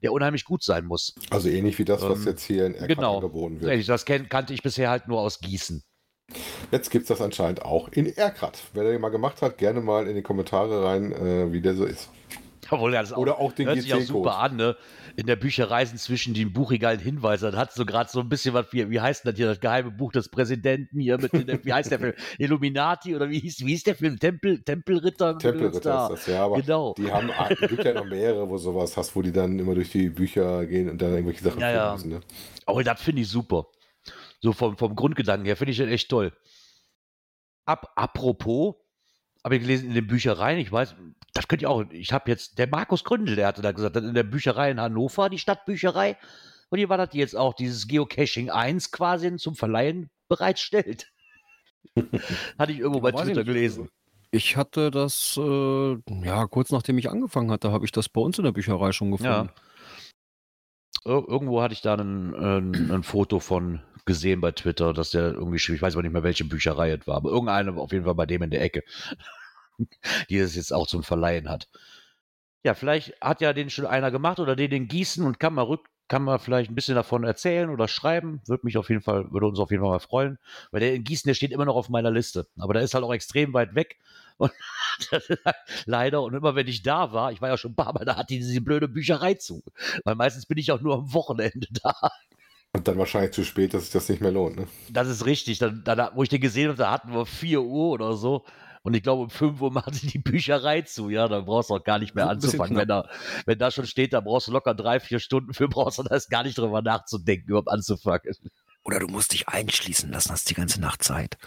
der 0.02 0.12
unheimlich 0.12 0.44
gut 0.44 0.64
sein 0.64 0.86
muss. 0.86 1.14
Also 1.30 1.50
ähnlich 1.50 1.78
wie 1.78 1.86
das, 1.86 2.02
was 2.02 2.22
ähm, 2.22 2.26
jetzt 2.26 2.44
hier 2.44 2.66
in 2.66 2.74
Erkrath 2.74 2.96
genau. 2.96 3.16
angeboten 3.18 3.62
wird. 3.62 3.88
Das 3.88 4.06
kannte 4.06 4.54
ich 4.54 4.64
bisher 4.64 4.90
halt 4.90 5.08
nur 5.08 5.20
aus 5.20 5.40
Gießen. 5.40 5.84
Jetzt 6.72 6.90
gibt 6.90 7.04
es 7.04 7.10
das 7.10 7.22
anscheinend 7.22 7.62
auch 7.62 7.90
in 7.90 8.08
Erkrath. 8.08 8.64
Wer 8.74 8.84
den 8.84 9.00
mal 9.00 9.10
gemacht 9.10 9.42
hat, 9.44 9.58
gerne 9.60 9.82
mal 9.82 10.08
in 10.08 10.16
die 10.16 10.22
Kommentare 10.24 10.84
rein, 10.84 11.12
äh, 11.12 11.52
wie 11.52 11.62
der 11.62 11.76
so 11.76 11.86
ist. 11.86 12.10
Obwohl, 12.72 12.94
das 12.94 13.12
Oder 13.14 13.38
auch 13.38 13.52
den 13.52 13.68
hört 13.68 13.82
sich 13.82 13.94
auch 13.94 14.02
super 14.02 14.38
an, 14.38 14.56
ne? 14.56 14.78
In 15.18 15.28
der 15.28 15.36
Bücherei 15.36 15.84
sind 15.84 16.00
zwischen 16.00 16.34
den 16.34 16.54
Buchregalen 16.54 17.00
Hinweise. 17.00 17.52
Das 17.52 17.60
hat 17.60 17.74
so 17.74 17.86
gerade 17.86 18.10
so 18.10 18.22
ein 18.22 18.30
bisschen 18.30 18.54
was, 18.54 18.72
wie, 18.72 18.90
wie 18.90 19.02
heißt 19.02 19.26
denn 19.26 19.32
das 19.32 19.38
hier, 19.38 19.48
das 19.48 19.60
geheime 19.60 19.92
Buch 19.92 20.14
des 20.14 20.30
Präsidenten 20.30 21.00
hier 21.00 21.18
mit, 21.18 21.34
wie 21.66 21.74
heißt 21.74 21.92
der 21.92 22.00
Film? 22.00 22.14
Illuminati 22.38 23.14
oder 23.14 23.30
wie 23.30 23.40
hieß, 23.40 23.60
wie 23.66 23.72
hieß 23.72 23.84
der 23.84 23.96
Film? 23.96 24.18
Tempel, 24.18 24.64
Tempelritter? 24.64 25.38
Tempelritter 25.38 26.10
ist 26.14 26.28
das, 26.28 26.34
ja, 26.34 26.46
aber 26.46 26.62
genau. 26.62 26.94
die 26.98 27.12
haben, 27.12 27.30
es 27.50 27.70
gibt 27.70 27.84
ja 27.84 27.94
noch 27.94 28.06
mehrere, 28.06 28.50
wo 28.50 28.58
sowas 28.58 28.96
hast, 28.96 29.16
wo 29.16 29.22
die 29.22 29.34
dann 29.34 29.60
immer 29.60 29.76
durch 29.76 29.92
die 29.92 30.10
Bücher 30.10 30.66
gehen 30.66 30.90
und 30.90 31.02
dann 31.02 31.12
irgendwelche 31.12 31.44
Sachen 31.44 31.60
ja, 31.60 31.72
ja. 31.72 31.94
müssen, 31.94 32.10
ne? 32.10 32.22
Aber 32.66 32.84
das 32.84 33.02
finde 33.02 33.22
ich 33.24 33.28
super. 33.28 33.66
So 34.40 34.54
vom, 34.54 34.78
vom 34.78 34.96
Grundgedanken 34.96 35.46
her 35.46 35.58
finde 35.58 35.72
ich 35.74 35.78
das 35.78 35.90
echt 35.90 36.10
toll. 36.10 36.32
Ab, 37.66 37.92
apropos, 37.96 38.76
habe 39.44 39.56
ich 39.56 39.62
gelesen 39.62 39.90
in 39.90 39.96
den 39.96 40.08
Büchereien, 40.08 40.60
ich 40.60 40.72
weiß, 40.72 40.96
das 41.34 41.48
könnt 41.48 41.62
ihr 41.62 41.70
auch, 41.70 41.84
ich 41.90 42.12
habe 42.14 42.30
jetzt, 42.30 42.58
der 42.58 42.68
Markus 42.68 43.04
Gründel, 43.04 43.36
der 43.36 43.48
hatte 43.48 43.62
da 43.62 43.72
gesagt, 43.72 43.96
in 43.96 44.14
der 44.14 44.24
Bücherei 44.24 44.72
in 44.72 44.80
Hannover, 44.80 45.30
die 45.30 45.40
Stadtbücherei, 45.40 46.18
und 46.70 46.78
hier 46.78 46.90
war 46.90 46.98
das 46.98 47.10
jetzt 47.14 47.36
auch 47.36 47.54
dieses 47.54 47.88
Geocaching 47.88 48.50
1 48.50 48.92
quasi 48.92 49.36
zum 49.36 49.56
Verleihen 49.56 50.10
bereitstellt. 50.30 51.12
hatte 52.58 52.72
ich 52.72 52.80
irgendwo 52.80 53.02
bei 53.02 53.12
Twitter 53.12 53.44
gelesen. 53.44 53.90
Ich 54.32 54.56
hatte 54.56 54.90
das, 54.90 55.38
äh, 55.38 55.98
ja, 56.24 56.48
kurz 56.48 56.72
nachdem 56.72 56.98
ich 56.98 57.10
angefangen 57.10 57.52
hatte, 57.52 57.74
habe 57.74 57.84
ich 57.84 57.92
das 57.92 58.08
bei 58.08 58.22
uns 58.22 58.38
in 58.38 58.46
der 58.46 58.54
Bücherei 58.54 58.94
schon 58.94 59.12
gefunden. 59.12 59.50
Ja. 61.06 61.12
irgendwo 61.28 61.62
hatte 61.62 61.74
ich 61.74 61.82
da 61.82 61.96
ein, 61.96 62.34
ein, 62.34 62.92
ein, 62.92 63.04
Foto 63.04 63.40
von 63.40 63.82
gesehen 64.06 64.42
bei 64.42 64.52
Twitter, 64.52 64.94
dass 64.94 65.12
der 65.12 65.34
irgendwie, 65.34 65.58
ich 65.58 65.82
weiß 65.82 65.94
aber 65.94 66.04
nicht 66.04 66.14
mehr, 66.14 66.24
welche 66.24 66.46
Bücherei 66.46 66.92
es 66.92 67.08
war, 67.08 67.18
aber 67.18 67.30
irgendeine 67.30 67.74
auf 67.74 67.92
jeden 67.92 68.06
Fall 68.06 68.16
bei 68.16 68.26
dem 68.26 68.44
in 68.44 68.50
der 68.52 68.62
Ecke. 68.62 68.84
die 70.30 70.38
es 70.38 70.56
jetzt 70.56 70.74
auch 70.74 70.88
zum 70.88 71.04
Verleihen 71.04 71.50
hat. 71.50 71.68
Ja, 72.64 72.74
vielleicht 72.74 73.20
hat 73.22 73.42
ja 73.42 73.54
den 73.54 73.70
schon 73.70 73.86
einer 73.86 74.12
gemacht 74.12 74.40
oder 74.40 74.56
den 74.56 74.72
in 74.72 74.88
Gießen 74.88 75.26
und 75.26 75.40
kann 75.40 75.54
mal 75.54 75.64
rück, 75.64 75.88
kann 76.08 76.24
man 76.24 76.40
vielleicht 76.40 76.70
ein 76.70 76.76
bisschen 76.76 76.96
davon 76.96 77.24
erzählen 77.24 77.70
oder 77.70 77.88
schreiben. 77.88 78.42
Würde 78.46 78.66
mich 78.66 78.78
auf 78.78 78.90
jeden 78.90 79.02
Fall, 79.02 79.32
würde 79.32 79.48
uns 79.48 79.60
auf 79.60 79.72
jeden 79.72 79.82
Fall 79.82 79.92
mal 79.92 80.00
freuen. 80.00 80.38
Weil 80.70 80.82
der 80.82 80.94
in 80.94 81.04
Gießen, 81.04 81.28
der 81.28 81.34
steht 81.34 81.52
immer 81.52 81.66
noch 81.66 81.76
auf 81.76 81.90
meiner 81.90 82.12
Liste. 82.12 82.48
Aber 82.60 82.74
der 82.74 82.84
ist 82.84 82.94
halt 82.94 83.04
auch 83.04 83.14
extrem 83.14 83.54
weit 83.54 83.76
weg. 83.76 83.98
Und 84.38 84.52
leider. 85.86 86.22
Und 86.22 86.34
immer 86.34 86.54
wenn 86.56 86.68
ich 86.68 86.84
da 86.84 87.14
war, 87.14 87.32
ich 87.32 87.42
war 87.42 87.50
ja 87.50 87.58
schon 87.58 87.72
ein 87.72 87.76
paar 87.76 87.94
Mal, 87.94 88.06
da 88.06 88.18
hat 88.18 88.30
die 88.30 88.40
diese 88.40 88.60
blöde 88.62 88.88
Bücherei 88.90 89.36
zu. 89.36 89.64
Weil 90.04 90.16
meistens 90.16 90.46
bin 90.46 90.58
ich 90.58 90.72
auch 90.72 90.82
nur 90.82 90.96
am 90.96 91.14
Wochenende 91.14 91.68
da. 91.84 91.96
Und 92.74 92.88
dann 92.88 92.98
wahrscheinlich 92.98 93.32
zu 93.32 93.44
spät, 93.44 93.74
dass 93.74 93.84
sich 93.84 93.92
das 93.92 94.08
nicht 94.08 94.22
mehr 94.22 94.32
lohnt, 94.32 94.56
ne? 94.56 94.68
Das 94.90 95.08
ist 95.10 95.26
richtig. 95.26 95.60
Dann, 95.60 95.84
dann, 95.84 96.12
wo 96.16 96.24
ich 96.24 96.30
den 96.30 96.40
gesehen 96.40 96.70
habe, 96.70 96.78
da 96.78 96.92
hatten 96.92 97.14
wir 97.14 97.26
4 97.26 97.62
Uhr 97.62 97.92
oder 97.92 98.14
so. 98.14 98.46
Und 98.84 98.96
ich 98.96 99.04
glaube, 99.04 99.24
um 99.24 99.30
5 99.30 99.62
Uhr 99.62 99.72
macht 99.74 99.94
sie 99.94 100.08
die 100.08 100.20
Bücherei 100.20 100.82
zu. 100.82 101.10
Ja, 101.10 101.28
da 101.28 101.42
brauchst 101.42 101.70
du 101.70 101.76
auch 101.76 101.84
gar 101.84 102.00
nicht 102.00 102.16
mehr 102.16 102.30
anzufangen. 102.30 102.78
Wenn 102.78 102.88
da, 102.88 103.10
wenn 103.46 103.60
da 103.60 103.72
schon 103.72 103.86
steht, 103.86 104.14
da 104.14 104.22
brauchst 104.22 104.48
du 104.48 104.52
locker 104.52 104.74
drei, 104.74 105.00
vier 105.00 105.20
Stunden 105.20 105.54
für, 105.54 105.68
brauchst 105.70 106.00
du 106.00 106.04
da 106.04 106.18
gar 106.30 106.44
nicht 106.44 106.58
drüber 106.58 106.82
nachzudenken, 106.82 107.50
überhaupt 107.50 107.70
anzufangen. 107.70 108.34
Oder 108.84 109.00
du 109.00 109.08
musst 109.08 109.34
dich 109.34 109.48
einschließen 109.48 110.12
lassen, 110.12 110.32
hast 110.32 110.50
die 110.50 110.56
ganze 110.56 110.82
Nacht 110.82 111.04
Zeit. 111.04 111.38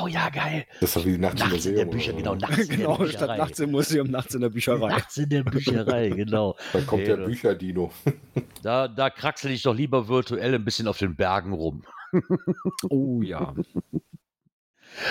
Oh 0.00 0.06
ja, 0.06 0.28
geil. 0.30 0.64
Das 0.80 0.90
ist 0.90 0.96
doch 0.96 1.04
wie 1.04 1.12
die 1.12 1.18
Nacht 1.18 1.38
nachts 1.38 1.66
im 1.66 1.74
Museum. 1.74 1.74
In 1.74 1.78
der 1.78 1.96
Bücher, 1.96 2.12
genau, 2.12 2.34
nachts 2.36 2.68
genau, 2.68 2.96
in 2.98 3.02
der 3.02 3.12
statt 3.12 3.38
nachts 3.38 3.58
im 3.58 3.70
Museum, 3.72 4.10
nachts 4.10 4.34
in 4.34 4.40
der 4.40 4.48
Bücherei. 4.48 4.88
Nachts 4.88 5.16
in 5.16 5.28
der 5.28 5.42
Bücherei, 5.42 6.08
genau. 6.16 6.56
Dann 6.72 6.86
kommt 6.86 7.02
hey, 7.02 7.16
der 7.16 7.16
Bücherdino. 7.16 7.92
Da, 8.62 8.88
da 8.88 9.08
kraxel 9.08 9.52
ich 9.52 9.62
doch 9.62 9.74
lieber 9.74 10.08
virtuell 10.08 10.54
ein 10.54 10.64
bisschen 10.64 10.88
auf 10.88 10.98
den 10.98 11.14
Bergen 11.14 11.52
rum. 11.52 11.84
oh 12.90 13.22
ja. 13.22 13.54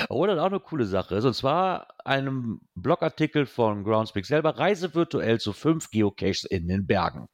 Oder 0.10 0.36
oh, 0.36 0.40
auch 0.40 0.48
eine 0.48 0.60
coole 0.60 0.86
Sache 0.86 1.16
ist, 1.16 1.26
und 1.26 1.34
zwar 1.34 1.88
einem 2.04 2.62
Blogartikel 2.76 3.46
von 3.46 3.84
Groundspeak 3.84 4.26
selber, 4.26 4.58
Reise 4.58 4.94
virtuell 4.94 5.40
zu 5.40 5.54
fünf 5.54 5.90
Geocaches 5.92 6.44
in 6.44 6.68
den 6.68 6.86
Bergen. 6.86 7.28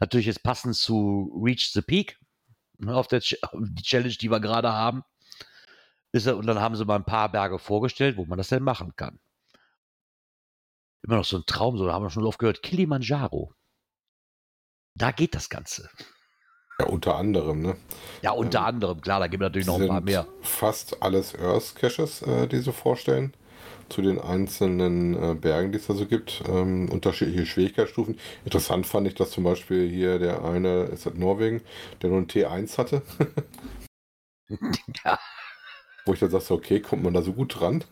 Natürlich 0.00 0.28
ist 0.28 0.42
passend 0.42 0.76
zu 0.76 1.32
Reach 1.42 1.72
the 1.72 1.82
Peak, 1.82 2.18
auf 2.88 3.08
der 3.08 3.20
die 3.20 3.82
Challenge, 3.82 4.14
die 4.14 4.30
wir 4.30 4.40
gerade 4.40 4.72
haben. 4.72 5.02
Ist, 6.12 6.26
und 6.26 6.46
dann 6.46 6.60
haben 6.60 6.76
sie 6.76 6.84
mal 6.84 6.96
ein 6.96 7.04
paar 7.04 7.30
Berge 7.30 7.58
vorgestellt, 7.58 8.16
wo 8.16 8.26
man 8.26 8.38
das 8.38 8.48
denn 8.48 8.62
machen 8.62 8.94
kann. 8.96 9.18
Immer 11.02 11.16
noch 11.16 11.24
so 11.24 11.38
ein 11.38 11.46
Traum, 11.46 11.78
so 11.78 11.86
da 11.86 11.94
haben 11.94 12.04
wir 12.04 12.10
schon 12.10 12.26
oft 12.26 12.38
gehört, 12.38 12.62
Kilimanjaro. 12.62 13.54
Da 14.94 15.10
geht 15.10 15.34
das 15.34 15.48
Ganze. 15.48 15.88
Ja, 16.78 16.86
unter 16.86 17.16
anderem, 17.16 17.60
ne? 17.60 17.76
Ja, 18.22 18.32
unter 18.32 18.60
ähm, 18.60 18.64
anderem, 18.64 19.00
klar, 19.00 19.20
da 19.20 19.26
gibt 19.26 19.42
es 19.42 19.46
natürlich 19.46 19.66
noch 19.66 19.80
ein 19.80 19.88
paar 19.88 20.00
mehr. 20.00 20.26
Fast 20.42 21.02
alles 21.02 21.34
Earth 21.38 21.74
Caches, 21.74 22.22
äh, 22.22 22.46
die 22.46 22.58
sie 22.58 22.72
vorstellen. 22.72 23.34
Zu 23.92 24.00
den 24.00 24.18
einzelnen 24.18 25.14
äh, 25.14 25.34
Bergen, 25.34 25.70
die 25.72 25.78
es 25.78 25.86
da 25.86 25.94
so 25.94 26.06
gibt. 26.06 26.42
Ähm, 26.48 26.88
unterschiedliche 26.90 27.44
Schwierigkeitsstufen. 27.44 28.18
Interessant 28.44 28.86
fand 28.86 29.06
ich, 29.06 29.14
dass 29.14 29.30
zum 29.32 29.44
Beispiel 29.44 29.88
hier 29.88 30.18
der 30.18 30.44
eine, 30.44 30.84
ist 30.84 31.04
das 31.04 31.14
Norwegen, 31.14 31.60
der 32.00 32.08
nur 32.10 32.20
ein 32.20 32.26
T1 32.26 32.78
hatte. 32.78 33.02
ja. 35.04 35.18
Wo 36.04 36.12
ich 36.12 36.20
dann 36.20 36.30
sagte, 36.30 36.54
okay, 36.54 36.80
kommt 36.80 37.04
man 37.04 37.14
da 37.14 37.22
so 37.22 37.32
gut 37.32 37.60
dran? 37.60 37.84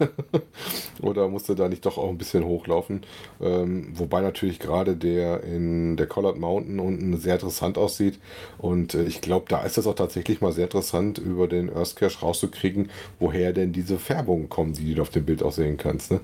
Oder 1.01 1.29
musste 1.29 1.55
da 1.55 1.69
nicht 1.69 1.87
doch 1.87 1.97
auch 1.97 2.09
ein 2.09 2.19
bisschen 2.19 2.45
hochlaufen? 2.45 3.03
Ähm, 3.41 3.93
wobei 3.97 4.21
natürlich 4.21 4.59
gerade 4.59 4.97
der 4.97 5.45
in 5.45 5.97
der 5.97 6.07
Collard 6.07 6.37
Mountain 6.37 6.81
unten 6.81 7.17
sehr 7.19 7.35
interessant 7.35 7.79
aussieht. 7.79 8.19
Und 8.59 8.95
äh, 8.95 9.05
ich 9.05 9.21
glaube, 9.21 9.47
da 9.49 9.63
ist 9.63 9.79
es 9.79 9.87
auch 9.87 9.95
tatsächlich 9.95 10.41
mal 10.41 10.53
sehr 10.53 10.65
interessant, 10.65 11.19
über 11.19 11.47
den 11.47 11.73
Earth 11.73 11.95
Cache 11.95 12.21
rauszukriegen, 12.21 12.91
woher 13.21 13.53
denn 13.53 13.73
diese 13.73 13.99
Färbungen 13.99 14.49
kommen, 14.49 14.73
die 14.73 14.95
du 14.95 15.03
auf 15.03 15.11
dem 15.11 15.25
Bild 15.25 15.43
auch 15.43 15.53
sehen 15.53 15.77
kannst. 15.77 16.11
Ne? 16.11 16.21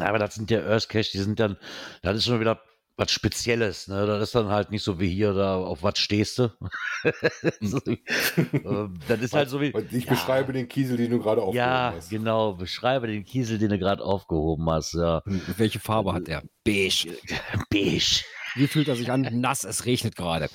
Aber 0.00 0.18
das 0.18 0.34
sind 0.34 0.50
ja 0.50 0.60
Earth 0.60 0.90
Cache, 0.90 1.12
die 1.12 1.18
sind 1.18 1.40
dann, 1.40 1.56
das 2.02 2.18
ist 2.18 2.26
schon 2.26 2.40
wieder 2.40 2.60
was 2.98 3.12
Spezielles. 3.12 3.86
Ne? 3.86 4.06
Das 4.06 4.22
ist 4.24 4.34
dann 4.34 4.48
halt 4.48 4.70
nicht 4.70 4.82
so 4.82 4.98
wie 4.98 5.08
hier, 5.08 5.32
da 5.32 5.56
auf 5.56 5.82
was 5.82 5.98
stehst 5.98 6.38
du. 6.38 6.50
Ähm, 8.64 8.98
das 9.06 9.20
ist 9.20 9.34
halt 9.34 9.48
so 9.48 9.60
wie. 9.60 9.72
Ich 9.92 10.04
ja, 10.04 10.10
beschreibe 10.10 10.52
den 10.52 10.66
Kiesel, 10.66 10.96
den 10.96 11.10
du 11.10 11.18
gerade 11.20 11.40
aufgehoben 11.40 11.56
ja, 11.56 11.92
hast. 11.94 12.10
Ja, 12.10 12.18
genau. 12.18 12.54
Beschreibe 12.54 13.06
den 13.06 13.24
Kiesel, 13.24 13.58
den 13.58 13.70
du 13.70 13.78
gerade 13.78 14.02
aufgehoben 14.02 14.68
hast. 14.68 14.94
Ja. 14.94 15.22
Welche 15.56 15.78
Farbe 15.78 16.12
hat 16.12 16.26
der? 16.26 16.42
Beige. 16.64 17.16
Beige. 17.70 18.24
Wie 18.56 18.66
fühlt 18.66 18.88
er 18.88 18.96
sich 18.96 19.12
an? 19.12 19.28
Nass, 19.32 19.64
es 19.64 19.86
regnet 19.86 20.16
gerade. 20.16 20.48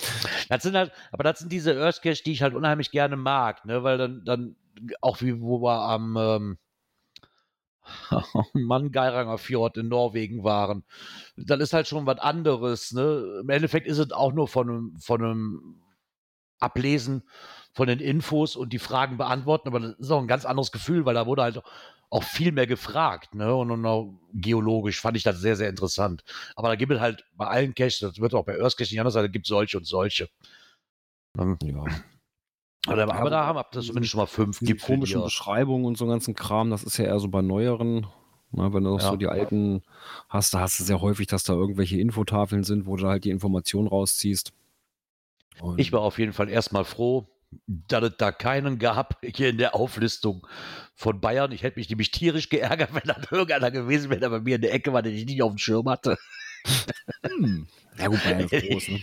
Das 0.50 0.64
sind 0.64 0.76
halt, 0.76 0.92
aber 1.12 1.24
das 1.24 1.40
sind 1.40 1.52
diese 1.52 1.74
Earthcache, 1.74 2.24
die 2.26 2.34
ich 2.34 2.42
halt 2.42 2.56
unheimlich 2.56 2.92
gerne 2.92 3.16
mag, 3.16 3.64
ne? 3.66 3.84
Weil 3.84 3.98
dann, 3.98 4.24
dann 4.26 4.56
auch 5.02 5.22
wie 5.22 5.40
wo 5.40 5.62
wir 5.62 5.82
am 5.82 6.18
ähm, 6.20 6.58
Mann, 8.54 8.92
Geiranger 8.92 9.38
Fjord 9.38 9.78
in 9.78 9.88
Norwegen 9.88 10.44
waren. 10.44 10.84
Dann 11.36 11.62
ist 11.62 11.74
halt 11.74 11.88
schon 11.88 12.06
was 12.06 12.20
anderes. 12.20 12.92
Ne? 12.92 13.42
Im 13.42 13.50
Endeffekt 13.50 13.88
ist 13.88 13.98
es 13.98 14.12
auch 14.12 14.34
nur 14.34 14.48
von 14.48 14.70
einem, 14.70 14.98
von 15.00 15.24
einem 15.24 15.82
Ablesen 16.60 17.24
von 17.74 17.88
den 17.88 18.00
Infos 18.00 18.56
und 18.56 18.72
die 18.72 18.80
Fragen 18.80 19.18
beantworten, 19.18 19.68
aber 19.68 19.80
das 19.80 20.00
ist 20.00 20.12
auch 20.12 20.22
ein 20.22 20.28
ganz 20.28 20.46
anderes 20.46 20.72
Gefühl, 20.72 21.06
weil 21.06 21.16
da 21.16 21.26
wurde 21.26 21.42
halt 21.42 21.62
auch 22.10 22.24
viel 22.24 22.52
mehr 22.52 22.68
gefragt. 22.68 23.34
Ne? 23.34 23.54
Und, 23.54 23.72
und 23.72 23.86
auch 23.86 24.14
geologisch 24.34 25.02
fand 25.02 25.18
ich 25.18 25.24
das 25.24 25.40
sehr, 25.40 25.56
sehr 25.56 25.70
interessant. 25.70 26.24
Aber 26.56 26.68
da 26.68 26.76
gibt 26.76 26.92
es 26.92 27.00
halt 27.00 27.26
bei 27.34 27.48
allen 27.48 27.74
Caches, 27.74 28.00
das 28.00 28.20
wird 28.20 28.36
auch 28.36 28.46
bei 28.46 28.62
Earth 28.62 28.78
Cache 28.78 28.92
nicht 28.92 29.00
anders 29.00 29.16
sein, 29.16 29.24
da 29.24 29.28
gibt 29.28 29.48
es 29.48 29.50
solche 29.50 29.78
und 29.78 29.86
solche. 29.86 30.30
Ähm, 31.40 31.58
Aber, 32.88 33.14
aber 33.14 33.30
da 33.30 33.46
haben 33.46 33.56
wir 33.58 33.82
zumindest 33.82 34.12
schon 34.12 34.20
mal 34.20 34.26
fünf 34.26 34.60
die 34.60 34.76
komischen 34.76 35.22
die 35.22 35.26
Beschreibungen 35.26 35.86
und 35.86 35.98
so 35.98 36.06
ganzen 36.06 36.36
Kram, 36.36 36.70
das 36.70 36.84
ist 36.84 36.98
ja 36.98 37.06
eher 37.06 37.20
so 37.20 37.30
bei 37.30 37.42
neueren. 37.42 38.08
Na, 38.52 38.70
ne, 38.70 38.74
wenn 38.74 38.84
du 38.84 38.98
ja. 38.98 39.00
so 39.00 39.16
die 39.16 39.28
alten 39.28 39.82
hast, 40.30 40.54
da 40.54 40.60
hast 40.60 40.80
du 40.80 40.84
sehr 40.84 41.02
häufig, 41.02 41.28
dass 41.28 41.44
da 41.44 41.54
irgendwelche 41.54 42.00
Infotafeln 42.00 42.64
sind, 42.64 42.86
wo 42.86 42.96
du 42.96 43.08
halt 43.08 43.24
die 43.24 43.32
Informationen 43.32 43.88
rausziehst. 43.88 44.54
Und 45.60 45.80
ich 45.80 45.92
war 45.92 46.02
auf 46.02 46.20
jeden 46.20 46.34
Fall 46.34 46.50
erstmal 46.50 46.84
froh, 46.84 47.28
dass 47.66 48.04
es 48.04 48.18
da 48.18 48.32
keinen 48.32 48.80
gab 48.80 49.18
hier 49.24 49.50
in 49.50 49.58
der 49.58 49.76
Auflistung 49.76 50.46
von 50.96 51.20
Bayern. 51.20 51.52
Ich 51.52 51.64
hätte 51.64 51.80
mich 51.80 51.90
nämlich 51.90 52.12
tierisch 52.12 52.50
geärgert, 52.50 52.94
wenn 52.94 53.04
da 53.06 53.16
irgendeiner 53.32 53.72
gewesen 53.72 54.10
wäre, 54.10 54.20
der 54.20 54.30
bei 54.30 54.40
mir 54.40 54.56
in 54.56 54.62
der 54.62 54.74
Ecke 54.74 54.94
war, 54.94 55.02
den 55.02 55.16
ich 55.16 55.26
nicht 55.26 55.42
auf 55.42 55.52
dem 55.52 55.58
Schirm 55.58 55.90
hatte. 55.90 56.18
Hm. 57.24 57.68
Ja 57.98 58.08
gut, 58.08 58.24
Bayern 58.24 58.42
ist 58.42 58.52
groß, 58.70 58.88
ne? 58.90 59.02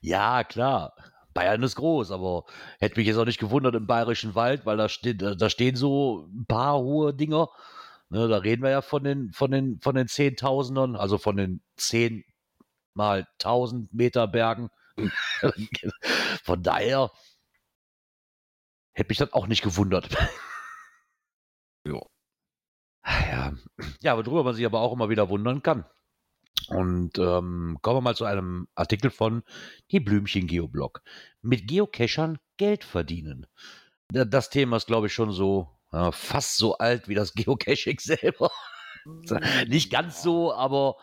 ja, 0.00 0.44
klar. 0.44 0.94
Bayern 1.38 1.62
ist 1.62 1.76
groß, 1.76 2.10
aber 2.10 2.46
hätte 2.80 2.98
mich 2.98 3.06
jetzt 3.06 3.16
auch 3.16 3.24
nicht 3.24 3.38
gewundert 3.38 3.76
im 3.76 3.86
Bayerischen 3.86 4.34
Wald, 4.34 4.66
weil 4.66 4.76
da, 4.76 4.88
steht, 4.88 5.22
da 5.22 5.48
stehen 5.48 5.76
so 5.76 6.26
ein 6.32 6.46
paar 6.46 6.80
hohe 6.80 7.14
Dinger. 7.14 7.48
Ne, 8.08 8.26
da 8.26 8.38
reden 8.38 8.64
wir 8.64 8.70
ja 8.70 8.82
von 8.82 9.04
den, 9.04 9.32
von 9.32 9.52
den, 9.52 9.78
von 9.80 9.94
den 9.94 10.08
Zehntausendern, 10.08 10.96
also 10.96 11.16
von 11.16 11.36
den 11.36 11.62
zehn 11.76 12.24
mal 12.94 13.28
tausend 13.38 13.94
Meter 13.94 14.26
Bergen. 14.26 14.68
von 16.42 16.60
daher 16.60 17.12
hätte 18.94 19.08
mich 19.08 19.18
das 19.18 19.32
auch 19.32 19.46
nicht 19.46 19.62
gewundert. 19.62 20.08
ja. 21.86 22.00
Ja. 23.06 23.52
ja, 24.00 24.16
worüber 24.16 24.42
man 24.42 24.54
sich 24.54 24.66
aber 24.66 24.80
auch 24.80 24.92
immer 24.92 25.08
wieder 25.08 25.28
wundern 25.28 25.62
kann. 25.62 25.84
Und 26.68 27.18
ähm, 27.18 27.78
kommen 27.82 27.96
wir 27.96 28.00
mal 28.02 28.16
zu 28.16 28.24
einem 28.24 28.68
Artikel 28.74 29.10
von 29.10 29.42
Die 29.90 30.00
Blümchen 30.00 30.46
Geoblog. 30.46 31.02
Mit 31.42 31.66
Geocachern 31.66 32.38
Geld 32.56 32.84
verdienen. 32.84 33.46
Das 34.08 34.50
Thema 34.50 34.76
ist, 34.76 34.86
glaube 34.86 35.06
ich, 35.06 35.14
schon 35.14 35.32
so 35.32 35.68
ja, 35.92 36.12
fast 36.12 36.58
so 36.58 36.76
alt 36.78 37.08
wie 37.08 37.14
das 37.14 37.32
Geocaching 37.34 37.98
selber. 37.98 38.50
Nicht 39.66 39.90
ganz 39.90 40.22
so, 40.22 40.52
aber 40.52 40.96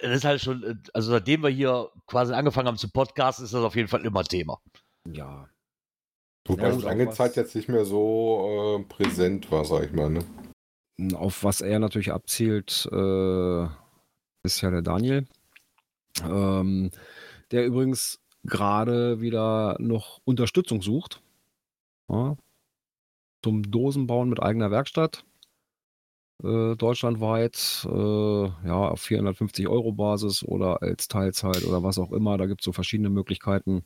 es 0.00 0.16
ist 0.16 0.24
halt 0.24 0.40
schon, 0.40 0.82
also 0.92 1.10
seitdem 1.10 1.42
wir 1.42 1.50
hier 1.50 1.90
quasi 2.06 2.32
angefangen 2.32 2.68
haben 2.68 2.78
zu 2.78 2.90
podcasten, 2.90 3.44
ist 3.44 3.54
das 3.54 3.62
auf 3.62 3.76
jeden 3.76 3.88
Fall 3.88 4.04
immer 4.04 4.24
Thema. 4.24 4.60
Ja. 5.08 5.48
Wobei 6.46 6.70
ja, 6.70 6.76
lange 6.76 7.10
Zeit 7.10 7.36
jetzt 7.36 7.54
nicht 7.54 7.68
mehr 7.68 7.84
so 7.84 8.80
äh, 8.80 8.84
präsent 8.84 9.50
war, 9.52 9.64
sag 9.64 9.84
ich 9.84 9.92
mal. 9.92 10.10
Ne? 10.10 10.24
Auf 11.14 11.44
was 11.44 11.60
er 11.60 11.78
natürlich 11.78 12.12
abzielt, 12.12 12.88
äh, 12.90 13.66
ist 14.42 14.60
ja 14.60 14.70
der 14.70 14.82
Daniel, 14.82 15.26
ähm, 16.24 16.90
der 17.50 17.66
übrigens 17.66 18.20
gerade 18.44 19.20
wieder 19.20 19.76
noch 19.78 20.20
Unterstützung 20.24 20.82
sucht. 20.82 21.22
Ja, 22.08 22.36
zum 23.42 23.70
Dosenbauen 23.70 24.28
mit 24.28 24.42
eigener 24.42 24.70
Werkstatt. 24.70 25.24
Äh, 26.42 26.74
deutschlandweit, 26.76 27.86
äh, 27.88 28.46
ja, 28.66 28.88
auf 28.88 29.00
450 29.00 29.68
Euro 29.68 29.92
Basis 29.92 30.42
oder 30.42 30.82
als 30.82 31.08
Teilzeit 31.08 31.64
oder 31.64 31.82
was 31.82 31.98
auch 31.98 32.12
immer. 32.12 32.38
Da 32.38 32.46
gibt 32.46 32.62
es 32.62 32.64
so 32.64 32.72
verschiedene 32.72 33.10
Möglichkeiten. 33.10 33.84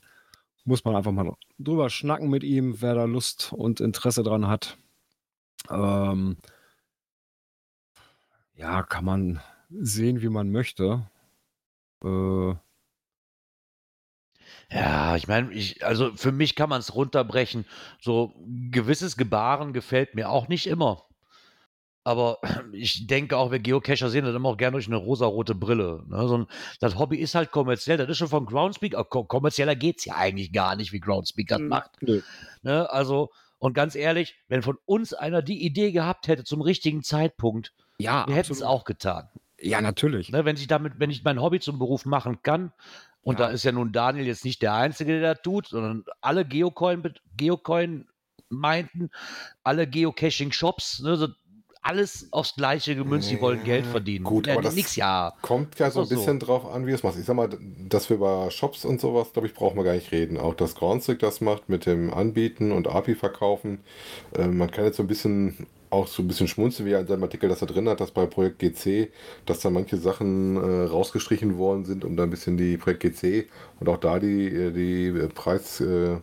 Muss 0.65 0.85
man 0.85 0.97
einfach 0.97 1.13
mal 1.13 1.33
drüber 1.59 1.91
schnacken 1.91 2.29
mit 2.31 2.45
ihm, 2.45 2.81
wer 2.81 2.95
da 2.95 3.05
Lust 3.05 3.53
und 3.53 3.81
Interesse 3.81 4.23
dran 4.23 4.49
hat. 4.49 4.79
Ähm, 5.71 6.37
ja, 8.55 8.83
kann 8.83 9.05
man 9.05 9.41
sehen, 9.81 10.23
wie 10.23 10.29
man 10.29 10.51
möchte. 10.51 11.09
Äh, 12.05 12.55
ja, 14.71 15.15
ich 15.17 15.29
meine, 15.29 15.53
ich, 15.53 15.85
also 15.85 16.13
für 16.15 16.33
mich 16.33 16.57
kann 16.57 16.69
man 16.69 16.81
es 16.81 16.95
runterbrechen. 16.95 17.67
So 18.01 18.35
gewisses 18.71 19.17
Gebaren 19.17 19.73
gefällt 19.73 20.15
mir 20.15 20.31
auch 20.31 20.49
nicht 20.49 20.67
immer. 20.67 21.05
Aber 22.05 22.39
ich 22.73 23.07
denke 23.07 23.37
auch, 23.37 23.51
wir 23.51 23.59
Geocacher 23.59 24.11
sehen 24.11 24.25
das 24.25 24.35
immer 24.35 24.51
auch 24.51 24.57
gerne 24.57 24.73
durch 24.73 24.87
eine 24.87 24.97
rosarote 24.97 25.55
Brille. 25.55 26.05
Ne? 26.09 26.29
So 26.29 26.39
ein, 26.39 26.47
das 26.81 26.99
Hobby 26.99 27.19
ist 27.19 27.35
halt 27.35 27.51
kommerziell. 27.51 27.97
Das 27.97 28.09
ist 28.09 28.19
schon 28.19 28.29
von 28.29 28.47
Groundspeak. 28.47 28.95
Kommerzieller 29.09 29.77
geht 29.77 29.99
es 29.99 30.05
ja 30.05 30.15
eigentlich 30.17 30.53
gar 30.53 30.77
nicht, 30.77 30.93
wie 30.93 31.01
Groundspeak 31.01 31.49
das 31.49 31.61
macht. 31.61 31.91
Ne? 32.63 32.91
Also, 32.91 33.31
und 33.59 33.75
ganz 33.75 33.95
ehrlich, 33.95 34.37
wenn 34.49 34.63
von 34.63 34.79
uns 34.85 35.15
einer 35.15 35.43
die 35.43 35.65
Idee 35.65 35.93
gehabt 35.93 36.29
hätte 36.29 36.45
zum 36.45 36.61
richtigen 36.61 37.03
Zeitpunkt, 37.03 37.73
ja, 37.99 38.27
wir 38.27 38.35
hätten 38.35 38.53
es 38.53 38.63
auch 38.63 38.85
getan. 38.85 39.29
Ja, 39.61 39.81
natürlich. 39.81 40.31
Ne, 40.31 40.45
wenn 40.45 40.57
ich 40.57 40.67
damit, 40.67 40.95
wenn 40.99 41.11
ich 41.11 41.25
mein 41.25 41.41
Hobby 41.41 41.61
zum 41.61 41.79
Beruf 41.79 42.05
machen 42.05 42.43
kann, 42.43 42.73
und 43.23 43.41
ja. 43.41 43.47
da 43.47 43.53
ist 43.53 43.65
ja 43.65 43.73
nun 43.73 43.91
Daniel 43.91 44.27
jetzt 44.27 44.45
nicht 44.45 44.63
der 44.63 44.75
Einzige, 44.75 45.19
der 45.19 45.35
das 45.35 45.43
tut, 45.43 45.67
sondern 45.67 46.05
alle 46.21 46.45
Geocoin, 46.45 47.03
Geocoin 47.37 48.07
meinten, 48.49 49.11
alle 49.65 49.89
Geocaching-Shops, 49.89 51.01
ne, 51.01 51.17
so 51.17 51.29
alles 51.87 52.29
aufs 52.33 52.57
gleiche 52.57 52.97
gemünzt, 52.97 53.31
die 53.31 53.41
wollen 53.41 53.63
Geld 53.63 53.87
verdienen. 53.87 54.25
Gut, 54.25 54.47
ja, 54.49 54.55
aber 54.55 54.63
das 54.63 54.75
nix, 54.75 54.97
ja. 54.97 55.33
kommt 55.43 55.79
ja 55.79 55.91
so 55.91 56.03
ein 56.03 56.09
bisschen 56.09 56.41
so. 56.41 56.47
drauf 56.47 56.67
an, 56.67 56.87
wie 56.87 56.91
es 56.91 57.05
macht. 57.05 57.17
Ich 57.17 57.25
sag 57.25 57.37
mal, 57.37 57.49
dass 57.89 58.11
wir 58.11 58.17
über 58.17 58.51
Shops 58.51 58.85
und 58.85 59.01
sowas, 59.01 59.33
glaube 59.33 59.47
ich, 59.47 59.55
brauchen 59.55 59.77
wir 59.77 59.85
gar 59.85 59.95
nicht 59.95 60.11
reden. 60.11 60.37
Auch 60.37 60.55
dass 60.55 60.75
Groundstick 60.75 61.21
das 61.21 61.41
macht 61.41 61.69
mit 61.69 61.87
dem 61.87 62.13
Anbieten 62.13 62.73
und 62.73 62.89
API 62.89 63.15
verkaufen. 63.15 63.79
Äh, 64.35 64.49
man 64.49 64.71
kann 64.71 64.85
jetzt 64.85 64.97
so 64.97 65.05
ein 65.05 65.07
bisschen 65.07 65.69
auch 65.91 66.07
so 66.07 66.23
ein 66.23 66.29
bisschen 66.29 66.49
schmunzeln, 66.49 66.89
wie 66.89 66.93
er 66.93 67.01
in 67.01 67.07
seinem 67.07 67.23
Artikel 67.23 67.49
das 67.49 67.61
da 67.61 67.67
drin 67.67 67.89
hat, 67.89 68.01
dass 68.01 68.11
bei 68.11 68.27
Projekt 68.27 68.59
GC, 68.59 69.11
dass 69.45 69.61
da 69.61 69.71
manche 69.71 69.97
Sachen 69.97 70.57
äh, 70.57 70.85
rausgestrichen 70.87 71.59
worden 71.59 71.85
sind, 71.85 72.05
um 72.05 72.17
da 72.17 72.25
ein 72.25 72.31
bisschen 72.31 72.57
die 72.57 72.77
Projekt 72.77 73.03
GC 73.03 73.47
und 73.81 73.89
auch 73.89 73.99
da 73.99 74.19
die, 74.19 74.47
äh, 74.47 74.71
die 74.71 75.29
Preis, 75.35 75.81
äh, 75.81 76.17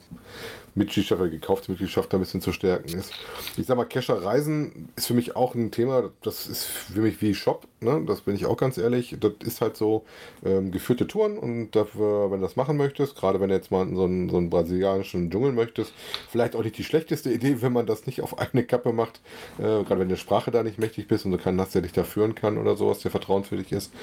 Mitgliedschaft 0.76 1.22
oder 1.22 1.30
gekaufte 1.30 1.72
Mitgliedschaft 1.72 2.14
ein 2.14 2.20
bisschen 2.20 2.42
zu 2.42 2.52
stärken 2.52 2.98
ist. 2.98 3.14
Ich 3.58 3.66
sag 3.66 3.78
mal, 3.78 3.86
Kescher 3.86 4.24
Reisen 4.24 4.90
ist 4.96 5.08
für 5.08 5.14
mich 5.14 5.36
auch 5.36 5.56
ein 5.56 5.72
Thema, 5.72 6.10
das 6.22 6.48
ist 6.48 6.66
für 6.66 7.02
mich 7.02 7.22
wie 7.22 7.34
Shop, 7.34 7.68
ne? 7.80 8.04
das 8.08 8.22
bin 8.22 8.36
ich 8.36 8.46
auch 8.46 8.58
ganz 8.58 8.78
ehrlich. 8.78 9.16
Das 9.20 9.34
ist 9.44 9.62
halt 9.62 9.78
so 9.78 10.04
ähm, 10.44 10.72
geführte 10.72 11.08
Touren 11.08 11.38
und 11.38 11.72
dafür, 11.72 12.32
wenn 12.32 12.40
du 12.40 12.48
das 12.48 12.56
machen 12.56 12.78
möchtest, 12.78 13.16
gerade 13.16 13.40
wenn 13.40 13.50
du 13.50 13.56
jetzt 13.56 13.72
mal 13.72 13.88
in 13.88 13.96
so 13.96 14.06
einen, 14.06 14.30
so 14.30 14.38
einen 14.38 14.50
brasilianischen 14.50 15.30
Dschungel 15.30 15.52
möchtest, 15.52 15.94
vielleicht 16.30 16.56
auch 16.56 16.64
nicht 16.64 16.78
die 16.78 16.84
schlechteste 16.84 17.32
Idee, 17.32 17.62
wenn 17.62 17.74
man 17.74 17.86
das 17.86 18.06
nicht 18.06 18.22
auf 18.22 18.40
eine 18.40 18.64
Kappe 18.64 18.94
macht, 18.94 19.22
äh, 19.60 19.62
gerade 19.62 20.00
wenn 20.00 20.10
du 20.10 20.18
Sprache 20.18 20.52
da 20.52 20.64
nicht 20.64 20.80
mächtig 20.80 21.08
bist 21.08 21.26
und 21.26 21.32
du 21.32 21.38
keinen 21.38 21.60
hast, 21.60 21.76
der 21.76 21.84
dich 21.84 21.94
da 21.94 22.04
führen 22.04 22.36
kann 22.36 22.58
oder 22.58 22.76
sowas, 22.76 23.00
der 23.00 23.12
vertrauenswürdig 23.12 23.72
ist. 23.72 23.94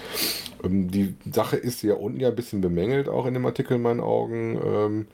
Ähm, 0.62 0.90
die 0.90 1.14
Sache 1.30 1.56
ist 1.56 1.82
ja 1.82 1.94
unten 1.94 2.20
ja 2.20 2.28
ein 2.28 2.36
bisschen 2.36 2.60
bemängelt, 2.60 3.08
auch 3.08 3.26
in 3.26 3.34
dem 3.34 3.46
Artikel 3.46 3.74
in 3.76 3.82
meinen 3.82 4.00
Augen. 4.00 4.60
Ähm, 4.64 5.06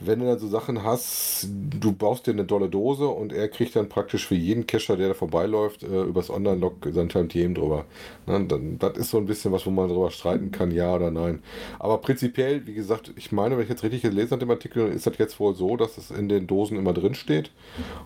wenn 0.00 0.20
du 0.20 0.26
dann 0.26 0.38
so 0.38 0.48
Sachen 0.48 0.82
hast, 0.86 1.48
du 1.50 1.92
baust 1.92 2.26
dir 2.26 2.30
eine 2.30 2.44
dolle 2.44 2.70
Dose 2.70 3.06
und 3.06 3.32
er 3.32 3.48
kriegt 3.48 3.76
dann 3.76 3.90
praktisch 3.90 4.26
für 4.26 4.34
jeden 4.34 4.66
Cacher, 4.66 4.96
der 4.96 5.08
da 5.08 5.14
vorbeiläuft, 5.14 5.82
äh, 5.82 6.04
übers 6.04 6.30
Online-Log 6.30 6.88
sein 6.92 7.10
Tantiem 7.10 7.54
drüber. 7.54 7.84
Na, 8.26 8.38
dann, 8.38 8.78
das 8.78 8.96
ist 8.96 9.10
so 9.10 9.18
ein 9.18 9.26
bisschen 9.26 9.52
was, 9.52 9.66
wo 9.66 9.70
man 9.70 9.88
darüber 9.88 10.10
streiten 10.10 10.50
kann, 10.52 10.70
ja 10.70 10.94
oder 10.94 11.10
nein. 11.10 11.42
Aber 11.78 11.98
prinzipiell, 11.98 12.66
wie 12.66 12.74
gesagt, 12.74 13.12
ich 13.16 13.32
meine, 13.32 13.56
wenn 13.56 13.64
ich 13.64 13.68
jetzt 13.68 13.82
richtig 13.82 14.02
gelesen 14.02 14.32
habe 14.32 14.44
im 14.44 14.50
Artikel, 14.50 14.88
ist 14.88 15.06
das 15.06 15.18
jetzt 15.18 15.38
wohl 15.38 15.54
so, 15.54 15.76
dass 15.76 15.98
es 15.98 16.10
in 16.10 16.28
den 16.28 16.46
Dosen 16.46 16.78
immer 16.78 16.94
drin 16.94 17.14
steht. 17.14 17.50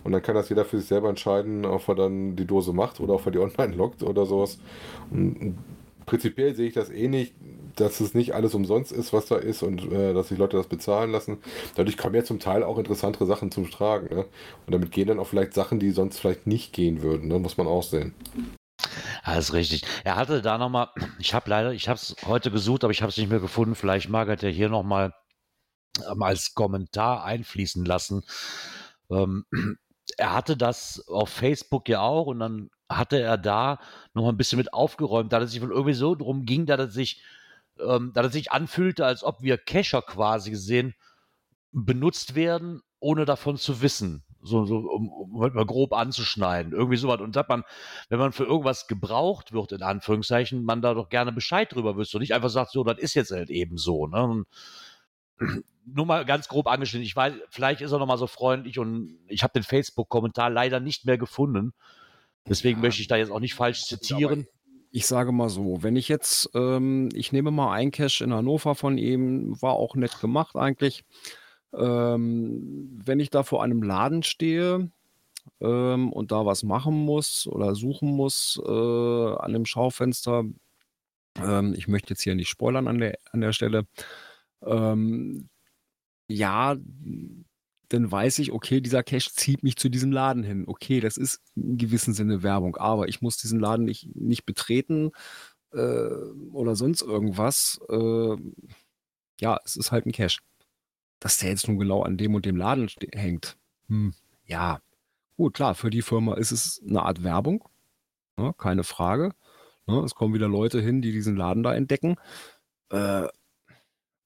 Und 0.02 0.12
dann 0.12 0.22
kann 0.22 0.34
das 0.34 0.48
jeder 0.48 0.64
für 0.64 0.78
sich 0.78 0.88
selber 0.88 1.08
entscheiden, 1.08 1.64
ob 1.64 1.86
er 1.88 1.94
dann 1.94 2.34
die 2.34 2.46
Dose 2.46 2.72
macht 2.72 2.98
oder 3.00 3.14
ob 3.14 3.26
er 3.26 3.32
die 3.32 3.38
online 3.40 3.74
loggt 3.76 4.02
oder 4.02 4.26
sowas. 4.26 4.58
Und 5.10 5.56
prinzipiell 6.10 6.54
sehe 6.54 6.68
ich 6.68 6.74
das 6.74 6.90
eh 6.90 7.08
nicht 7.08 7.32
dass 7.76 8.00
es 8.00 8.14
nicht 8.14 8.34
alles 8.34 8.54
umsonst 8.54 8.92
ist, 8.92 9.12
was 9.12 9.26
da 9.26 9.36
ist 9.36 9.62
und 9.62 9.90
äh, 9.92 10.12
dass 10.12 10.28
sich 10.28 10.38
Leute 10.38 10.56
das 10.56 10.66
bezahlen 10.66 11.10
lassen. 11.10 11.38
Dadurch 11.74 11.96
kommen 11.96 12.14
ja 12.14 12.24
zum 12.24 12.38
Teil 12.38 12.62
auch 12.62 12.78
interessantere 12.78 13.26
Sachen 13.26 13.50
zum 13.50 13.70
Tragen. 13.70 14.14
Ne? 14.14 14.26
Und 14.66 14.72
damit 14.72 14.92
gehen 14.92 15.08
dann 15.08 15.18
auch 15.18 15.26
vielleicht 15.26 15.54
Sachen, 15.54 15.78
die 15.78 15.90
sonst 15.90 16.18
vielleicht 16.18 16.46
nicht 16.46 16.72
gehen 16.72 17.02
würden. 17.02 17.28
Ne? 17.28 17.38
Muss 17.38 17.56
man 17.56 17.66
auch 17.66 17.82
sehen. 17.82 18.14
Alles 19.22 19.52
richtig. 19.52 19.82
Er 20.04 20.16
hatte 20.16 20.42
da 20.42 20.58
nochmal, 20.58 20.88
ich 21.18 21.34
habe 21.34 21.48
leider, 21.50 21.72
ich 21.72 21.88
habe 21.88 21.98
es 21.98 22.16
heute 22.26 22.50
gesucht, 22.50 22.84
aber 22.84 22.90
ich 22.90 23.02
habe 23.02 23.10
es 23.10 23.16
nicht 23.16 23.30
mehr 23.30 23.40
gefunden. 23.40 23.74
Vielleicht 23.74 24.08
mag 24.08 24.28
er 24.28 24.50
hier 24.50 24.68
nochmal 24.68 25.12
ähm, 26.10 26.22
als 26.22 26.54
Kommentar 26.54 27.24
einfließen 27.24 27.84
lassen. 27.84 28.24
Ähm, 29.10 29.44
er 30.16 30.34
hatte 30.34 30.56
das 30.56 31.04
auf 31.08 31.28
Facebook 31.28 31.88
ja 31.88 32.00
auch 32.00 32.26
und 32.26 32.40
dann 32.40 32.70
hatte 32.90 33.20
er 33.20 33.38
da 33.38 33.78
noch 34.12 34.28
ein 34.28 34.36
bisschen 34.36 34.58
mit 34.58 34.74
aufgeräumt, 34.74 35.32
da 35.32 35.40
es 35.40 35.52
sich 35.52 35.62
wohl 35.62 35.70
irgendwie 35.70 35.94
so 35.94 36.14
drum 36.14 36.44
ging, 36.44 36.66
dass 36.66 36.78
er 36.78 36.90
sich 36.90 37.22
ähm, 37.80 38.12
da 38.14 38.22
das 38.22 38.32
sich 38.32 38.52
anfühlte, 38.52 39.06
als 39.06 39.24
ob 39.24 39.42
wir 39.42 39.58
Cacher 39.58 40.02
quasi 40.02 40.50
gesehen 40.50 40.94
benutzt 41.72 42.34
werden, 42.34 42.82
ohne 42.98 43.24
davon 43.24 43.56
zu 43.56 43.80
wissen. 43.80 44.24
So, 44.42 44.64
so 44.64 44.78
um, 44.78 45.08
um 45.10 45.42
halt 45.42 45.54
mal 45.54 45.66
grob 45.66 45.92
anzuschneiden. 45.92 46.72
Irgendwie 46.72 46.96
sowas. 46.96 47.20
Und 47.20 47.34
sagt 47.34 47.50
man, 47.50 47.62
wenn 48.08 48.18
man 48.18 48.32
für 48.32 48.44
irgendwas 48.44 48.86
gebraucht 48.86 49.52
wird, 49.52 49.72
in 49.72 49.82
Anführungszeichen, 49.82 50.64
man 50.64 50.80
da 50.82 50.94
doch 50.94 51.10
gerne 51.10 51.32
Bescheid 51.32 51.72
drüber 51.72 51.96
wüsste 51.96 52.16
und 52.16 52.22
nicht 52.22 52.34
einfach 52.34 52.48
sagt, 52.48 52.72
so, 52.72 52.82
das 52.82 52.98
ist 52.98 53.14
jetzt 53.14 53.30
halt 53.30 53.50
eben 53.50 53.76
so. 53.76 54.06
Ne? 54.06 54.22
Und 54.22 54.46
nur 55.84 56.06
mal 56.06 56.24
ganz 56.24 56.48
grob 56.48 56.66
angeschnitten. 56.68 57.06
Ich 57.06 57.16
weiß, 57.16 57.34
vielleicht 57.50 57.82
ist 57.82 57.92
er 57.92 57.98
noch 57.98 58.06
mal 58.06 58.18
so 58.18 58.26
freundlich 58.26 58.78
und 58.78 59.18
ich 59.28 59.42
habe 59.42 59.52
den 59.52 59.62
Facebook-Kommentar 59.62 60.48
leider 60.48 60.80
nicht 60.80 61.04
mehr 61.04 61.18
gefunden. 61.18 61.72
Deswegen 62.50 62.80
ja, 62.80 62.82
möchte 62.82 63.00
ich 63.00 63.08
da 63.08 63.16
jetzt 63.16 63.30
auch 63.30 63.40
nicht 63.40 63.54
falsch 63.54 63.84
zitieren 63.84 64.46
ich 64.92 65.06
sage 65.06 65.32
mal 65.32 65.48
so, 65.48 65.82
wenn 65.82 65.96
ich 65.96 66.08
jetzt, 66.08 66.50
ähm, 66.54 67.08
ich 67.14 67.32
nehme 67.32 67.50
mal 67.50 67.72
ein 67.72 67.90
Cache 67.92 68.24
in 68.24 68.34
Hannover 68.34 68.74
von 68.74 68.98
ihm, 68.98 69.60
war 69.62 69.74
auch 69.74 69.94
nett 69.94 70.20
gemacht 70.20 70.56
eigentlich. 70.56 71.04
Ähm, 71.72 73.00
wenn 73.04 73.20
ich 73.20 73.30
da 73.30 73.44
vor 73.44 73.62
einem 73.62 73.82
Laden 73.82 74.24
stehe 74.24 74.90
ähm, 75.60 76.12
und 76.12 76.32
da 76.32 76.44
was 76.44 76.64
machen 76.64 76.94
muss 76.94 77.46
oder 77.46 77.76
suchen 77.76 78.10
muss 78.10 78.60
äh, 78.64 79.34
an 79.36 79.52
dem 79.52 79.66
Schaufenster, 79.66 80.44
ähm, 81.40 81.74
ich 81.76 81.86
möchte 81.86 82.10
jetzt 82.10 82.22
hier 82.22 82.34
nicht 82.34 82.48
spoilern 82.48 82.88
an 82.88 82.98
der, 82.98 83.18
an 83.30 83.40
der 83.40 83.52
Stelle, 83.52 83.86
ähm, 84.64 85.48
ja, 86.28 86.76
dann 87.90 88.10
weiß 88.10 88.38
ich, 88.38 88.52
okay, 88.52 88.80
dieser 88.80 89.02
Cache 89.02 89.30
zieht 89.34 89.64
mich 89.64 89.76
zu 89.76 89.88
diesem 89.88 90.12
Laden 90.12 90.44
hin. 90.44 90.64
Okay, 90.66 91.00
das 91.00 91.16
ist 91.16 91.42
in 91.56 91.76
gewissem 91.76 92.14
Sinne 92.14 92.42
Werbung, 92.42 92.76
aber 92.76 93.08
ich 93.08 93.20
muss 93.20 93.36
diesen 93.36 93.58
Laden 93.58 93.84
nicht, 93.84 94.14
nicht 94.14 94.46
betreten 94.46 95.10
äh, 95.72 96.08
oder 96.52 96.76
sonst 96.76 97.02
irgendwas. 97.02 97.80
Äh, 97.88 98.36
ja, 99.40 99.58
es 99.64 99.76
ist 99.76 99.90
halt 99.90 100.06
ein 100.06 100.12
Cache. 100.12 100.38
Dass 101.18 101.38
der 101.38 101.50
jetzt 101.50 101.66
nun 101.66 101.78
genau 101.78 102.02
an 102.02 102.16
dem 102.16 102.34
und 102.34 102.46
dem 102.46 102.56
Laden 102.56 102.88
hängt. 103.12 103.58
Hm, 103.88 104.14
ja, 104.44 104.80
gut, 105.36 105.54
klar, 105.54 105.74
für 105.74 105.90
die 105.90 106.02
Firma 106.02 106.34
ist 106.34 106.52
es 106.52 106.80
eine 106.88 107.02
Art 107.02 107.24
Werbung. 107.24 107.68
Ne, 108.36 108.54
keine 108.56 108.84
Frage. 108.84 109.34
Ne, 109.86 109.98
es 110.04 110.14
kommen 110.14 110.32
wieder 110.32 110.48
Leute 110.48 110.80
hin, 110.80 111.02
die 111.02 111.10
diesen 111.10 111.36
Laden 111.36 111.64
da 111.64 111.74
entdecken. 111.74 112.16
Äh, 112.90 113.26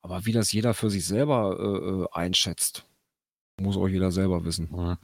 aber 0.03 0.27
wie 0.27 0.33
das 0.33 0.53
jeder 0.53 0.74
für 0.74 0.90
sich 0.90 1.07
selber 1.07 1.57
äh, 1.59 2.03
äh 2.03 2.07
einschätzt, 2.12 2.87
muss 3.60 3.76
auch 3.76 3.88
jeder 3.88 4.10
selber 4.10 4.44
wissen. 4.44 4.98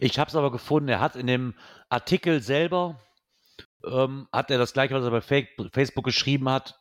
Ich 0.00 0.18
habe 0.18 0.28
es 0.28 0.36
aber 0.36 0.50
gefunden, 0.50 0.88
er 0.88 1.00
hat 1.00 1.16
in 1.16 1.26
dem 1.26 1.54
Artikel 1.88 2.42
selber, 2.42 3.00
ähm, 3.84 4.28
hat 4.32 4.50
er 4.50 4.58
das 4.58 4.72
gleiche, 4.72 4.94
was 4.94 5.04
er 5.04 5.10
bei 5.10 5.68
Facebook 5.72 6.04
geschrieben 6.04 6.48
hat, 6.48 6.78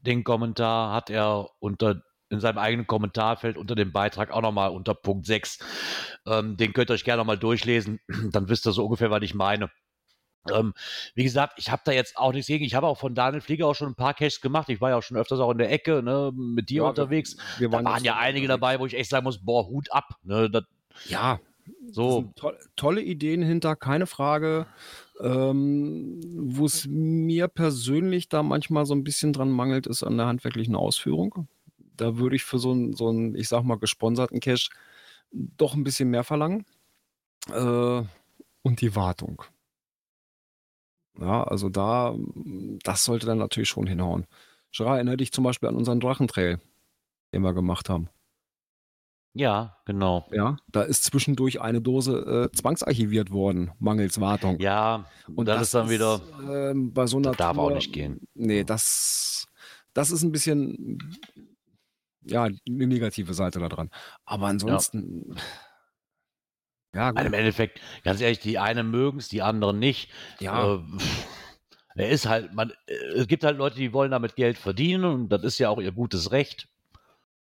den 0.00 0.24
Kommentar 0.24 0.92
hat 0.94 1.10
er 1.10 1.48
unter 1.60 2.02
in 2.32 2.40
seinem 2.40 2.58
eigenen 2.58 2.86
Kommentarfeld 2.86 3.58
unter 3.58 3.74
dem 3.74 3.92
Beitrag 3.92 4.30
auch 4.30 4.40
nochmal 4.40 4.70
unter 4.70 4.94
Punkt 4.94 5.26
6. 5.26 5.58
Ähm, 6.26 6.56
den 6.56 6.72
könnt 6.72 6.90
ihr 6.90 6.94
euch 6.94 7.04
gerne 7.04 7.18
nochmal 7.18 7.38
durchlesen, 7.38 8.00
dann 8.32 8.48
wisst 8.48 8.66
ihr 8.66 8.72
so 8.72 8.84
ungefähr, 8.84 9.10
was 9.10 9.22
ich 9.22 9.34
meine. 9.34 9.70
Ähm, 10.50 10.74
wie 11.14 11.24
gesagt, 11.24 11.54
ich 11.58 11.70
habe 11.70 11.82
da 11.84 11.92
jetzt 11.92 12.16
auch 12.16 12.32
nichts 12.32 12.48
gegen. 12.48 12.64
Ich 12.64 12.74
habe 12.74 12.86
auch 12.86 12.98
von 12.98 13.14
Daniel 13.14 13.40
Flieger 13.40 13.66
auch 13.66 13.74
schon 13.74 13.88
ein 13.88 13.94
paar 13.94 14.14
Caches 14.14 14.40
gemacht. 14.40 14.68
Ich 14.68 14.80
war 14.80 14.90
ja 14.90 14.96
auch 14.98 15.02
schon 15.02 15.16
öfters 15.16 15.38
auch 15.38 15.52
in 15.52 15.58
der 15.58 15.70
Ecke 15.70 16.02
ne, 16.02 16.32
mit 16.34 16.68
dir 16.70 16.82
ja, 16.82 16.88
unterwegs. 16.88 17.36
Wir 17.58 17.70
waren 17.70 17.84
da 17.84 17.92
waren 17.92 18.04
ja 18.04 18.16
einige 18.16 18.48
dabei, 18.48 18.80
wo 18.80 18.86
ich 18.86 18.94
echt 18.94 19.10
sagen 19.10 19.24
muss, 19.24 19.38
boah, 19.44 19.66
Hut 19.68 19.92
ab. 19.92 20.16
Ne, 20.24 20.50
das, 20.50 20.64
ja, 21.06 21.38
so. 21.90 22.32
To 22.36 22.52
tolle 22.76 23.02
Ideen 23.02 23.42
hinter, 23.42 23.76
keine 23.76 24.06
Frage. 24.06 24.66
Ähm, 25.20 26.20
Wo 26.24 26.66
es 26.66 26.86
mir 26.88 27.48
persönlich 27.48 28.28
da 28.28 28.42
manchmal 28.42 28.86
so 28.86 28.94
ein 28.94 29.04
bisschen 29.04 29.32
dran 29.32 29.50
mangelt, 29.50 29.86
ist 29.86 30.02
an 30.02 30.16
der 30.16 30.26
handwerklichen 30.26 30.74
Ausführung. 30.74 31.46
Da 31.96 32.16
würde 32.16 32.36
ich 32.36 32.44
für 32.44 32.58
so 32.58 32.72
einen, 32.72 32.94
so 32.94 33.08
einen, 33.08 33.34
ich 33.36 33.48
sag 33.48 33.62
mal, 33.62 33.78
gesponserten 33.78 34.40
Cache 34.40 34.70
doch 35.30 35.74
ein 35.74 35.84
bisschen 35.84 36.10
mehr 36.10 36.24
verlangen. 36.24 36.64
Äh, 37.48 38.02
und 38.62 38.80
die 38.80 38.96
Wartung. 38.96 39.42
Ja, 41.20 41.44
also 41.44 41.68
da, 41.68 42.14
das 42.82 43.04
sollte 43.04 43.26
dann 43.26 43.38
natürlich 43.38 43.68
schon 43.68 43.86
hinhauen. 43.86 44.26
Gerard, 44.74 44.96
erinnere 44.96 45.18
dich 45.18 45.32
zum 45.32 45.44
Beispiel 45.44 45.68
an 45.68 45.76
unseren 45.76 46.00
Drachentrail, 46.00 46.58
den 47.34 47.42
wir 47.42 47.52
gemacht 47.52 47.90
haben. 47.90 48.08
Ja, 49.34 49.78
genau. 49.86 50.26
Ja, 50.30 50.58
da 50.68 50.82
ist 50.82 51.04
zwischendurch 51.04 51.60
eine 51.60 51.80
Dose 51.80 52.50
äh, 52.52 52.56
zwangsarchiviert 52.56 53.30
worden, 53.30 53.70
mangels 53.78 54.20
Wartung. 54.20 54.58
Ja, 54.60 55.06
und 55.34 55.46
das, 55.48 55.56
das 55.56 55.62
ist 55.62 55.74
dann 55.74 55.90
wieder. 55.90 56.20
Äh, 56.48 56.74
bei 56.74 57.06
so 57.06 57.16
einer 57.16 57.30
das 57.30 57.38
darf 57.38 57.56
Tour, 57.56 57.64
auch 57.64 57.74
nicht 57.74 57.92
gehen. 57.92 58.20
Nee, 58.34 58.64
das, 58.64 59.48
das 59.94 60.10
ist 60.10 60.22
ein 60.22 60.32
bisschen. 60.32 60.98
Ja, 62.24 62.44
eine 62.44 62.86
negative 62.86 63.32
Seite 63.34 63.58
da 63.58 63.68
dran. 63.68 63.90
Aber 64.24 64.46
ansonsten. 64.48 65.34
Ja 65.34 65.40
Ja, 66.94 67.10
gut. 67.10 67.24
Im 67.24 67.32
Endeffekt, 67.32 67.80
ganz 68.04 68.20
ehrlich, 68.20 68.40
die 68.40 68.58
einen 68.58 68.90
mögen 68.90 69.18
es, 69.18 69.28
die 69.28 69.42
anderen 69.42 69.78
nicht. 69.78 70.10
Ja. 70.40 70.74
Äh, 70.74 70.78
er 71.94 72.10
ist 72.10 72.26
halt, 72.26 72.52
man, 72.54 72.70
äh, 72.86 72.94
es 73.16 73.26
gibt 73.26 73.44
halt 73.44 73.58
Leute, 73.58 73.76
die 73.76 73.92
wollen 73.92 74.10
damit 74.10 74.36
Geld 74.36 74.58
verdienen 74.58 75.04
und 75.04 75.28
das 75.30 75.42
ist 75.42 75.58
ja 75.58 75.70
auch 75.70 75.80
ihr 75.80 75.92
gutes 75.92 76.32
Recht. 76.32 76.68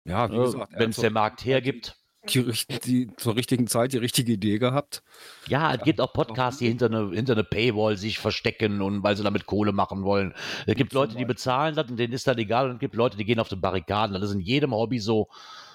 Ja, 0.04 0.30
wie 0.30 0.36
äh, 0.36 0.42
gesagt, 0.42 0.72
wenn 0.76 0.90
es 0.90 0.96
der 0.96 1.10
Markt 1.10 1.44
hergibt. 1.44 1.96
Die, 2.28 2.44
die, 2.84 3.10
zur 3.16 3.34
richtigen 3.34 3.66
Zeit 3.66 3.94
die 3.94 3.98
richtige 3.98 4.32
Idee 4.32 4.58
gehabt. 4.58 5.02
Ja, 5.48 5.72
es 5.74 5.82
gibt 5.82 6.02
auch 6.02 6.12
Podcasts, 6.12 6.58
die 6.58 6.68
hinter 6.68 6.86
eine, 6.86 7.10
hinter 7.12 7.32
eine 7.32 7.44
Paywall 7.44 7.96
sich 7.96 8.18
verstecken 8.18 8.82
und 8.82 9.02
weil 9.02 9.16
sie 9.16 9.22
damit 9.22 9.46
Kohle 9.46 9.72
machen 9.72 10.02
wollen. 10.02 10.34
Es 10.66 10.74
gibt 10.74 10.92
Leute, 10.92 11.16
die 11.16 11.24
bezahlen 11.24 11.76
das 11.76 11.88
und 11.88 11.96
denen 11.96 12.12
ist 12.12 12.26
das 12.26 12.36
egal 12.36 12.66
und 12.66 12.74
es 12.74 12.78
gibt 12.78 12.94
Leute, 12.94 13.16
die 13.16 13.24
gehen 13.24 13.40
auf 13.40 13.48
die 13.48 13.56
Barrikaden. 13.56 14.12
Das 14.12 14.22
ist 14.22 14.34
in 14.34 14.40
jedem 14.40 14.74
Hobby 14.74 14.98
so. 14.98 15.28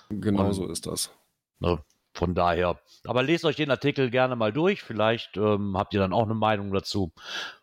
Genau 0.10 0.46
und, 0.46 0.54
so 0.54 0.68
ist 0.68 0.86
das. 0.86 1.10
Ne, 1.60 1.80
von 2.16 2.34
daher. 2.34 2.80
Aber 3.04 3.24
lest 3.24 3.46
euch 3.46 3.56
den 3.56 3.72
Artikel 3.72 4.10
gerne 4.10 4.36
mal 4.36 4.54
durch. 4.54 4.82
Vielleicht 4.82 5.38
ähm, 5.38 5.78
habt 5.78 5.94
ihr 5.94 6.00
dann 6.00 6.14
auch 6.14 6.24
eine 6.24 6.34
Meinung 6.34 6.72
dazu. 6.72 7.12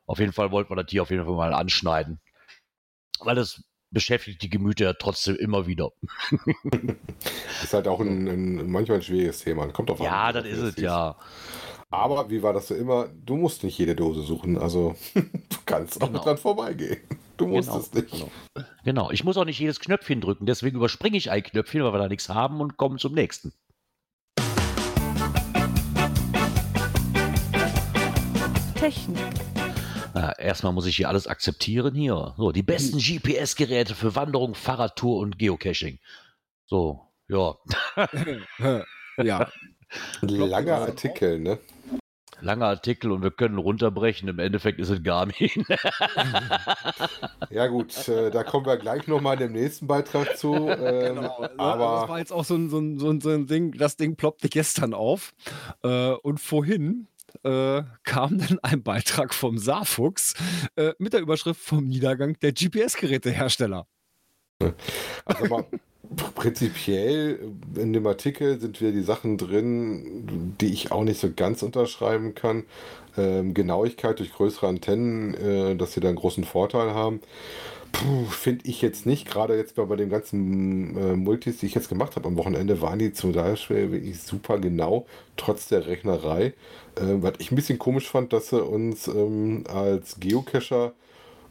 Auf 0.06 0.18
jeden 0.18 0.32
Fall 0.32 0.50
wollten 0.50 0.70
wir 0.70 0.82
das 0.82 0.90
hier 0.90 1.02
auf 1.02 1.10
jeden 1.10 1.24
Fall 1.24 1.34
mal 1.34 1.54
anschneiden. 1.54 2.20
Weil 3.20 3.38
es 3.38 3.64
beschäftigt 3.90 4.42
die 4.42 4.50
Gemüter 4.50 4.84
ja 4.84 4.92
trotzdem 4.94 5.36
immer 5.36 5.66
wieder. 5.66 5.90
ist 7.62 7.74
halt 7.74 7.88
auch 7.88 8.00
ein, 8.00 8.28
ein, 8.28 8.70
manchmal 8.70 8.98
ein 8.98 9.02
schwieriges 9.02 9.40
Thema. 9.40 9.68
Kommt 9.68 9.90
auf 9.90 10.00
Ja, 10.00 10.26
an, 10.26 10.34
das 10.34 10.46
ist 10.46 10.58
es, 10.58 10.76
ja. 10.76 11.16
Aber 11.90 12.30
wie 12.30 12.42
war 12.42 12.54
das 12.54 12.68
so 12.68 12.74
immer? 12.74 13.08
Du 13.08 13.36
musst 13.36 13.64
nicht 13.64 13.78
jede 13.78 13.94
Dose 13.94 14.22
suchen. 14.22 14.56
Also 14.56 14.96
du 15.14 15.56
kannst 15.66 16.02
auch 16.02 16.06
genau. 16.06 16.24
dran 16.24 16.38
vorbeigehen. 16.38 17.00
Du 17.36 17.46
musst 17.46 17.68
genau, 17.68 17.80
es 17.80 17.92
nicht. 17.92 18.10
Genau. 18.10 18.30
genau. 18.84 19.10
Ich 19.10 19.24
muss 19.24 19.36
auch 19.36 19.44
nicht 19.44 19.58
jedes 19.58 19.78
Knöpfchen 19.78 20.20
drücken. 20.20 20.46
Deswegen 20.46 20.76
überspringe 20.76 21.16
ich 21.16 21.30
ein 21.30 21.42
Knöpfchen, 21.42 21.84
weil 21.84 21.92
wir 21.92 21.98
da 21.98 22.08
nichts 22.08 22.28
haben 22.30 22.60
und 22.60 22.76
komme 22.76 22.96
zum 22.96 23.12
nächsten. 23.12 23.52
Technik. 28.82 29.16
Na, 30.12 30.36
erstmal 30.40 30.72
muss 30.72 30.86
ich 30.86 30.96
hier 30.96 31.08
alles 31.08 31.28
akzeptieren 31.28 31.94
hier. 31.94 32.34
So, 32.36 32.50
die 32.50 32.64
besten 32.64 32.98
hm. 32.98 33.20
GPS-Geräte 33.22 33.94
für 33.94 34.16
Wanderung, 34.16 34.56
Fahrradtour 34.56 35.20
und 35.20 35.38
Geocaching. 35.38 36.00
So, 36.66 37.06
ja. 37.28 37.54
ja. 39.22 39.48
Langer 40.22 40.78
Artikel, 40.78 41.38
ne? 41.38 41.60
Langer 42.40 42.66
Artikel 42.66 43.12
und 43.12 43.22
wir 43.22 43.30
können 43.30 43.56
runterbrechen. 43.56 44.28
Im 44.28 44.40
Endeffekt 44.40 44.80
ist 44.80 44.88
es 44.88 45.00
Garmin. 45.04 45.64
ja 47.50 47.68
gut, 47.68 48.08
äh, 48.08 48.32
da 48.32 48.42
kommen 48.42 48.66
wir 48.66 48.78
gleich 48.78 49.06
nochmal 49.06 49.34
in 49.34 49.46
dem 49.46 49.52
nächsten 49.52 49.86
Beitrag 49.86 50.36
zu. 50.36 50.52
Ähm, 50.82 51.16
genau. 51.16 51.48
aber 51.58 52.00
das 52.00 52.08
war 52.08 52.18
jetzt 52.18 52.32
auch 52.32 52.44
so 52.44 52.56
ein, 52.56 52.68
so 52.68 52.78
ein, 52.78 53.20
so 53.20 53.30
ein 53.30 53.46
Ding, 53.46 53.72
das 53.72 53.96
Ding 53.96 54.16
ploppte 54.16 54.48
gestern 54.48 54.94
auf. 54.94 55.34
Äh, 55.84 56.12
und 56.14 56.40
vorhin 56.40 57.06
äh, 57.44 57.82
kam 58.04 58.38
dann 58.38 58.58
ein 58.62 58.82
Beitrag 58.82 59.34
vom 59.34 59.58
Saarfuchs 59.58 60.34
äh, 60.76 60.92
mit 60.98 61.12
der 61.12 61.20
Überschrift 61.20 61.60
vom 61.60 61.86
Niedergang 61.86 62.38
der 62.40 62.52
GPS-Gerätehersteller. 62.52 63.86
Also 65.24 65.46
mal, 65.46 65.64
prinzipiell 66.34 67.52
in 67.76 67.92
dem 67.92 68.06
Artikel 68.06 68.60
sind 68.60 68.80
wir 68.80 68.92
die 68.92 69.02
Sachen 69.02 69.38
drin, 69.38 70.54
die 70.60 70.72
ich 70.72 70.92
auch 70.92 71.04
nicht 71.04 71.20
so 71.20 71.30
ganz 71.34 71.62
unterschreiben 71.62 72.34
kann. 72.34 72.64
Ähm, 73.16 73.54
Genauigkeit 73.54 74.18
durch 74.18 74.32
größere 74.32 74.68
Antennen, 74.68 75.34
äh, 75.34 75.76
dass 75.76 75.92
sie 75.92 76.00
da 76.00 76.08
einen 76.08 76.16
großen 76.16 76.44
Vorteil 76.44 76.94
haben. 76.94 77.20
Finde 78.30 78.66
ich 78.66 78.82
jetzt 78.82 79.06
nicht. 79.06 79.28
Gerade 79.28 79.56
jetzt 79.56 79.74
bei, 79.76 79.96
den 79.96 80.08
ganzen 80.10 80.96
äh, 80.96 81.16
Multis, 81.16 81.58
die 81.58 81.66
ich 81.66 81.74
jetzt 81.74 81.88
gemacht 81.88 82.16
habe 82.16 82.28
am 82.28 82.36
Wochenende, 82.36 82.80
waren 82.80 82.98
die 82.98 83.12
zum 83.12 83.32
Beispiel 83.32 83.92
wirklich 83.92 84.20
super 84.20 84.58
genau, 84.58 85.06
trotz 85.36 85.68
der 85.68 85.86
Rechnerei. 85.86 86.54
Äh, 86.96 87.20
was 87.20 87.34
ich 87.38 87.52
ein 87.52 87.56
bisschen 87.56 87.78
komisch 87.78 88.08
fand, 88.08 88.32
dass 88.32 88.48
sie 88.48 88.62
uns 88.62 89.08
ähm, 89.08 89.64
als 89.68 90.18
Geocacher 90.20 90.92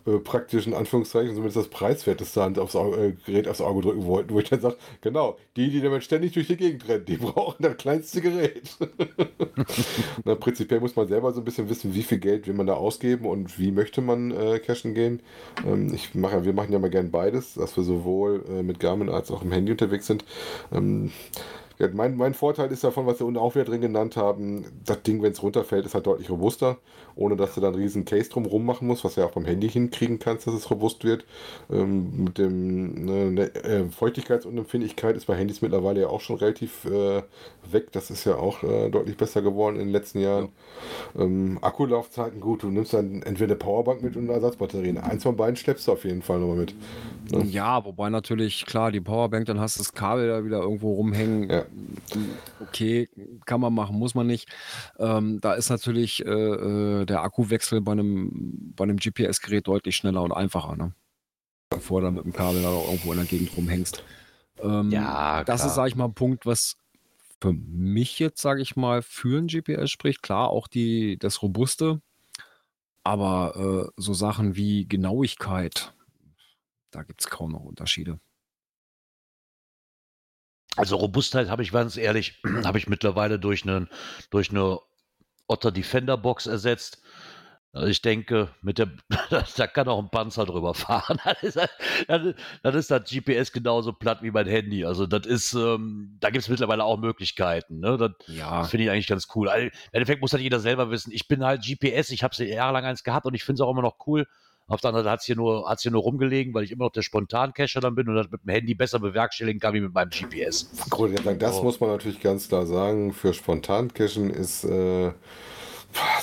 äh, 0.05 0.17
praktisch 0.17 0.67
in 0.67 0.73
Anführungszeichen 0.73 1.31
zumindest 1.31 1.57
das 1.57 1.67
preiswerteste 1.67 2.41
Hand 2.41 2.59
aufs 2.59 2.75
Auge, 2.75 2.97
äh, 2.97 3.13
Gerät 3.25 3.47
aufs 3.47 3.61
Auge 3.61 3.81
drücken 3.81 4.05
wollten, 4.05 4.33
wo 4.33 4.39
ich 4.39 4.49
dann 4.49 4.61
sage, 4.61 4.77
genau, 5.01 5.37
die, 5.55 5.69
die 5.69 5.81
damit 5.81 6.03
ständig 6.03 6.33
durch 6.33 6.47
die 6.47 6.57
Gegend 6.57 6.87
rennen, 6.87 7.05
die 7.05 7.17
brauchen 7.17 7.63
das 7.63 7.77
kleinste 7.77 8.21
Gerät. 8.21 8.77
Na, 10.25 10.35
prinzipiell 10.35 10.79
muss 10.79 10.95
man 10.95 11.07
selber 11.07 11.31
so 11.33 11.41
ein 11.41 11.45
bisschen 11.45 11.69
wissen, 11.69 11.93
wie 11.93 12.03
viel 12.03 12.19
Geld 12.19 12.47
will 12.47 12.53
man 12.53 12.67
da 12.67 12.73
ausgeben 12.73 13.25
und 13.25 13.59
wie 13.59 13.71
möchte 13.71 14.01
man 14.01 14.31
äh, 14.31 14.59
cashen 14.59 14.93
gehen. 14.93 15.21
Ähm, 15.65 15.93
ich 15.93 16.15
mache, 16.15 16.45
wir 16.45 16.53
machen 16.53 16.73
ja 16.73 16.79
mal 16.79 16.89
gern 16.89 17.11
beides, 17.11 17.53
dass 17.55 17.75
wir 17.77 17.83
sowohl 17.83 18.43
äh, 18.49 18.63
mit 18.63 18.79
Garmin 18.79 19.09
als 19.09 19.31
auch 19.31 19.43
im 19.43 19.51
Handy 19.51 19.71
unterwegs 19.71 20.07
sind. 20.07 20.25
Ähm, 20.71 21.11
ja, 21.81 21.87
mein, 21.93 22.15
mein 22.15 22.35
Vorteil 22.35 22.71
ist 22.71 22.83
davon, 22.83 23.07
was 23.07 23.19
wir 23.19 23.25
unten 23.25 23.39
auch 23.39 23.55
wieder 23.55 23.65
drin 23.65 23.81
genannt 23.81 24.15
haben, 24.15 24.65
das 24.85 25.01
Ding, 25.01 25.23
wenn 25.23 25.31
es 25.31 25.41
runterfällt, 25.41 25.83
ist 25.83 25.95
halt 25.95 26.05
deutlich 26.05 26.29
robuster, 26.29 26.77
ohne 27.15 27.35
dass 27.35 27.55
du 27.55 27.61
dann 27.61 27.73
einen 27.73 27.81
riesen 27.81 28.05
Case 28.05 28.29
drum 28.29 28.65
machen 28.67 28.87
musst, 28.87 29.03
was 29.03 29.15
du 29.15 29.21
ja 29.21 29.27
auch 29.27 29.31
beim 29.31 29.45
Handy 29.45 29.67
hinkriegen 29.67 30.19
kannst, 30.19 30.45
dass 30.45 30.53
es 30.53 30.69
robust 30.69 31.03
wird. 31.03 31.25
Ähm, 31.71 32.25
mit 32.25 32.37
dem 32.37 33.05
ne, 33.05 33.31
ne, 33.31 33.55
äh, 33.55 33.85
Feuchtigkeitsunempfindlichkeit 33.85 35.17
ist 35.17 35.25
bei 35.25 35.35
Handys 35.35 35.63
mittlerweile 35.63 36.01
ja 36.01 36.07
auch 36.07 36.21
schon 36.21 36.35
relativ 36.35 36.85
äh, 36.85 37.23
weg. 37.71 37.91
Das 37.93 38.11
ist 38.11 38.25
ja 38.25 38.35
auch 38.35 38.61
äh, 38.61 38.91
deutlich 38.91 39.17
besser 39.17 39.41
geworden 39.41 39.77
in 39.77 39.85
den 39.87 39.91
letzten 39.91 40.19
Jahren. 40.19 40.49
Ja. 41.15 41.23
Ähm, 41.23 41.57
Akkulaufzeiten, 41.63 42.41
gut, 42.41 42.61
du 42.61 42.67
nimmst 42.67 42.93
dann 42.93 43.23
entweder 43.23 43.53
eine 43.53 43.55
Powerbank 43.55 44.03
mit 44.03 44.15
und 44.15 44.25
eine 44.25 44.33
Ersatzbatterien. 44.33 44.99
Eins 44.99 45.23
von 45.23 45.35
beiden 45.35 45.55
schleppst 45.55 45.87
du 45.87 45.93
auf 45.93 46.05
jeden 46.05 46.21
Fall 46.21 46.39
nochmal 46.39 46.57
mit. 46.57 46.75
Ne? 47.31 47.43
Ja, 47.45 47.83
wobei 47.83 48.11
natürlich, 48.11 48.67
klar, 48.67 48.91
die 48.91 49.01
Powerbank, 49.01 49.47
dann 49.47 49.59
hast 49.59 49.77
du 49.77 49.79
das 49.79 49.93
Kabel 49.93 50.27
da 50.27 50.45
wieder 50.45 50.59
irgendwo 50.59 50.93
rumhängen. 50.93 51.49
Ja. 51.49 51.65
Okay, 52.59 53.09
kann 53.45 53.61
man 53.61 53.73
machen, 53.73 53.97
muss 53.97 54.15
man 54.15 54.27
nicht. 54.27 54.49
Ähm, 54.99 55.39
da 55.41 55.53
ist 55.53 55.69
natürlich 55.69 56.25
äh, 56.25 56.29
äh 56.29 57.05
der 57.05 57.21
Akkuwechsel 57.23 57.81
bei 57.81 57.93
einem, 57.93 58.73
bei 58.75 58.83
einem 58.83 58.97
GPS-Gerät 58.97 59.67
deutlich 59.67 59.95
schneller 59.95 60.23
und 60.23 60.31
einfacher, 60.31 60.75
ne? 60.75 60.93
Bevor 61.69 62.01
du 62.01 62.07
dann 62.07 62.15
mit 62.15 62.25
dem 62.25 62.33
Kabel 62.33 62.61
da 62.61 62.69
irgendwo 62.69 63.11
in 63.11 63.17
der 63.17 63.27
Gegend 63.27 63.55
rumhängst. 63.55 64.03
Ähm, 64.61 64.91
ja, 64.91 65.43
das 65.43 65.65
ist, 65.65 65.75
sag 65.75 65.87
ich 65.87 65.95
mal, 65.95 66.05
ein 66.05 66.13
Punkt, 66.13 66.45
was 66.45 66.77
für 67.41 67.53
mich 67.53 68.19
jetzt, 68.19 68.41
sage 68.41 68.61
ich 68.61 68.75
mal, 68.75 69.01
für 69.01 69.39
ein 69.39 69.47
GPS 69.47 69.89
spricht. 69.89 70.21
Klar, 70.21 70.49
auch 70.49 70.67
die, 70.67 71.17
das 71.17 71.41
Robuste, 71.41 72.01
aber 73.03 73.87
äh, 73.87 73.91
so 73.97 74.13
Sachen 74.13 74.55
wie 74.55 74.87
Genauigkeit, 74.87 75.93
da 76.91 77.03
gibt 77.03 77.21
es 77.21 77.27
kaum 77.27 77.51
noch 77.51 77.63
Unterschiede. 77.63 78.19
Also 80.77 80.95
Robustheit 80.95 81.49
habe 81.49 81.63
ich 81.63 81.71
ganz 81.71 81.97
ehrlich, 81.97 82.41
habe 82.65 82.77
ich 82.77 82.87
mittlerweile 82.87 83.39
durch, 83.39 83.63
einen, 83.63 83.89
durch 84.29 84.51
eine 84.51 84.79
Otter 85.47 85.71
Defender 85.71 86.17
Box 86.17 86.47
ersetzt. 86.47 87.01
Also 87.73 87.87
ich 87.87 88.01
denke, 88.01 88.49
mit 88.61 88.79
der, 88.79 88.89
da 89.57 89.67
kann 89.67 89.87
auch 89.87 89.99
ein 89.99 90.09
Panzer 90.09 90.45
drüber 90.45 90.73
fahren. 90.73 91.19
Das 92.07 92.23
ist, 92.23 92.35
das 92.63 92.75
ist 92.75 92.91
das 92.91 93.09
GPS 93.09 93.51
genauso 93.51 93.93
platt 93.93 94.21
wie 94.23 94.31
mein 94.31 94.47
Handy. 94.47 94.83
Also 94.85 95.07
das 95.07 95.25
ist, 95.25 95.53
ähm, 95.53 96.17
da 96.19 96.29
gibt 96.29 96.43
es 96.43 96.49
mittlerweile 96.49 96.83
auch 96.83 96.97
Möglichkeiten. 96.97 97.79
Ne? 97.79 97.97
Das 97.97 98.11
ja. 98.27 98.63
finde 98.63 98.85
ich 98.85 98.89
eigentlich 98.89 99.07
ganz 99.07 99.27
cool. 99.35 99.47
Also, 99.47 99.67
Im 99.67 99.71
Endeffekt 99.93 100.21
muss 100.21 100.33
halt 100.33 100.41
jeder 100.41 100.59
selber 100.59 100.89
wissen. 100.89 101.11
Ich 101.13 101.27
bin 101.27 101.45
halt 101.45 101.63
GPS, 101.63 102.09
ich 102.09 102.23
habe 102.23 102.35
jahrelang 102.43 102.85
eins 102.85 103.03
gehabt 103.03 103.25
und 103.25 103.33
ich 103.35 103.43
finde 103.43 103.61
es 103.61 103.61
auch 103.61 103.71
immer 103.71 103.81
noch 103.81 103.95
cool. 104.07 104.27
Auf 104.67 104.79
der 104.79 104.89
anderen 104.89 105.03
Seite 105.03 105.11
hat 105.11 105.19
es 105.19 105.25
hier, 105.25 105.35
nur, 105.35 105.75
hier 105.81 105.91
nur 105.91 106.01
rumgelegen, 106.01 106.53
weil 106.53 106.63
ich 106.63 106.71
immer 106.71 106.85
noch 106.85 106.91
der 106.91 107.01
Spontan-Cacher 107.01 107.81
dann 107.81 107.95
bin 107.95 108.07
und 108.07 108.15
das 108.15 108.31
mit 108.31 108.43
dem 108.43 108.49
Handy 108.49 108.73
besser 108.73 108.99
bewerkstelligen 108.99 109.59
kann 109.59 109.73
wie 109.73 109.81
mit 109.81 109.93
meinem 109.93 110.09
GPS. 110.09 110.69
Das 111.39 111.59
oh. 111.59 111.63
muss 111.63 111.79
man 111.79 111.89
natürlich 111.89 112.21
ganz 112.21 112.47
klar 112.47 112.65
sagen. 112.65 113.11
Für 113.11 113.33
Spontan-Cachen 113.33 114.29
ist 114.29 114.63
äh, 114.63 115.11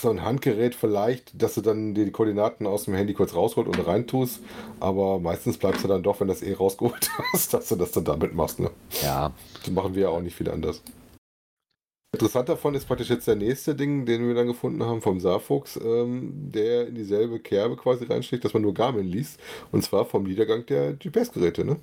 so 0.00 0.10
ein 0.10 0.24
Handgerät 0.24 0.74
vielleicht, 0.74 1.40
dass 1.40 1.54
du 1.54 1.60
dann 1.60 1.94
die 1.94 2.10
Koordinaten 2.10 2.66
aus 2.66 2.84
dem 2.84 2.94
Handy 2.94 3.14
kurz 3.14 3.34
rausholt 3.34 3.66
und 3.66 3.86
reintust. 3.86 4.40
Aber 4.80 5.18
meistens 5.18 5.58
bleibst 5.58 5.84
du 5.84 5.88
dann 5.88 6.02
doch, 6.02 6.20
wenn 6.20 6.28
du 6.28 6.34
das 6.34 6.42
eh 6.42 6.54
rausgeholt 6.54 7.10
hast, 7.32 7.54
dass 7.54 7.68
du 7.68 7.76
das 7.76 7.92
dann 7.92 8.04
damit 8.04 8.34
machst. 8.34 8.60
Ne? 8.60 8.70
Ja. 9.02 9.32
Das 9.60 9.70
machen 9.70 9.94
wir 9.94 10.02
ja 10.02 10.08
auch 10.08 10.20
nicht 10.20 10.36
viel 10.36 10.50
anders. 10.50 10.82
Interessant 12.12 12.48
davon 12.48 12.74
ist 12.74 12.86
praktisch 12.86 13.10
jetzt 13.10 13.28
der 13.28 13.36
nächste 13.36 13.74
Ding, 13.74 14.06
den 14.06 14.26
wir 14.26 14.34
dann 14.34 14.46
gefunden 14.46 14.82
haben 14.82 15.02
vom 15.02 15.20
Saarfuchs, 15.20 15.76
ähm, 15.76 16.32
der 16.50 16.88
in 16.88 16.94
dieselbe 16.94 17.38
Kerbe 17.38 17.76
quasi 17.76 18.06
reinsteckt, 18.06 18.44
dass 18.46 18.54
man 18.54 18.62
nur 18.62 18.72
Garmin 18.72 19.06
liest. 19.06 19.38
Und 19.72 19.82
zwar 19.84 20.06
vom 20.06 20.22
Niedergang 20.22 20.64
der 20.64 20.94
GPS-Geräte, 20.94 21.66
ne? 21.66 21.76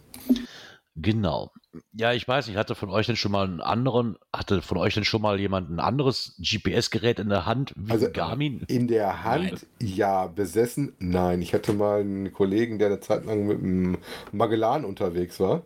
Genau. 0.96 1.52
Ja, 1.92 2.14
ich 2.14 2.26
weiß, 2.26 2.48
ich 2.48 2.56
hatte 2.56 2.74
von 2.74 2.90
euch 2.90 3.06
denn 3.06 3.18
schon 3.18 3.34
mal 3.34 3.46
einen 3.46 3.60
anderen, 3.60 4.18
hatte 4.34 4.62
von 4.62 4.78
euch 4.78 4.94
denn 4.94 5.04
schon 5.04 5.22
mal 5.22 5.40
jemand 5.40 5.70
ein 5.70 5.80
anderes 5.80 6.40
GPS-Gerät 6.40 7.20
in 7.20 7.28
der 7.28 7.46
Hand 7.46 7.74
wie 7.76 7.92
also 7.92 8.10
Garmin? 8.10 8.64
In 8.68 8.88
der 8.88 9.24
Hand, 9.26 9.52
nein. 9.52 9.60
ja, 9.80 10.28
besessen, 10.28 10.94
nein. 11.00 11.42
Ich 11.42 11.54
hatte 11.54 11.74
mal 11.74 12.00
einen 12.00 12.32
Kollegen, 12.32 12.80
der 12.80 12.88
eine 12.88 13.02
Zeit 13.02 13.26
lang 13.26 13.46
mit 13.46 13.62
dem 13.62 13.98
Magellan 14.32 14.86
unterwegs 14.86 15.40
war 15.40 15.64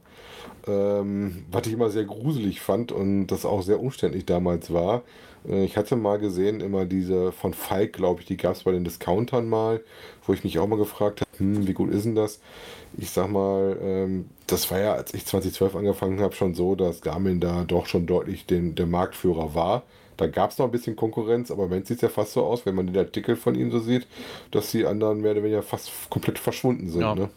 ähm, 0.68 1.46
was 1.52 1.68
ich 1.68 1.74
immer 1.74 1.90
sehr 1.90 2.06
gruselig 2.06 2.62
fand 2.62 2.92
und 2.92 3.28
das 3.28 3.46
auch 3.46 3.62
sehr 3.62 3.80
umständlich 3.80 4.26
damals 4.26 4.72
war. 4.72 5.04
Äh, 5.48 5.64
ich 5.66 5.78
hatte 5.78 5.96
mal 5.96 6.20
gesehen, 6.20 6.62
immer 6.62 6.86
diese 6.86 7.32
von 7.32 7.54
Falk, 7.54 7.94
glaube 7.94 8.22
ich, 8.22 8.28
die 8.28 8.38
gab 8.38 8.56
es 8.56 8.64
bei 8.64 8.72
den 8.72 8.84
Discountern 8.84 9.48
mal, 9.48 9.82
wo 10.26 10.34
ich 10.34 10.44
mich 10.44 10.60
auch 10.60 10.68
mal 10.68 10.78
gefragt 10.78 11.22
habe, 11.22 11.30
hm, 11.38 11.68
wie 11.68 11.74
gut 11.74 11.92
ist 11.92 12.06
denn 12.06 12.16
das? 12.16 12.40
Ich 12.98 13.12
sag 13.12 13.30
mal, 13.30 13.78
ähm, 13.82 14.30
das 14.48 14.70
war 14.72 14.80
ja, 14.80 14.94
als 14.94 15.14
ich 15.14 15.26
2012 15.26 15.76
angefangen 15.76 16.20
habe, 16.22 16.36
schon 16.36 16.56
so, 16.56 16.76
dass 16.76 17.02
Garmin 17.02 17.40
da 17.40 17.64
doch 17.64 17.86
schon 17.86 18.06
deutlich 18.06 18.46
den, 18.46 18.76
der 18.76 18.88
Marktführer 18.88 19.54
war. 19.56 19.84
Da 20.18 20.28
gab 20.28 20.52
es 20.52 20.58
noch 20.58 20.66
ein 20.66 20.72
bisschen 20.72 20.98
Konkurrenz, 20.98 21.50
aber 21.50 21.64
Moment 21.64 21.88
sieht 21.88 21.98
es 21.98 22.02
ja 22.02 22.10
fast 22.10 22.34
so 22.34 22.44
aus, 22.44 22.66
wenn 22.66 22.76
man 22.76 22.88
den 22.88 22.98
Artikel 22.98 23.38
von 23.38 23.56
ihnen 23.56 23.72
so 23.72 23.80
sieht, 23.80 24.06
dass 24.52 24.72
die 24.72 24.86
anderen 24.86 25.22
mehr 25.22 25.32
oder 25.32 25.44
weniger 25.44 25.64
fast 25.64 25.92
komplett 26.10 26.38
verschwunden 26.40 26.90
sind. 26.90 27.02
Ja. 27.02 27.16
Ne? 27.16 27.30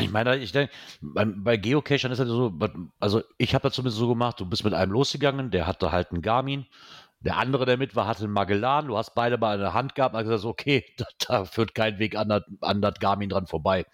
Ich 0.00 0.10
meine, 0.10 0.38
ich 0.38 0.50
denke, 0.50 0.72
bei 1.02 1.58
Geocachern 1.58 2.10
ist 2.10 2.20
das 2.20 2.28
so, 2.28 2.50
also 3.00 3.20
ich 3.36 3.54
habe 3.54 3.68
das 3.68 3.74
zumindest 3.74 3.98
so 3.98 4.08
gemacht, 4.08 4.40
du 4.40 4.46
bist 4.46 4.64
mit 4.64 4.72
einem 4.72 4.92
losgegangen, 4.92 5.50
der 5.50 5.66
hatte 5.66 5.92
halt 5.92 6.10
einen 6.10 6.22
Garmin, 6.22 6.64
der 7.24 7.36
andere, 7.36 7.66
der 7.66 7.76
mit 7.76 7.94
war, 7.94 8.06
hatte 8.06 8.24
einen 8.24 8.32
Magellan. 8.32 8.88
Du 8.88 8.96
hast 8.96 9.14
beide 9.14 9.38
mal 9.38 9.54
in 9.54 9.60
der 9.60 9.74
Hand 9.74 9.94
gehabt 9.94 10.14
und 10.14 10.22
gesagt, 10.24 10.44
okay, 10.44 10.84
da, 10.96 11.04
da 11.26 11.44
führt 11.44 11.74
kein 11.74 11.98
Weg 11.98 12.16
an 12.16 12.28
das, 12.28 12.42
an 12.60 12.82
das 12.82 12.94
Garmin 12.98 13.28
dran 13.28 13.46
vorbei. 13.46 13.86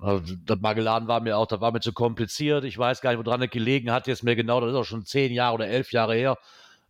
Also, 0.00 0.34
das 0.44 0.60
Magellan 0.60 1.08
war 1.08 1.20
mir 1.20 1.36
auch, 1.36 1.46
das 1.46 1.60
war 1.60 1.72
mir 1.72 1.80
zu 1.80 1.92
kompliziert. 1.92 2.64
Ich 2.64 2.78
weiß 2.78 3.00
gar 3.00 3.14
nicht, 3.14 3.24
woran 3.24 3.40
das 3.40 3.50
gelegen 3.50 3.90
hat. 3.90 4.06
Jetzt 4.06 4.22
mir 4.22 4.36
genau, 4.36 4.60
das 4.60 4.70
ist 4.70 4.76
auch 4.76 4.84
schon 4.84 5.04
zehn 5.04 5.32
Jahre 5.32 5.54
oder 5.54 5.66
elf 5.66 5.92
Jahre 5.92 6.14
her. 6.14 6.38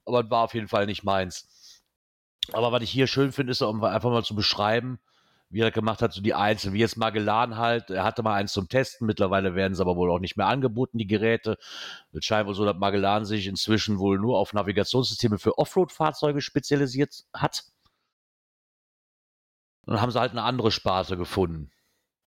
Aber 0.04 0.24
es 0.24 0.30
war 0.30 0.44
auf 0.44 0.54
jeden 0.54 0.68
Fall 0.68 0.86
nicht 0.86 1.04
meins. 1.04 1.82
Aber 2.52 2.72
was 2.72 2.82
ich 2.82 2.90
hier 2.90 3.06
schön 3.06 3.32
finde, 3.32 3.52
ist, 3.52 3.62
um 3.62 3.82
einfach 3.84 4.10
mal 4.10 4.24
zu 4.24 4.34
beschreiben, 4.34 4.98
wie 5.50 5.60
er 5.60 5.70
gemacht 5.70 6.02
hat, 6.02 6.12
so 6.12 6.20
die 6.20 6.34
Einzelnen, 6.34 6.74
wie 6.74 6.80
jetzt 6.80 6.96
Magellan 6.96 7.56
halt, 7.56 7.90
er 7.90 8.04
hatte 8.04 8.22
mal 8.22 8.34
eins 8.34 8.52
zum 8.52 8.68
Testen, 8.68 9.06
mittlerweile 9.06 9.54
werden 9.54 9.74
sie 9.74 9.80
aber 9.80 9.96
wohl 9.96 10.10
auch 10.10 10.18
nicht 10.18 10.36
mehr 10.36 10.46
angeboten, 10.46 10.98
die 10.98 11.06
Geräte. 11.06 11.56
Es 12.12 12.24
scheint 12.24 12.46
wohl 12.46 12.54
so, 12.54 12.64
dass 12.64 12.76
Magellan 12.76 13.24
sich 13.24 13.46
inzwischen 13.46 13.98
wohl 13.98 14.18
nur 14.18 14.38
auf 14.38 14.52
Navigationssysteme 14.52 15.38
für 15.38 15.56
Offroad-Fahrzeuge 15.58 16.42
spezialisiert 16.42 17.24
hat. 17.32 17.64
Dann 19.86 20.00
haben 20.02 20.10
sie 20.10 20.20
halt 20.20 20.32
eine 20.32 20.42
andere 20.42 20.70
Sparte 20.70 21.16
gefunden. 21.16 21.70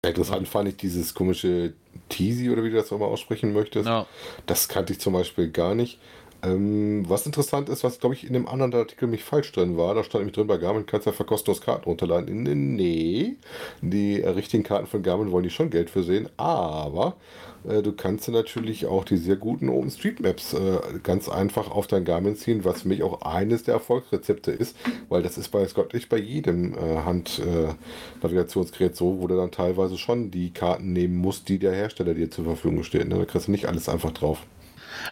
Interessant 0.02 0.48
fand 0.48 0.68
ich 0.68 0.76
dieses 0.78 1.14
komische 1.14 1.74
Teasy 2.08 2.48
oder 2.48 2.64
wie 2.64 2.70
du 2.70 2.76
das 2.76 2.90
auch 2.90 2.98
mal 2.98 3.06
aussprechen 3.06 3.52
möchtest. 3.52 3.86
Ja. 3.86 4.06
Das 4.46 4.68
kannte 4.68 4.94
ich 4.94 5.00
zum 5.00 5.12
Beispiel 5.12 5.50
gar 5.50 5.74
nicht. 5.74 5.98
Ähm, 6.42 7.04
was 7.06 7.26
interessant 7.26 7.68
ist, 7.68 7.84
was 7.84 8.00
glaube 8.00 8.14
ich 8.14 8.26
in 8.26 8.32
dem 8.32 8.48
anderen 8.48 8.72
Artikel 8.72 9.08
mich 9.08 9.22
falsch 9.22 9.52
drin 9.52 9.76
war, 9.76 9.94
da 9.94 10.02
stand 10.02 10.22
nämlich 10.22 10.34
drin, 10.34 10.46
bei 10.46 10.56
Garmin 10.56 10.86
kannst 10.86 11.06
du 11.06 11.10
ja 11.10 11.24
kostenlos 11.24 11.60
Karten 11.60 11.84
runterladen. 11.84 12.42
Nee, 12.76 13.36
die 13.82 14.22
äh, 14.22 14.28
richtigen 14.30 14.62
Karten 14.62 14.86
von 14.86 15.02
Garmin 15.02 15.32
wollen 15.32 15.44
die 15.44 15.50
schon 15.50 15.68
Geld 15.68 15.90
für 15.90 16.02
sehen, 16.02 16.30
aber 16.38 17.16
äh, 17.68 17.82
du 17.82 17.92
kannst 17.92 18.28
natürlich 18.28 18.86
auch 18.86 19.04
die 19.04 19.16
sehr 19.16 19.36
guten 19.36 19.68
OpenStreetMaps 19.68 20.54
äh, 20.54 20.78
ganz 21.02 21.28
einfach 21.28 21.70
auf 21.70 21.86
dein 21.86 22.04
Garmin 22.04 22.36
ziehen, 22.36 22.64
was 22.64 22.82
für 22.82 22.88
mich 22.88 23.02
auch 23.02 23.22
eines 23.22 23.64
der 23.64 23.74
Erfolgsrezepte 23.74 24.50
ist, 24.50 24.76
weil 25.08 25.22
das 25.22 25.38
ist 25.38 25.48
bei 25.50 25.66
Gott 25.74 25.94
nicht 25.94 26.08
bei 26.08 26.18
jedem 26.18 26.74
äh, 26.74 26.98
Hand-Navigationsgerät 27.04 28.92
äh, 28.92 28.96
so, 28.96 29.20
wo 29.20 29.26
du 29.26 29.36
dann 29.36 29.50
teilweise 29.50 29.98
schon 29.98 30.30
die 30.30 30.52
Karten 30.52 30.92
nehmen 30.92 31.16
musst, 31.16 31.48
die 31.48 31.58
der 31.58 31.72
Hersteller 31.72 32.14
dir 32.14 32.30
zur 32.30 32.44
Verfügung 32.44 32.82
steht. 32.82 33.08
Ne? 33.08 33.18
Da 33.18 33.24
kriegst 33.24 33.48
du 33.48 33.52
nicht 33.52 33.66
alles 33.66 33.88
einfach 33.88 34.12
drauf. 34.12 34.46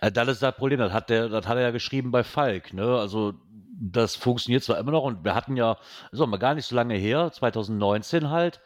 Äh, 0.01 0.11
das 0.11 0.29
ist 0.29 0.43
das 0.43 0.57
Problem, 0.57 0.79
das 0.79 0.93
hat, 0.93 1.11
der, 1.11 1.29
das 1.29 1.47
hat 1.47 1.57
er 1.57 1.63
ja 1.63 1.71
geschrieben 1.71 2.11
bei 2.11 2.25
Falk. 2.25 2.73
Ne? 2.73 2.99
Also 2.99 3.35
das 3.81 4.17
funktioniert 4.17 4.65
zwar 4.65 4.79
immer 4.79 4.93
noch 4.93 5.05
und 5.05 5.25
wir 5.25 5.35
hatten 5.35 5.57
ja, 5.57 5.77
ist 6.11 6.21
auch 6.21 6.27
mal 6.27 6.39
gar 6.39 6.55
nicht 6.55 6.67
so 6.67 6.75
lange 6.75 6.95
her, 6.95 7.31
2019 7.33 8.31
halt, 8.31 8.61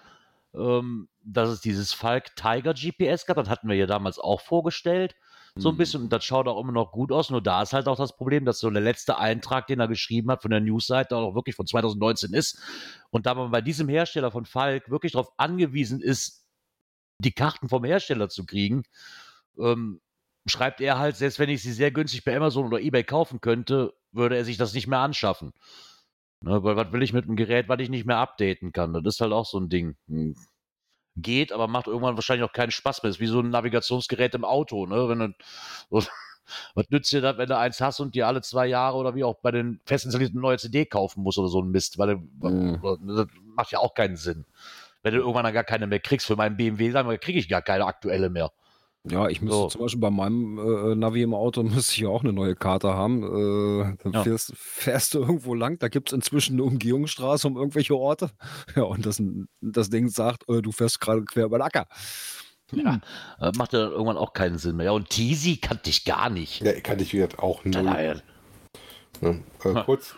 ähm, 0.54 1.08
dass 1.24 1.48
es 1.48 1.60
dieses 1.60 1.92
Falk 1.92 2.34
Tiger 2.36 2.74
GPS 2.74 3.26
gab, 3.26 3.36
das 3.36 3.48
hatten 3.48 3.68
wir 3.68 3.76
ja 3.76 3.86
damals 3.86 4.18
auch 4.18 4.40
vorgestellt. 4.40 5.14
So 5.54 5.68
ein 5.68 5.74
mhm. 5.74 5.78
bisschen, 5.78 6.02
und 6.04 6.12
das 6.12 6.24
schaut 6.24 6.48
auch 6.48 6.58
immer 6.58 6.72
noch 6.72 6.92
gut 6.92 7.12
aus. 7.12 7.28
Nur 7.28 7.42
da 7.42 7.60
ist 7.60 7.74
halt 7.74 7.86
auch 7.86 7.98
das 7.98 8.16
Problem, 8.16 8.46
dass 8.46 8.58
so 8.58 8.70
der 8.70 8.80
letzte 8.80 9.18
Eintrag, 9.18 9.66
den 9.66 9.80
er 9.80 9.88
geschrieben 9.88 10.30
hat 10.30 10.40
von 10.40 10.50
der 10.50 10.60
Newsseite, 10.60 11.14
auch 11.14 11.34
wirklich 11.34 11.56
von 11.56 11.66
2019 11.66 12.32
ist. 12.32 12.58
Und 13.10 13.26
da 13.26 13.34
man 13.34 13.50
bei 13.50 13.60
diesem 13.60 13.88
Hersteller 13.88 14.30
von 14.30 14.46
Falk 14.46 14.88
wirklich 14.88 15.12
darauf 15.12 15.30
angewiesen 15.36 16.00
ist, 16.00 16.46
die 17.18 17.32
Karten 17.32 17.68
vom 17.68 17.84
Hersteller 17.84 18.30
zu 18.30 18.46
kriegen, 18.46 18.84
ähm, 19.58 20.00
schreibt 20.46 20.80
er 20.80 20.98
halt, 20.98 21.16
selbst 21.16 21.38
wenn 21.38 21.50
ich 21.50 21.62
sie 21.62 21.72
sehr 21.72 21.90
günstig 21.90 22.24
bei 22.24 22.34
Amazon 22.34 22.66
oder 22.66 22.80
eBay 22.80 23.04
kaufen 23.04 23.42
könnte, 23.42 23.92
würde 24.10 24.36
er 24.36 24.46
sich 24.46 24.56
das 24.56 24.72
nicht 24.72 24.86
mehr 24.86 25.00
anschaffen. 25.00 25.52
Ne, 26.42 26.62
weil 26.64 26.76
was 26.76 26.92
will 26.92 27.02
ich 27.02 27.12
mit 27.12 27.24
einem 27.26 27.36
Gerät, 27.36 27.68
was 27.68 27.80
ich 27.80 27.88
nicht 27.88 28.04
mehr 28.06 28.18
updaten 28.18 28.72
kann? 28.72 28.92
Das 28.92 29.14
ist 29.14 29.20
halt 29.20 29.32
auch 29.32 29.46
so 29.46 29.58
ein 29.58 29.68
Ding. 29.68 29.96
Hm. 30.08 30.36
Geht, 31.14 31.52
aber 31.52 31.68
macht 31.68 31.86
irgendwann 31.86 32.16
wahrscheinlich 32.16 32.48
auch 32.48 32.54
keinen 32.54 32.70
Spaß 32.70 33.02
mehr. 33.02 33.10
Das 33.10 33.16
ist 33.16 33.20
wie 33.20 33.26
so 33.26 33.40
ein 33.40 33.50
Navigationsgerät 33.50 34.34
im 34.34 34.44
Auto, 34.44 34.86
ne? 34.86 35.08
Wenn 35.08 35.18
du, 35.18 35.34
was 36.74 36.90
nützt 36.90 37.12
dir 37.12 37.20
das, 37.20 37.38
wenn 37.38 37.48
du 37.48 37.56
eins 37.56 37.80
hast 37.80 38.00
und 38.00 38.14
dir 38.14 38.26
alle 38.26 38.40
zwei 38.42 38.66
Jahre 38.66 38.96
oder 38.96 39.14
wie 39.14 39.24
auch 39.24 39.36
bei 39.40 39.50
den 39.50 39.80
fest 39.84 40.04
installierten 40.04 40.40
neue 40.40 40.58
CD 40.58 40.86
kaufen 40.86 41.22
musst 41.22 41.38
oder 41.38 41.48
so 41.48 41.60
ein 41.60 41.70
Mist? 41.70 41.98
Weil 41.98 42.16
mhm. 42.16 42.80
das 43.06 43.26
macht 43.56 43.72
ja 43.72 43.78
auch 43.78 43.94
keinen 43.94 44.16
Sinn. 44.16 44.46
Wenn 45.02 45.14
du 45.14 45.20
irgendwann 45.20 45.44
dann 45.44 45.54
gar 45.54 45.64
keine 45.64 45.86
mehr 45.86 46.00
kriegst 46.00 46.26
für 46.26 46.36
meinen 46.36 46.56
BMW, 46.56 46.90
dann 46.90 47.08
kriege 47.20 47.38
ich 47.38 47.48
gar 47.48 47.62
keine 47.62 47.84
aktuelle 47.84 48.30
mehr. 48.30 48.50
Ja, 49.04 49.28
ich 49.28 49.42
müsste 49.42 49.56
so. 49.56 49.68
zum 49.68 49.80
Beispiel 49.80 50.00
bei 50.00 50.10
meinem 50.10 50.58
äh, 50.58 50.94
Navi 50.94 51.22
im 51.22 51.34
Auto 51.34 51.62
müsste 51.62 51.92
ich 51.92 51.98
ja 51.98 52.08
auch 52.08 52.22
eine 52.22 52.32
neue 52.32 52.54
Karte 52.54 52.94
haben. 52.94 53.22
Äh, 53.22 53.96
dann 54.02 54.12
ja. 54.12 54.22
fährst, 54.22 54.52
fährst, 54.56 55.14
du 55.14 55.20
irgendwo 55.20 55.54
lang, 55.54 55.78
da 55.78 55.88
gibt 55.88 56.10
es 56.10 56.12
inzwischen 56.12 56.54
eine 56.54 56.64
Umgehungsstraße 56.64 57.48
um 57.48 57.56
irgendwelche 57.56 57.96
Orte. 57.96 58.30
Ja, 58.76 58.84
und 58.84 59.04
das, 59.04 59.22
das 59.60 59.90
Ding 59.90 60.08
sagt, 60.08 60.48
äh, 60.48 60.62
du 60.62 60.72
fährst 60.72 61.00
gerade 61.00 61.24
quer 61.24 61.46
über 61.46 61.58
den 61.58 61.62
Acker. 61.62 61.86
Ja, 62.72 63.00
hm. 63.38 63.52
macht 63.56 63.74
ja 63.74 63.80
irgendwann 63.80 64.16
auch 64.16 64.32
keinen 64.32 64.56
Sinn 64.56 64.76
mehr. 64.76 64.86
Ja, 64.86 64.92
und 64.92 65.10
Teasy 65.10 65.56
kannte 65.56 65.90
ich 65.90 66.04
gar 66.04 66.30
nicht. 66.30 66.62
Ja, 66.62 66.72
kannte 66.80 67.02
ich 67.04 67.12
wieder 67.12 67.28
auch 67.38 67.64
null. 67.64 67.82
Nein. 67.82 68.22
Ja, 69.20 69.30
äh, 69.30 69.84
kurz, 69.84 70.14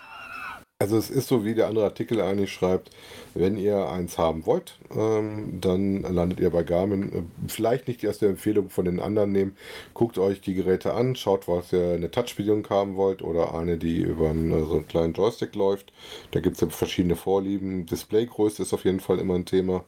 also 0.84 0.98
es 0.98 1.08
ist 1.08 1.28
so, 1.28 1.46
wie 1.46 1.54
der 1.54 1.68
andere 1.68 1.86
Artikel 1.86 2.20
eigentlich 2.20 2.52
schreibt, 2.52 2.90
wenn 3.32 3.56
ihr 3.56 3.88
eins 3.88 4.18
haben 4.18 4.44
wollt, 4.44 4.78
ähm, 4.94 5.58
dann 5.58 6.02
landet 6.02 6.40
ihr 6.40 6.50
bei 6.50 6.62
Garmin. 6.62 7.10
Äh, 7.10 7.22
vielleicht 7.48 7.88
nicht 7.88 8.02
die 8.02 8.06
erste 8.06 8.28
Empfehlung 8.28 8.68
von 8.68 8.84
den 8.84 9.00
anderen 9.00 9.32
nehmen. 9.32 9.56
Guckt 9.94 10.18
euch 10.18 10.42
die 10.42 10.52
Geräte 10.52 10.92
an, 10.92 11.16
schaut, 11.16 11.48
was 11.48 11.72
ihr 11.72 11.94
eine 11.94 12.10
Touchbedienung 12.10 12.68
haben 12.68 12.96
wollt 12.96 13.22
oder 13.22 13.54
eine, 13.54 13.78
die 13.78 14.02
über 14.02 14.28
einen, 14.28 14.52
äh, 14.52 14.60
so 14.66 14.74
einen 14.74 14.86
kleinen 14.86 15.14
Joystick 15.14 15.54
läuft. 15.54 15.90
Da 16.32 16.40
gibt 16.40 16.56
es 16.56 16.60
ja 16.60 16.68
verschiedene 16.68 17.16
Vorlieben. 17.16 17.86
Displaygröße 17.86 18.62
ist 18.62 18.74
auf 18.74 18.84
jeden 18.84 19.00
Fall 19.00 19.18
immer 19.18 19.36
ein 19.36 19.46
Thema. 19.46 19.84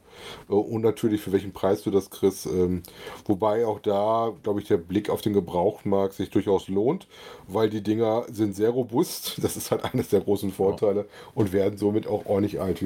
Äh, 0.49 0.53
und 0.53 0.81
natürlich, 0.81 1.21
für 1.21 1.31
welchen 1.31 1.53
Preis 1.53 1.83
du 1.83 1.91
das 1.91 2.09
kriegst. 2.09 2.47
Ähm, 2.47 2.81
wobei 3.25 3.67
auch 3.67 3.79
da, 3.79 4.33
glaube 4.41 4.61
ich, 4.61 4.67
der 4.67 4.77
Blick 4.77 5.11
auf 5.11 5.21
den 5.21 5.33
Gebrauchtmarkt 5.33 6.15
sich 6.15 6.31
durchaus 6.31 6.69
lohnt, 6.69 7.07
weil 7.47 7.69
die 7.69 7.83
Dinger 7.83 8.25
sind 8.31 8.55
sehr 8.55 8.71
robust. 8.71 9.35
Das 9.43 9.55
ist 9.55 9.69
halt 9.69 9.83
eines 9.85 10.09
der 10.09 10.21
großen 10.21 10.51
Vorteile 10.51 10.86
und 11.33 11.53
werden 11.53 11.77
somit 11.77 12.07
auch 12.07 12.25
ordentlich 12.25 12.61
alt. 12.61 12.77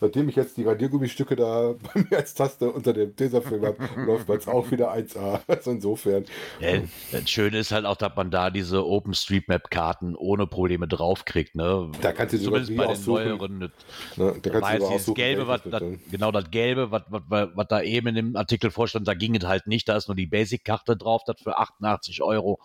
Seitdem 0.00 0.28
ich 0.28 0.36
jetzt 0.36 0.56
die 0.56 0.64
Radiergummistücke 0.64 1.36
da 1.36 1.74
bei 1.94 2.00
mir 2.08 2.18
als 2.18 2.34
Taste 2.34 2.70
unter 2.70 2.92
dem 2.92 3.14
Tesafilm 3.14 3.64
habe, 3.64 3.76
läuft 4.06 4.28
man 4.28 4.38
es 4.38 4.48
auch 4.48 4.70
wieder 4.70 4.92
1A. 4.92 5.40
Also 5.46 5.70
insofern. 5.78 6.24
Ja, 6.60 6.80
das 7.12 7.30
Schöne 7.30 7.58
ist 7.58 7.72
halt 7.72 7.84
auch, 7.84 7.96
dass 7.96 8.14
man 8.16 8.30
da 8.30 8.50
diese 8.50 8.86
OpenStreetMap-Karten 8.86 10.14
ohne 10.16 10.46
Probleme 10.46 10.88
draufkriegt. 10.88 11.54
Ne? 11.54 11.90
Da 12.00 12.12
kannst 12.12 12.34
du 12.34 12.38
Zumindest 12.38 12.76
bei 12.76 12.86
den 12.86 13.04
neueren. 13.04 13.58
Ne, 14.16 14.34
da 14.42 14.50
kannst 14.50 14.82
du 14.82 14.88
dieses 14.90 15.14
Gelbe, 15.14 15.48
was, 15.48 15.62
das, 15.64 15.82
genau 16.10 16.32
das 16.32 16.50
Gelbe, 16.50 16.90
was, 16.90 17.02
was, 17.08 17.48
was 17.54 17.66
da 17.68 17.82
eben 17.82 18.08
in 18.08 18.14
dem 18.14 18.36
Artikel 18.36 18.70
vorstand, 18.70 19.06
da 19.08 19.14
ging 19.14 19.34
es 19.34 19.44
halt 19.44 19.66
nicht. 19.66 19.88
Da 19.88 19.96
ist 19.96 20.08
nur 20.08 20.16
die 20.16 20.26
Basic-Karte 20.26 20.96
drauf, 20.96 21.22
das 21.26 21.40
für 21.40 21.58
88 21.58 22.22
Euro 22.22 22.58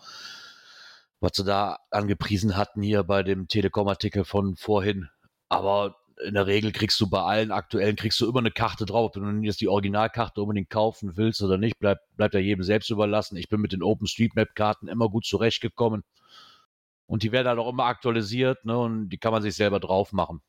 was 1.20 1.32
sie 1.34 1.44
da 1.44 1.78
angepriesen 1.90 2.56
hatten 2.56 2.82
hier 2.82 3.02
bei 3.04 3.22
dem 3.22 3.48
Telekom-Artikel 3.48 4.24
von 4.24 4.56
vorhin. 4.56 5.08
Aber 5.48 5.96
in 6.24 6.34
der 6.34 6.46
Regel 6.46 6.72
kriegst 6.72 7.00
du 7.00 7.08
bei 7.08 7.20
allen 7.20 7.50
aktuellen, 7.50 7.96
kriegst 7.96 8.20
du 8.20 8.28
immer 8.28 8.38
eine 8.38 8.50
Karte 8.50 8.86
drauf. 8.86 9.06
Ob 9.06 9.12
du 9.14 9.42
jetzt 9.42 9.60
die 9.60 9.68
Originalkarte 9.68 10.40
unbedingt 10.40 10.70
kaufen 10.70 11.16
willst 11.16 11.42
oder 11.42 11.58
nicht, 11.58 11.78
bleibt, 11.78 12.02
bleibt 12.16 12.34
ja 12.34 12.40
jedem 12.40 12.62
selbst 12.62 12.90
überlassen. 12.90 13.36
Ich 13.36 13.48
bin 13.48 13.60
mit 13.60 13.72
den 13.72 13.82
OpenStreetMap-Karten 13.82 14.88
immer 14.88 15.08
gut 15.08 15.24
zurechtgekommen. 15.24 16.04
Und 17.06 17.22
die 17.22 17.32
werden 17.32 17.48
halt 17.48 17.58
auch 17.58 17.68
immer 17.68 17.84
aktualisiert, 17.84 18.64
ne? 18.64 18.78
Und 18.78 19.08
die 19.10 19.18
kann 19.18 19.32
man 19.32 19.42
sich 19.42 19.54
selber 19.56 19.80
drauf 19.80 20.12
machen. 20.12 20.40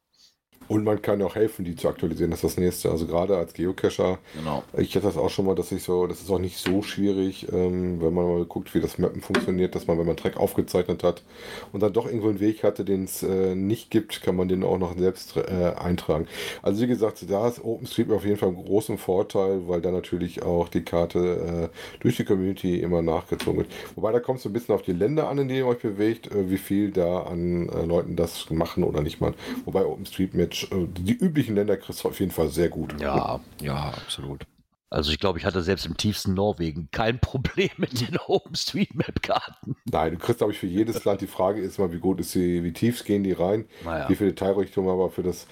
Und 0.68 0.84
man 0.84 1.02
kann 1.02 1.22
auch 1.22 1.36
helfen, 1.36 1.66
die 1.66 1.76
zu 1.76 1.88
aktualisieren. 1.88 2.32
Das 2.32 2.44
ist 2.44 2.52
das 2.52 2.58
nächste. 2.58 2.92
Also 2.92 3.06
gerade 3.06 3.38
als 3.38 3.54
Geocacher. 3.54 4.20
Genau. 4.36 4.64
Ich 4.78 4.96
hatte 4.96 5.06
das 5.06 5.18
auch 5.18 5.30
schon 5.30 5.46
mal, 5.46 5.56
dass 5.56 5.72
ich 5.72 5.84
so, 5.84 6.08
das 6.08 6.22
ist 6.22 6.30
auch 6.30 6.40
nicht 6.40 6.58
so 6.58 6.82
schwierig, 6.82 7.48
ähm, 7.52 8.02
wenn 8.02 8.14
man 8.14 8.26
mal 8.26 8.46
guckt, 8.46 8.74
wie 8.74 8.80
das 8.80 8.98
Mappen 8.98 9.22
funktioniert, 9.22 9.76
dass 9.76 9.88
man, 9.88 9.98
wenn 10.00 10.08
man 10.08 10.18
Track 10.18 10.38
aufgezeichnet 10.38 11.04
hat 11.04 11.24
und 11.72 11.82
dann 11.84 11.94
doch 11.94 12.06
irgendwo 12.06 12.30
einen 12.30 12.40
Weg 12.40 12.64
hatte, 12.64 12.84
den 12.84 13.04
es 13.04 13.24
äh, 13.24 13.56
nicht 13.56 13.92
gibt, 13.92 14.22
kann 14.22 14.36
man 14.36 14.48
den 14.48 14.64
auch 14.64 14.78
noch 14.78 14.98
selbst 14.98 15.38
äh, 15.38 15.74
eintragen. 15.78 16.28
Also 16.62 16.82
wie 16.82 16.88
gesagt, 16.88 17.24
da 17.30 17.48
ist 17.48 17.64
OpenStreetMap 17.64 18.18
auf 18.18 18.26
jeden 18.26 18.38
Fall 18.38 18.50
einen 18.50 18.64
großen 18.64 18.98
Vorteil, 18.98 19.68
weil 19.68 19.82
da 19.82 19.92
natürlich 19.92 20.42
auch 20.42 20.70
die 20.70 20.84
Karte 20.84 21.70
äh, 21.72 22.00
durch 22.00 22.18
die 22.18 22.26
Community 22.26 22.80
immer 22.80 23.02
nachgezogen 23.02 23.60
wird. 23.60 23.72
Wobei 23.96 24.12
da 24.12 24.20
kommt 24.20 24.38
es 24.38 24.44
so 24.44 24.50
ein 24.50 24.54
bisschen 24.54 24.74
auf 24.74 24.82
die 24.82 24.94
Länder 24.94 25.30
an, 25.30 25.38
in 25.38 25.48
denen 25.48 25.60
ihr 25.60 25.68
euch 25.68 25.80
bewegt, 25.80 26.32
äh, 26.32 26.50
wie 26.50 26.58
viel 26.58 26.92
da 26.92 27.24
an 27.24 27.70
äh, 27.70 27.86
Leuten 27.86 28.16
das 28.16 28.50
machen 28.50 28.84
oder 28.84 29.02
nicht 29.02 29.22
machen. 29.22 29.36
Wobei 29.66 29.86
OpenStreetMap 29.86 30.55
äh, 30.64 30.88
die 30.88 31.14
üblichen 31.14 31.56
Länder 31.56 31.78
kriegst 31.78 32.04
du 32.04 32.10
auf 32.10 32.20
jeden 32.20 32.32
Fall 32.32 32.50
sehr 32.50 32.70
gut. 32.70 33.00
Ja, 33.00 33.40
ja, 33.62 33.90
absolut. 33.90 34.46
Also 34.92 35.12
ich 35.12 35.20
glaube, 35.20 35.40
ich 35.40 35.46
hatte 35.46 35.62
selbst 35.62 35.86
im 35.88 35.98
tiefsten 35.98 36.36
Norwegen 36.36 36.88
kein 36.92 37.20
Problem 37.20 37.70
mit 37.78 38.00
den 38.00 38.18
OpenStreetMap-Karten. 38.28 39.76
Nein, 39.92 40.14
du 40.14 40.18
kriegst, 40.18 40.38
glaube 40.38 40.54
ich, 40.54 40.60
für 40.60 40.68
jedes 40.68 41.04
Land 41.04 41.22
die 41.22 41.28
Frage 41.28 41.60
ist 41.60 41.80
mal, 41.80 41.92
wie 41.92 42.00
gut 42.00 42.20
ist 42.20 42.32
sie, 42.32 42.64
wie 42.64 42.72
tief 42.72 43.04
gehen 43.04 43.24
die 43.24 43.34
rein, 43.34 43.66
naja. 43.84 44.08
wie 44.08 44.16
viel 44.16 44.28
Detailrichtung, 44.28 44.90
aber 44.90 45.10
für 45.10 45.24
das, 45.24 45.48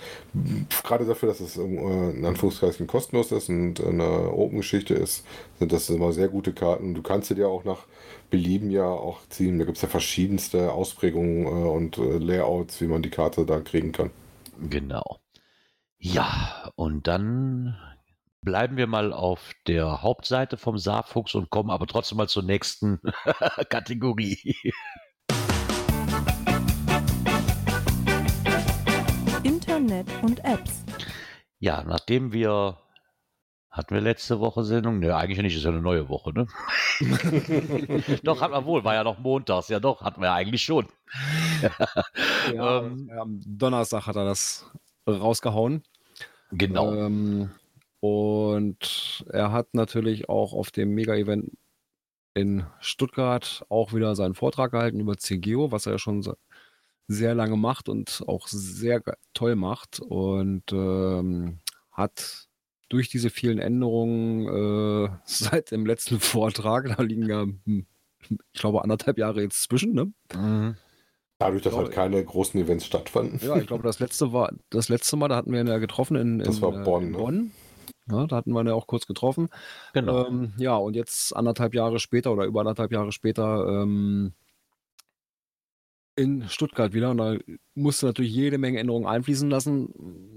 gerade 0.84 1.06
dafür, 1.06 1.30
dass 1.30 1.42
es 1.42 1.58
äh, 1.58 1.62
in 1.62 2.24
Anführungszeichen 2.24 2.86
kostenlos 2.88 3.32
ist 3.32 3.50
und 3.50 3.84
eine 3.84 4.32
Open-Geschichte 4.32 4.94
ist, 4.94 5.26
sind 5.60 5.74
das 5.74 5.90
immer 5.90 6.14
sehr 6.14 6.30
gute 6.30 6.54
Karten. 6.54 6.94
Du 6.94 7.02
kannst 7.02 7.28
sie 7.28 7.36
dir 7.36 7.50
auch 7.50 7.66
nach 7.66 7.80
Belieben 8.30 8.72
ja 8.72 8.86
auch 8.86 9.20
ziehen. 9.30 9.60
Da 9.60 9.66
gibt 9.66 9.78
es 9.78 9.82
ja 9.82 9.90
verschiedenste 9.90 10.72
Ausprägungen 10.72 11.46
äh, 11.46 11.70
und 11.70 11.98
Layouts, 11.98 12.80
wie 12.82 12.88
man 12.88 13.02
die 13.02 13.10
Karte 13.10 13.46
da 13.46 13.60
kriegen 13.60 13.92
kann. 13.92 14.12
Genau. 14.60 15.20
Ja, 15.98 16.72
und 16.76 17.08
dann 17.08 17.78
bleiben 18.42 18.78
wir 18.78 18.88
mal 18.88 19.14
auf 19.14 19.54
der 19.68 20.02
Hauptseite 20.02 20.58
vom 20.58 20.78
Saarfuchs 20.78 21.34
und 21.36 21.50
kommen 21.50 21.70
aber 21.70 21.88
trotzdem 21.88 22.18
mal 22.18 22.28
zur 22.28 22.44
nächsten 22.44 23.00
Kategorie. 23.70 24.56
Internet 29.44 30.08
und 30.22 30.44
Apps. 30.44 30.84
Ja, 31.60 31.84
nachdem 31.84 32.34
wir 32.34 32.78
hatten 33.74 33.96
wir 33.96 34.02
letzte 34.02 34.40
Woche 34.40 34.64
Sendung? 34.64 35.00
Ne, 35.00 35.16
eigentlich 35.16 35.42
nicht, 35.42 35.56
ist 35.56 35.64
ja 35.64 35.72
eine 35.72 35.82
neue 35.82 36.08
Woche, 36.08 36.32
ne? 36.32 36.48
doch, 38.24 38.40
hat 38.40 38.52
man 38.52 38.66
wohl, 38.66 38.84
war 38.84 38.94
ja 38.94 39.04
noch 39.04 39.18
montags, 39.18 39.68
ja 39.68 39.80
doch, 39.80 40.04
hatten 40.04 40.22
wir 40.22 40.28
ja 40.28 40.36
eigentlich 40.36 40.62
schon. 40.62 40.86
ja, 42.54 42.82
ähm, 42.84 43.10
am 43.20 43.42
Donnerstag 43.44 44.06
hat 44.06 44.16
er 44.16 44.26
das 44.26 44.70
rausgehauen. 45.08 45.84
Genau. 46.52 46.94
Ähm, 46.94 47.50
und 48.00 49.26
er 49.32 49.52
hat 49.52 49.74
natürlich 49.74 50.30
auch 50.30 50.54
auf 50.54 50.70
dem 50.70 50.90
Mega-Event 50.94 51.52
in 52.36 52.66
Stuttgart 52.80 53.66
auch 53.70 53.92
wieder 53.92 54.16
seinen 54.16 54.36
Vortrag 54.36 54.72
gehalten 54.72 55.00
über 55.00 55.18
CGO, 55.18 55.72
was 55.72 55.88
er 55.88 55.94
ja 55.94 56.00
schon 56.00 56.24
sehr 57.08 57.34
lange 57.34 57.58
macht 57.58 57.90
und 57.90 58.24
auch 58.28 58.48
sehr 58.48 59.02
toll 59.34 59.56
macht. 59.56 60.00
Und 60.00 60.72
ähm, 60.72 61.60
hat 61.92 62.43
durch 62.94 63.10
diese 63.10 63.30
vielen 63.30 63.60
Änderungen 63.60 65.08
äh, 65.08 65.10
seit 65.26 65.72
dem 65.72 65.86
letzten 65.86 66.20
Vortrag, 66.20 66.96
da 66.96 67.04
liegen 67.04 67.28
ja, 67.28 67.42
hm, 67.42 67.86
ich 68.30 68.62
glaube, 68.62 68.84
anderthalb 68.84 69.18
Jahre 69.18 69.42
jetzt 69.42 69.64
zwischen, 69.64 69.94
ne? 69.94 70.14
Mhm. 70.34 70.76
Dadurch, 71.40 71.64
dass 71.64 71.76
halt 71.76 71.92
keine 71.92 72.24
großen 72.24 72.62
Events 72.62 72.86
stattfanden. 72.86 73.40
Ja, 73.44 73.58
ich 73.58 73.68
glaube, 73.68 73.84
das 73.84 74.00
letzte 74.00 74.32
war 74.32 74.54
das 74.70 74.88
letzte 74.88 75.18
Mal, 75.18 75.28
da 75.28 75.36
hatten 75.36 75.52
wir 75.52 75.60
ihn 75.60 75.68
ja 75.68 75.80
getroffen 75.80 76.16
in, 76.16 76.40
in 76.40 76.46
das 76.46 76.62
war 76.62 76.72
Bonn. 76.72 77.04
In 77.04 77.12
ne? 77.12 77.18
Bonn. 77.18 77.52
Ja, 78.10 78.28
da 78.28 78.36
hatten 78.38 78.54
wir 78.54 78.62
ihn 78.62 78.68
ja 78.68 78.74
auch 78.74 78.88
kurz 78.88 79.08
getroffen. 79.08 79.50
Genau. 79.94 80.28
Ähm, 80.28 80.54
ja, 80.58 80.76
und 80.76 80.96
jetzt 80.96 81.36
anderthalb 81.36 81.74
Jahre 81.74 82.00
später 82.00 82.32
oder 82.32 82.46
über 82.46 82.62
anderthalb 82.62 82.92
Jahre 82.92 83.12
später 83.12 83.66
ähm, 83.68 84.34
in 86.16 86.48
Stuttgart 86.50 86.94
wieder. 86.94 87.12
Und 87.12 87.18
da 87.18 87.38
musste 87.76 88.06
natürlich 88.06 88.34
jede 88.34 88.58
Menge 88.58 88.80
Änderungen 88.80 89.08
einfließen 89.08 89.50
lassen. 89.50 89.94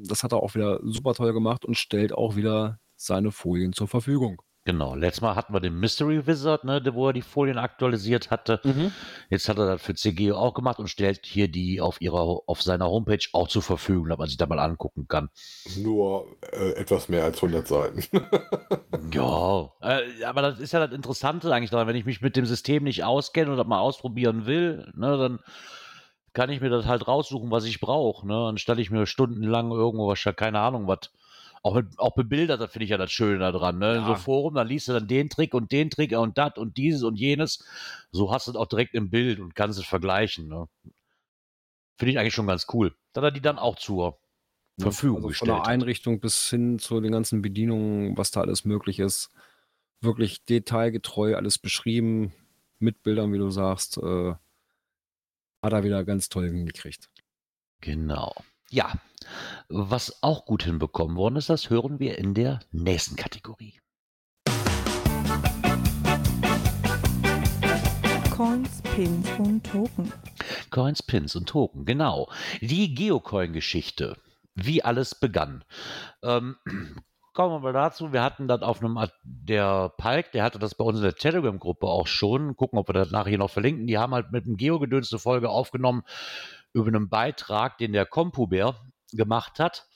Das 0.07 0.23
hat 0.23 0.33
er 0.33 0.43
auch 0.43 0.55
wieder 0.55 0.81
super 0.83 1.15
toll 1.15 1.33
gemacht 1.33 1.65
und 1.65 1.77
stellt 1.77 2.13
auch 2.13 2.37
wieder 2.37 2.81
seine 2.97 3.31
Folien 3.33 3.73
zur 3.73 3.89
Verfügung. 3.89 4.43
Genau, 4.67 4.97
letztes 4.97 5.21
Mal 5.23 5.37
hatten 5.37 5.53
wir 5.55 5.61
den 5.61 5.79
Mystery 5.79 6.27
Wizard, 6.27 6.65
ne, 6.65 6.83
wo 6.93 7.07
er 7.07 7.13
die 7.13 7.23
Folien 7.23 7.57
aktualisiert 7.57 8.33
hatte. 8.33 8.61
Mhm. 8.65 8.91
Jetzt 9.31 9.49
hat 9.49 9.59
er 9.59 9.67
das 9.67 9.81
für 9.81 9.95
CGO 9.95 10.35
auch 10.35 10.55
gemacht 10.55 10.81
und 10.81 10.89
stellt 10.89 11.25
hier 11.25 11.47
die 11.47 11.81
auf 11.81 12.01
ihrer 12.01 12.41
auf 12.47 12.63
seiner 12.63 12.87
Homepage 12.87 13.25
auch 13.33 13.47
zur 13.47 13.63
Verfügung, 13.63 14.09
damit 14.09 14.19
man 14.19 14.29
sich 14.29 14.39
da 14.39 14.47
mal 14.47 14.59
angucken 14.59 15.07
kann. 15.07 15.31
Nur 15.77 16.27
äh, 16.53 16.73
etwas 16.73 17.09
mehr 17.09 17.23
als 17.23 17.37
100 17.37 17.69
Seiten. 17.69 18.03
ja, 19.13 19.71
äh, 19.83 20.25
aber 20.25 20.43
das 20.43 20.59
ist 20.59 20.73
ja 20.73 20.85
das 20.85 20.93
Interessante 20.93 21.55
eigentlich 21.55 21.71
daran, 21.71 21.87
wenn 21.87 21.95
ich 21.95 22.05
mich 22.05 22.21
mit 22.21 22.35
dem 22.35 22.45
System 22.45 22.83
nicht 22.83 23.05
auskenne 23.05 23.53
und 23.53 23.59
das 23.59 23.69
mal 23.69 23.79
ausprobieren 23.79 24.47
will, 24.47 24.93
ne, 24.97 25.17
dann 25.17 25.39
kann 26.33 26.51
ich 26.51 26.61
mir 26.61 26.71
das 26.71 26.87
halt 26.87 27.07
raussuchen, 27.07 27.53
was 27.53 27.65
ich 27.67 27.79
brauche, 27.79 28.27
ne, 28.27 28.49
anstatt 28.49 28.79
ich 28.81 28.91
mir 28.91 29.07
stundenlang 29.07 29.71
irgendwo 29.71 30.09
was, 30.09 30.25
keine 30.35 30.59
Ahnung, 30.59 30.89
was 30.89 31.13
auch, 31.67 31.83
auch 31.97 32.15
bebildert, 32.15 32.61
das 32.61 32.71
finde 32.71 32.85
ich 32.85 32.91
ja 32.91 32.97
das 32.97 33.11
Schöne 33.11 33.39
daran. 33.39 33.79
Ne? 33.79 33.95
Ja. 33.95 33.99
In 34.01 34.07
so 34.07 34.15
Forum, 34.15 34.55
dann 34.55 34.69
liest 34.69 34.89
du 34.89 34.93
dann 34.93 35.09
den 35.09 35.29
Trick 35.29 35.53
und 35.53 35.73
den 35.73 35.91
Trick 35.91 36.13
und 36.13 36.39
das 36.39 36.57
und 36.57 36.77
dieses 36.77 37.03
und 37.03 37.17
jenes. 37.17 37.65
So 38.13 38.33
hast 38.33 38.47
du 38.47 38.53
es 38.53 38.57
auch 38.57 38.67
direkt 38.67 38.95
im 38.95 39.11
Bild 39.11 39.41
und 39.41 39.55
kannst 39.55 39.79
es 39.79 39.85
vergleichen. 39.85 40.49
Ne? 40.49 40.69
Finde 41.99 42.13
ich 42.13 42.19
eigentlich 42.19 42.35
schon 42.35 42.47
ganz 42.47 42.67
cool. 42.73 42.95
Dass 43.13 43.25
er 43.25 43.33
die 43.33 43.41
dann 43.41 43.59
auch 43.59 43.77
zur 43.77 44.19
Verfügung 44.79 45.17
also 45.17 45.29
gestellt 45.29 45.51
Von 45.51 45.63
der 45.63 45.67
Einrichtung 45.67 46.21
bis 46.21 46.49
hin 46.51 46.79
zu 46.79 47.01
den 47.01 47.13
ganzen 47.13 47.43
Bedienungen, 47.43 48.17
was 48.17 48.31
da 48.31 48.43
alles 48.43 48.65
möglich 48.65 49.01
ist. 49.01 49.31
Wirklich 50.01 50.45
detailgetreu 50.45 51.35
alles 51.35 51.59
beschrieben, 51.59 52.33
mit 52.79 53.03
Bildern, 53.03 53.33
wie 53.33 53.39
du 53.39 53.51
sagst. 53.51 53.97
Äh, 53.97 54.35
hat 55.63 55.73
er 55.73 55.83
wieder 55.83 56.05
ganz 56.05 56.29
toll 56.29 56.47
hingekriegt. 56.47 57.11
Genau. 57.81 58.35
Ja, 58.71 58.93
was 59.69 60.23
auch 60.23 60.45
gut 60.45 60.65
hinbekommen 60.65 61.17
worden 61.17 61.37
ist, 61.37 61.51
das 61.51 61.71
hören 61.71 61.99
wir 61.99 62.19
in 62.19 62.35
der 62.35 62.61
nächsten 62.73 63.17
Kategorie. 63.17 63.81
Coins, 68.37 68.83
Pins 68.83 69.29
und 69.39 69.65
Token. 69.65 70.13
Coins, 70.71 71.03
Pins 71.03 71.35
und 71.37 71.49
Token, 71.49 71.87
genau. 71.87 72.31
Die 72.61 72.95
Geocoin-Geschichte, 72.95 74.19
wie 74.55 74.85
alles 74.85 75.15
begann. 75.15 75.65
Ähm, 76.23 76.57
kommen 77.33 77.55
wir 77.55 77.61
mal 77.61 77.73
dazu. 77.73 78.13
Wir 78.13 78.23
hatten 78.23 78.47
das 78.47 78.61
auf 78.61 78.83
einem, 78.83 78.99
der 79.25 79.89
Palk, 79.97 80.33
der 80.33 80.45
hatte 80.45 80.59
das 80.59 80.75
bei 80.75 80.85
uns 80.85 80.99
in 80.99 81.05
der 81.05 81.15
Telegram-Gruppe 81.15 81.87
auch 81.87 82.07
schon. 82.07 82.57
Gucken, 82.57 82.79
ob 82.79 82.91
wir 82.91 82.93
das 82.93 83.11
nachher 83.11 83.39
noch 83.39 83.51
verlinken. 83.51 83.87
Die 83.87 83.97
haben 83.97 84.13
halt 84.13 84.33
mit 84.33 84.45
dem 84.45 84.59
Geo-Gedöns 84.59 85.11
eine 85.13 85.19
Folge 85.19 85.49
aufgenommen 85.49 86.03
über 86.75 86.89
einen 86.89 87.09
Beitrag, 87.09 87.79
den 87.79 87.95
der 87.95 88.05
Compubär 88.05 88.75
gemacht 89.13 89.59
hat, 89.59 89.89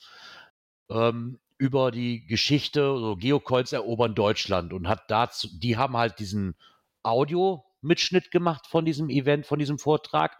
ähm, 0.89 1.39
über 1.57 1.91
die 1.91 2.25
Geschichte, 2.25 2.79
so 2.97 3.15
Geocoins 3.15 3.71
erobern 3.71 4.15
Deutschland 4.15 4.73
und 4.73 4.87
hat 4.87 5.11
dazu, 5.11 5.47
die 5.51 5.77
haben 5.77 5.95
halt 5.95 6.19
diesen 6.19 6.55
Audio-Mitschnitt 7.03 8.31
gemacht 8.31 8.67
von 8.67 8.85
diesem 8.85 9.09
Event, 9.09 9.45
von 9.45 9.59
diesem 9.59 9.77
Vortrag. 9.77 10.39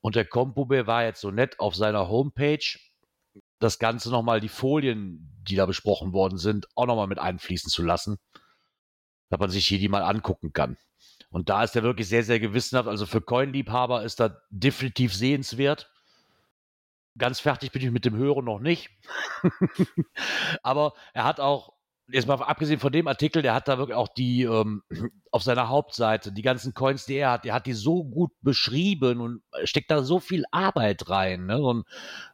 Und 0.00 0.14
der 0.14 0.24
Compubär 0.24 0.86
war 0.86 1.04
jetzt 1.04 1.20
so 1.20 1.30
nett 1.30 1.58
auf 1.58 1.74
seiner 1.74 2.08
Homepage, 2.08 2.78
das 3.58 3.78
Ganze 3.78 4.10
nochmal, 4.10 4.40
die 4.40 4.48
Folien, 4.48 5.32
die 5.42 5.56
da 5.56 5.66
besprochen 5.66 6.12
worden 6.12 6.38
sind, 6.38 6.68
auch 6.76 6.86
nochmal 6.86 7.06
mit 7.06 7.18
einfließen 7.18 7.70
zu 7.70 7.82
lassen, 7.82 8.18
dass 9.30 9.40
man 9.40 9.50
sich 9.50 9.66
hier 9.66 9.78
die 9.78 9.88
mal 9.88 10.02
angucken 10.02 10.52
kann. 10.52 10.76
Und 11.30 11.48
da 11.48 11.64
ist 11.64 11.74
er 11.74 11.82
wirklich 11.82 12.08
sehr, 12.08 12.22
sehr 12.22 12.38
gewissenhaft. 12.38 12.88
Also 12.88 13.06
für 13.06 13.20
Coin-Liebhaber 13.20 14.04
ist 14.04 14.20
das 14.20 14.32
definitiv 14.50 15.14
sehenswert. 15.14 15.90
Ganz 17.18 17.40
fertig 17.40 17.72
bin 17.72 17.82
ich 17.82 17.90
mit 17.90 18.04
dem 18.04 18.16
Hören 18.16 18.44
noch 18.44 18.60
nicht. 18.60 18.90
Aber 20.62 20.92
er 21.14 21.24
hat 21.24 21.40
auch, 21.40 21.72
jetzt 22.08 22.26
mal 22.26 22.34
abgesehen 22.34 22.78
von 22.78 22.92
dem 22.92 23.08
Artikel, 23.08 23.42
der 23.42 23.54
hat 23.54 23.68
da 23.68 23.78
wirklich 23.78 23.96
auch 23.96 24.08
die 24.08 24.42
ähm, 24.42 24.82
auf 25.30 25.42
seiner 25.42 25.68
Hauptseite, 25.68 26.32
die 26.32 26.42
ganzen 26.42 26.74
Coins, 26.74 27.06
die 27.06 27.16
er 27.16 27.32
hat, 27.32 27.44
der 27.44 27.54
hat 27.54 27.66
die 27.66 27.72
so 27.72 28.04
gut 28.04 28.32
beschrieben 28.42 29.20
und 29.20 29.42
steckt 29.64 29.90
da 29.90 30.02
so 30.02 30.20
viel 30.20 30.44
Arbeit 30.50 31.08
rein, 31.08 31.46
ne? 31.46 31.60
und 31.60 31.86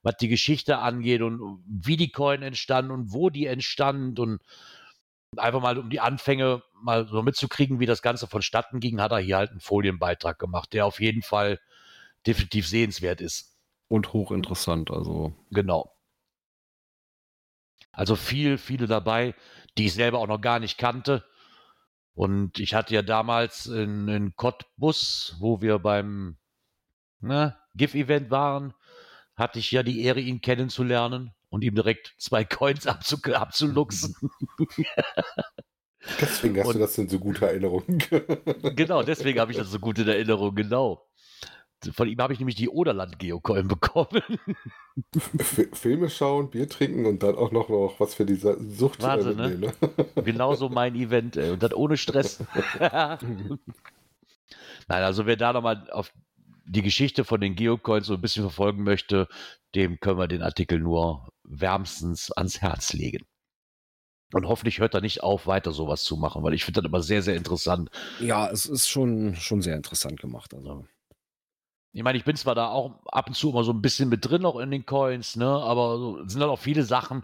was 0.03 0.17
die 0.17 0.29
Geschichte 0.29 0.79
angeht 0.79 1.23
und 1.23 1.63
wie 1.67 1.97
die 1.97 2.11
Coin 2.11 2.43
entstanden 2.43 2.91
und 2.91 3.13
wo 3.13 3.31
die 3.31 3.47
entstand 3.47 4.19
und 4.19 4.41
einfach 5.37 5.61
mal 5.63 5.79
um 5.79 5.91
die 5.91 6.01
Anfänge 6.01 6.63
mal 6.75 7.07
so 7.07 7.23
mitzukriegen, 7.23 7.81
wie 7.81 7.87
das 7.87 8.03
Ganze 8.03 8.27
vonstatten 8.27 8.81
ging, 8.81 9.01
hat 9.01 9.13
er 9.13 9.19
hier 9.19 9.37
halt 9.37 9.51
einen 9.51 9.61
Folienbeitrag 9.61 10.39
gemacht, 10.39 10.73
der 10.73 10.87
auf 10.87 11.01
jeden 11.01 11.23
Fall 11.23 11.59
definitiv 12.27 12.69
sehenswert 12.69 13.21
ist. 13.21 13.52
Und 13.93 14.15
hochinteressant, 14.15 14.91
also. 14.91 15.35
Genau. 15.51 15.95
Also 17.91 18.17
viel, 18.17 18.57
viele 18.57 18.87
dabei, 18.87 19.35
die 19.77 19.85
ich 19.85 19.93
selber 19.93 20.21
auch 20.21 20.29
noch 20.29 20.41
gar 20.41 20.61
nicht 20.61 20.79
kannte. 20.79 21.27
Und 22.15 22.59
ich 22.59 22.73
hatte 22.73 22.95
ja 22.95 23.03
damals 23.03 23.67
in, 23.67 24.09
in 24.09 24.35
Cottbus, 24.35 25.37
wo 25.41 25.61
wir 25.61 25.79
beim 25.79 26.39
ne, 27.21 27.55
GIF-Event 27.75 28.31
waren, 28.31 28.73
hatte 29.37 29.59
ich 29.59 29.71
ja 29.71 29.83
die 29.83 30.03
Ehre, 30.03 30.21
ihn 30.21 30.41
kennenzulernen 30.41 31.35
und 31.51 31.63
ihm 31.63 31.75
direkt 31.75 32.15
zwei 32.17 32.45
Coins 32.45 32.87
abzu 32.87 33.19
abzuluxen. 33.35 34.17
Deswegen 36.19 36.59
hast 36.59 36.67
und, 36.67 36.75
du 36.77 36.81
das 36.81 36.97
in 36.97 37.11
so 37.11 37.19
guter 37.19 37.49
Erinnerung. 37.49 37.85
genau, 38.75 39.03
deswegen 39.03 39.39
habe 39.39 39.53
ich 39.53 39.59
das 39.59 39.71
so 39.71 39.79
gut 39.79 39.99
in 39.99 40.09
Erinnerung, 40.09 40.55
genau. 40.55 41.07
Von 41.93 42.09
ihm 42.09 42.19
habe 42.19 42.33
ich 42.33 42.39
nämlich 42.39 42.57
die 42.57 42.69
Oderland-Geocoin 42.69 43.69
bekommen. 43.69 44.23
Filme 45.73 46.11
schauen, 46.11 46.51
Bier 46.51 46.69
trinken 46.69 47.07
und 47.07 47.23
dann 47.23 47.35
auch 47.35 47.51
noch, 47.51 47.69
noch 47.69 47.97
was 47.99 48.15
für 48.15 48.25
diese 48.25 48.59
Sucht. 48.71 49.03
Wahnsinn, 49.03 49.37
ne? 49.37 49.57
ne? 49.59 49.73
Genau 50.25 50.55
so 50.55 50.69
mein 50.69 50.95
Event, 50.95 51.37
ey. 51.37 51.51
Und 51.51 51.63
dann 51.63 51.73
ohne 51.73 51.97
Stress. 51.97 52.45
Nein, 52.81 53.19
also 54.89 55.27
wer 55.27 55.37
da 55.37 55.53
nochmal 55.53 55.91
auf 55.91 56.13
die 56.65 56.83
Geschichte 56.83 57.25
von 57.25 57.41
den 57.41 57.57
Geocoins 57.57 58.07
so 58.07 58.15
ein 58.15 58.21
bisschen 58.21 58.45
verfolgen 58.45 58.85
möchte, 58.85 59.29
dem 59.75 59.99
können 60.01 60.19
wir 60.19 60.29
den 60.29 60.43
Artikel 60.43 60.79
nur 60.79 61.29
wärmstens 61.45 62.31
ans 62.33 62.61
Herz 62.61 62.93
legen. 62.93 63.25
Und 64.33 64.47
hoffentlich 64.47 64.79
hört 64.79 64.95
er 64.95 65.03
nicht 65.03 65.23
auf, 65.23 65.47
weiter 65.47 65.73
sowas 65.73 66.03
zu 66.05 66.17
machen, 66.17 66.43
weil 66.43 66.55
ich 66.55 66.65
finde 66.65 66.81
das 66.81 66.89
immer 66.89 67.03
sehr, 67.03 67.23
sehr 67.23 67.37
interessant. 67.37 67.91
Ja, 68.19 68.49
es 68.51 68.67
ist 68.67 68.89
schon, 68.89 69.35
schon 69.37 69.61
sehr 69.61 69.77
interessant 69.77 70.21
gemacht. 70.21 70.55
Also. 70.55 70.87
Ich 71.93 72.03
meine, 72.03 72.17
ich 72.17 72.25
bin 72.25 72.37
zwar 72.37 72.55
da 72.55 72.69
auch 72.69 73.05
ab 73.07 73.29
und 73.29 73.35
zu 73.35 73.51
immer 73.51 73.65
so 73.65 73.73
ein 73.73 73.83
bisschen 73.83 74.09
mit 74.09 74.29
drin, 74.29 74.47
auch 74.47 74.59
in 74.59 74.71
den 74.71 74.87
Coins, 74.87 75.37
ne? 75.37 75.47
aber 75.47 75.99
so, 75.99 76.27
sind 76.27 76.41
dann 76.41 76.49
auch 76.49 76.59
viele 76.59 76.85
Sachen, 76.85 77.23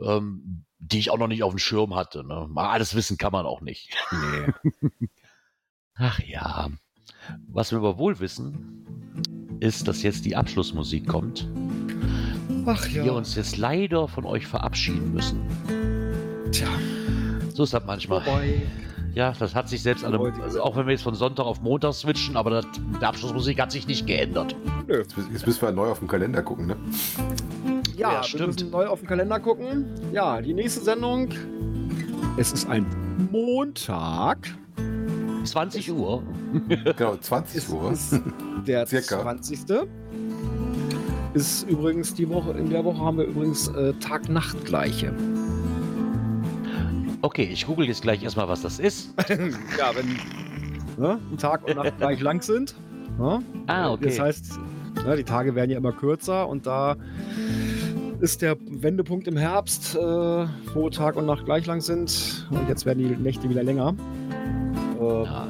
ähm, 0.00 0.64
die 0.80 0.98
ich 0.98 1.10
auch 1.10 1.18
noch 1.18 1.28
nicht 1.28 1.44
auf 1.44 1.52
dem 1.52 1.58
Schirm 1.58 1.94
hatte. 1.94 2.24
Ne? 2.24 2.48
Mal 2.50 2.68
alles 2.68 2.96
wissen 2.96 3.16
kann 3.16 3.32
man 3.32 3.46
auch 3.46 3.60
nicht. 3.60 3.94
Nee. 4.10 4.78
Ach 5.94 6.18
ja. 6.18 6.68
Was 7.46 7.70
wir 7.70 7.78
aber 7.78 7.98
wohl 7.98 8.18
wissen, 8.18 9.58
ist, 9.60 9.86
dass 9.86 10.02
jetzt 10.02 10.24
die 10.24 10.34
Abschlussmusik 10.34 11.06
kommt. 11.06 11.48
Ach 12.66 12.88
ja. 12.88 13.04
Wir 13.04 13.12
uns 13.14 13.36
jetzt 13.36 13.56
leider 13.56 14.08
von 14.08 14.24
euch 14.24 14.48
verabschieden 14.48 15.12
müssen. 15.12 15.46
Tja. 16.50 16.68
So 17.54 17.62
ist 17.62 17.72
das 17.72 17.84
manchmal. 17.84 18.22
Vorbei. 18.22 18.62
Ja, 19.14 19.32
das 19.38 19.54
hat 19.54 19.68
sich 19.68 19.82
selbst, 19.82 20.04
an 20.04 20.14
einem, 20.14 20.32
also 20.42 20.62
auch 20.62 20.74
wenn 20.76 20.86
wir 20.86 20.92
jetzt 20.92 21.02
von 21.02 21.14
Sonntag 21.14 21.44
auf 21.44 21.60
Montag 21.60 21.92
switchen, 21.92 22.36
aber 22.36 22.50
das, 22.50 22.66
die 23.00 23.04
Abschlussmusik 23.04 23.60
hat 23.60 23.70
sich 23.70 23.86
nicht 23.86 24.06
geändert. 24.06 24.56
Nö. 24.86 24.98
Jetzt, 24.98 25.14
jetzt 25.32 25.46
müssen 25.46 25.62
wir 25.62 25.72
neu 25.72 25.88
auf 25.88 25.98
den 25.98 26.08
Kalender 26.08 26.42
gucken, 26.42 26.66
ne? 26.68 26.76
Ja, 27.94 28.12
ja 28.12 28.22
stimmt. 28.22 28.40
wir 28.40 28.46
müssen 28.46 28.70
neu 28.70 28.86
auf 28.86 29.00
den 29.00 29.08
Kalender 29.08 29.38
gucken. 29.38 29.84
Ja, 30.12 30.40
die 30.40 30.54
nächste 30.54 30.80
Sendung. 30.80 31.28
Es 32.38 32.52
ist 32.52 32.66
ein 32.68 32.86
Montag. 33.30 34.38
20 35.44 35.92
Uhr. 35.92 36.22
genau, 36.96 37.16
20 37.16 37.68
Uhr. 37.68 37.94
der 38.66 38.86
Circa. 38.86 39.20
20. 39.20 39.60
Ist 41.34 41.68
übrigens 41.68 42.14
die 42.14 42.28
Woche, 42.28 42.52
in 42.52 42.70
der 42.70 42.84
Woche 42.84 42.98
haben 42.98 43.18
wir 43.18 43.24
übrigens 43.24 43.68
äh, 43.68 43.92
Tag-Nacht-Gleiche. 43.94 45.14
Okay, 47.22 47.48
ich 47.52 47.66
google 47.66 47.86
jetzt 47.86 48.02
gleich 48.02 48.22
erstmal, 48.22 48.48
was 48.48 48.62
das 48.62 48.80
ist. 48.80 49.14
ja, 49.28 49.92
wenn 49.94 50.18
ne, 50.98 51.20
Tag 51.38 51.64
und 51.68 51.76
Nacht 51.76 51.96
gleich 51.98 52.20
lang 52.20 52.42
sind. 52.42 52.74
Ne? 53.16 53.40
Ah, 53.68 53.92
okay. 53.92 54.06
Das 54.06 54.18
heißt, 54.18 54.58
ne, 55.06 55.16
die 55.16 55.22
Tage 55.22 55.54
werden 55.54 55.70
ja 55.70 55.76
immer 55.76 55.92
kürzer 55.92 56.48
und 56.48 56.66
da 56.66 56.96
ist 58.20 58.42
der 58.42 58.56
Wendepunkt 58.60 59.28
im 59.28 59.36
Herbst, 59.36 59.94
äh, 59.94 59.98
wo 59.98 60.90
Tag 60.90 61.14
und 61.14 61.26
Nacht 61.26 61.44
gleich 61.44 61.64
lang 61.66 61.80
sind. 61.80 62.48
Und 62.50 62.68
jetzt 62.68 62.86
werden 62.86 62.98
die 62.98 63.22
Nächte 63.22 63.48
wieder 63.48 63.62
länger. 63.62 63.94
Äh, 65.00 65.24
ja. 65.24 65.48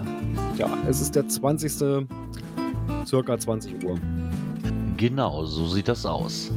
ja, 0.58 0.78
es 0.86 1.00
ist 1.00 1.14
der 1.14 1.26
20. 1.26 2.06
circa 3.06 3.38
20 3.38 3.82
Uhr. 3.82 3.98
Genau, 4.98 5.44
so 5.46 5.66
sieht 5.66 5.88
das 5.88 6.04
aus. 6.04 6.52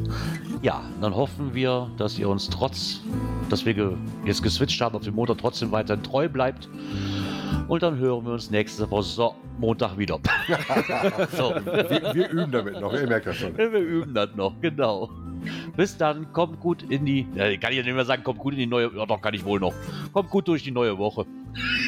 Ja, 0.62 0.82
dann 1.02 1.16
hoffen 1.16 1.54
wir, 1.54 1.92
dass 1.98 2.18
ihr 2.18 2.28
uns 2.30 2.50
trotz, 2.50 3.02
dass 3.50 3.66
wir 3.66 3.74
ge 3.74 3.92
jetzt 4.26 4.42
geswitcht 4.42 4.82
haben 4.82 4.96
auf 4.96 5.04
den 5.04 5.14
Montag, 5.14 5.38
trotzdem 5.38 5.72
weiterhin 5.72 6.04
treu 6.04 6.28
bleibt. 6.28 6.68
Und 7.68 7.84
dann 7.84 7.98
hören 7.98 8.26
wir 8.26 8.34
uns 8.34 8.52
nächste 8.52 8.90
Woche 8.90 9.04
so, 9.04 9.36
Montag 9.58 9.98
wieder. 9.98 10.20
so. 11.32 11.56
wir, 11.56 12.14
wir, 12.14 12.30
üben 12.30 12.52
damit 12.52 12.80
noch, 12.80 12.94
ihr 12.94 13.08
merkt 13.08 13.28
das 13.28 13.38
schon. 13.38 13.58
Wir 13.58 13.70
üben 13.70 14.14
das 14.14 14.36
noch, 14.36 14.54
genau. 14.62 15.10
Bis 15.76 15.98
dann, 15.98 16.32
kommt 16.34 16.60
gut 16.60 16.84
in 16.84 17.06
die, 17.06 17.28
äh, 17.36 17.58
kann 17.58 17.72
ich 17.72 17.78
ja 17.78 17.84
nicht 17.84 17.94
mehr 17.94 18.06
sagen, 18.06 18.24
kommt 18.24 18.40
gut 18.40 18.54
in 18.54 18.60
die 18.60 18.68
neue, 18.68 18.92
ja 18.96 19.06
doch, 19.06 19.22
kann 19.22 19.34
ich 19.34 19.46
wohl 19.46 19.60
noch. 19.60 19.74
Kommt 20.14 20.30
gut 20.30 20.48
durch 20.48 20.64
die 20.64 20.72
neue 20.72 20.98
Woche. 20.98 21.26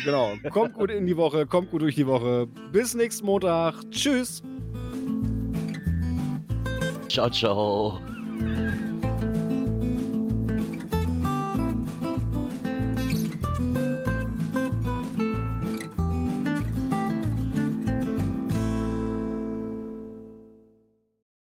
Genau, 0.05 0.33
kommt 0.51 0.73
gut 0.73 0.91
in 0.91 1.05
die 1.05 1.17
Woche, 1.17 1.45
kommt 1.45 1.71
gut 1.71 1.81
durch 1.81 1.95
die 1.95 2.07
Woche. 2.07 2.47
Bis 2.71 2.93
nächsten 2.93 3.25
Montag. 3.25 3.75
Tschüss. 3.91 4.43
Ciao, 7.09 7.29
ciao. 7.29 7.99
Música 8.39 8.96